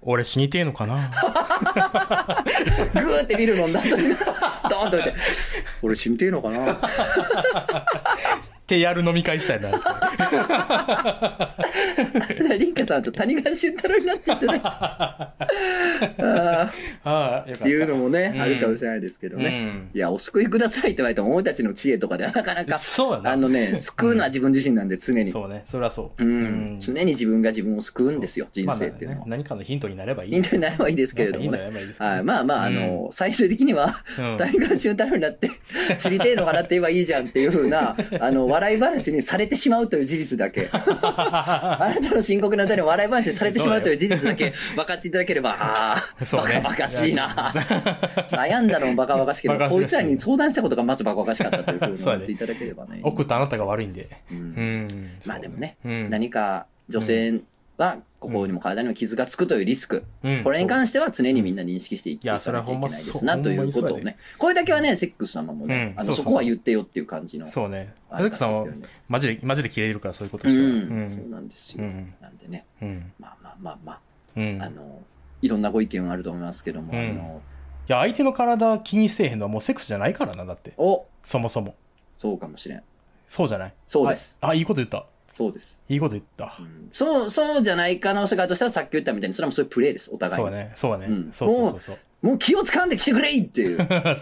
[0.07, 1.11] 俺死にてえのかな？
[2.93, 4.15] グーってビール飲んだ後に、
[4.69, 5.15] ドーンと置いて、
[5.83, 6.79] 俺死にてえのかな
[8.65, 9.71] ってやる飲み会したいな
[12.59, 14.67] リンカさんと谷川俊太郎になっていただいて。
[16.25, 18.43] あーあっていうのもね、うん。
[18.43, 19.49] あるかもしれないですけどね。
[19.49, 19.91] うん。
[19.95, 22.79] いや、お救いくださいって言われても、俺たちの知恵とかではなかなか、
[23.25, 25.31] あのね、救うのは自分自身なんで、常に。
[25.31, 25.63] そうね。
[25.67, 26.25] それはそう。
[26.25, 29.27] うん、常に自分が自分を救うんですよ、人生っていうのは。
[29.27, 30.31] 何かのヒントになればいい。
[30.31, 31.71] ヒントになればいいですけれどもね。
[31.99, 34.37] はい、まあまあ、あの、最終的には、うん。
[34.39, 35.51] 谷川俊太郎になって、
[35.99, 40.69] 知りてえのかなって言えばいいじゃんっていうふうな、あの、 笑い話にされてしまうという事実だけ。
[40.73, 46.55] あなたの深刻な歌に笑い話にされてしまうという事実だけ分かっていただければ、ああ、そうね。
[46.57, 47.29] バカバカしいな。
[48.31, 53.01] 悩んだのもバカバカしいけど、こいつらに相談したことがまずバカバカしかったというふうに思っていただければね。
[53.03, 54.09] 送ったあなたが悪いんで。
[54.31, 54.39] うん。
[54.39, 55.11] うん。
[55.27, 56.11] まあでもね、うん。
[56.11, 57.41] 何か女性
[57.77, 60.43] は心にも体にも傷がつくというリスク、うん。
[60.43, 67.47] これに関しては常にみんな認識していっていかなきゃいけないですなということをね、これだけはね、セックス様もね、あのうんそこは言ってよっていう感じの。
[67.47, 67.95] そうね。
[68.11, 68.67] あアレックさんは
[69.09, 70.69] マジでマジで切れるからそういうことうしたら。
[70.69, 71.85] ん、そうなんですよ。
[71.85, 72.15] うん。
[72.21, 73.13] なんでね、うん。
[73.19, 74.01] まあまあまあま
[74.37, 74.63] うん。
[74.63, 75.03] あ、あの、
[75.43, 76.99] いろんなご意見はあると思いますけども、うん。
[76.99, 77.43] あの、
[77.89, 80.73] いや相手の体気にせえへんのはもうセックスじゃないからなだって。
[80.79, 81.05] お。
[81.25, 81.75] そもそも。
[82.17, 82.83] そうかもしれん。
[83.29, 83.75] そうじゃない？
[83.87, 84.39] そうです。
[84.41, 85.83] ああいいこと言ったそうです。
[85.89, 86.63] いいこと言ったう。
[86.63, 90.51] んそう、そうじゃない可能性があるとしたら、さっき言ったみたいに、それはもうそういうプレーです、お互いに。
[90.51, 90.73] そうだね。
[90.75, 91.07] そうだね。
[91.07, 92.27] うんそうそうそうそう。
[92.27, 93.79] もう気を掴んで来てくれいっていう。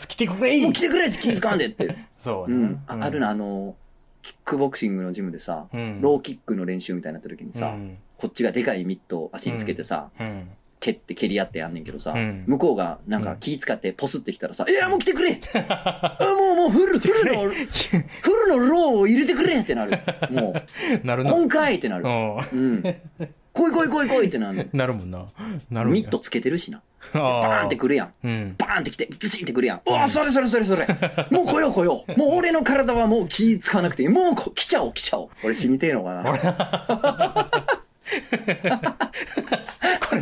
[0.09, 1.97] 来てくれいもう来てくれって気掴んでって。
[2.25, 2.83] そうねうん。
[2.87, 3.77] ああるな、あの、
[4.23, 10.49] キックボクシングのジムでさ、うんローキックの練習みたいになった時にさ、うんこっちがでかいミットを足につけてさ、うん。
[10.83, 20.01] 蹴って蹴り合ってやんねんけどさ、うん向こうがなんか気使ってポスってきたらさ、いやもう来てくれ あもうもうフル、フルの、フルのローを入れてくれってなる。
[20.33, 21.31] もう、なるな。
[21.31, 22.05] 今回ってなる。
[22.05, 22.83] ううん。
[22.83, 24.59] 来い来い来い来いってなる。
[24.65, 24.71] ん。
[24.73, 25.27] なるもんな。
[25.71, 26.83] なるミットつけてるしな。
[27.15, 28.13] バーンってくるやん。
[28.25, 28.55] うん。
[28.59, 29.83] バーンってきて、ズシンってくるやん。
[29.87, 30.87] うわ、それそれそれそれ。
[31.31, 32.19] もう来よう来よう。
[32.19, 34.09] もう俺の体はもう気使わなくていい。
[34.09, 35.29] もうこ来ちゃおう来ちゃおう。
[35.45, 37.51] 俺死にてえのかな。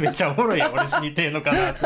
[0.00, 0.72] めっちゃおもろいやん。
[0.74, 1.80] 俺死にてえのかなって。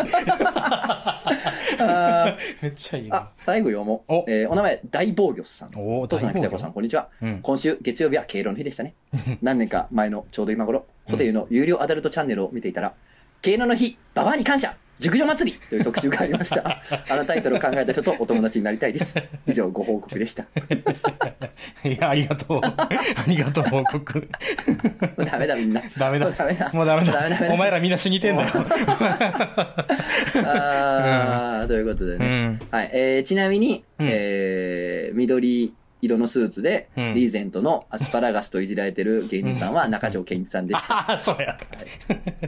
[1.80, 4.12] あめっちゃいいあな。、最後読もう。
[4.12, 5.70] おえーお名前、大防御さん。
[5.74, 7.08] おお父さん、大きさこさん、こんにちは。
[7.20, 8.94] うん今週月曜日は敬老の日でしたね。
[9.42, 12.94] 何年か前のちょうど今頃、ホテルの有料アダルトチャンネルを見ていたら、
[13.44, 16.80] 敬老の日、ババアに感謝熟女祭りという特集がありました。
[17.10, 19.22] あのタイトルを考えた人とお友達になりたいです。
[19.46, 20.44] 以上、ご報告でした。
[21.86, 22.60] いや、ありがとう。
[22.64, 22.88] あ
[23.26, 24.18] りがとう、報告。
[24.18, 24.26] も
[25.18, 25.82] うダメだ、みんな。
[25.98, 26.70] ダメだもうダメだ。
[26.72, 27.52] もうダメダメだ。
[27.52, 28.48] お前らみんな死にてんだよ。
[30.46, 32.26] あーということでね。
[32.26, 32.60] うん。
[32.70, 32.90] はい。
[32.94, 40.98] えーちなみに、うんえー緑色のスーツで、うんリーゼントのアスパラガスといじられてる芸人さんは中条健一さんでした。
[41.10, 41.58] ああ、そうや。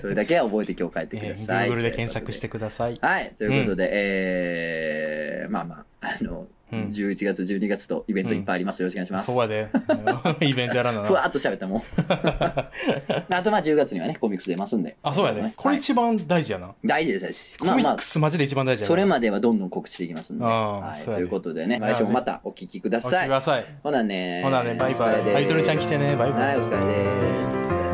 [0.00, 1.68] それだけは覚えて今日帰ってくえださい。
[1.68, 2.98] ー Google で検索してください。
[3.00, 3.32] はい。
[3.38, 8.80] ということで、えー、まあまあ、あの、11月、12月とイベントいっぱいあります。
[8.80, 9.32] よろしくお願いします。
[9.32, 9.68] そうで。
[10.40, 11.04] イベントやらな。
[11.04, 11.82] ふわっと喋ったもん。
[13.30, 14.96] あとまあ10月にはね、コミックス出ますんで。
[15.02, 15.52] あ、そうやで。
[15.54, 16.74] これ一番大事やな。
[16.84, 20.44] 大事です、コミックスマジで一番大事やそれまではどんどん告知できますんで。
[20.44, 21.04] はい。
[21.04, 23.10] ということでね、来週もまたお聞きください。
[23.10, 23.66] お聞きください。
[23.82, 24.42] ほなね。
[24.42, 25.24] ほなね、バイバイ。
[25.24, 26.48] バイトルちゃん来てね、バイバイ。
[26.48, 27.86] はい、お疲れです。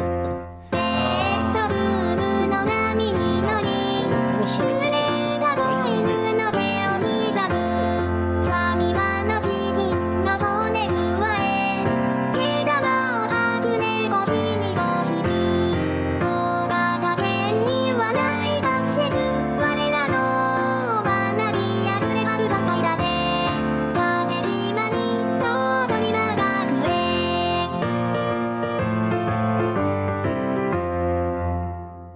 [4.43, 4.91] 楽しみです。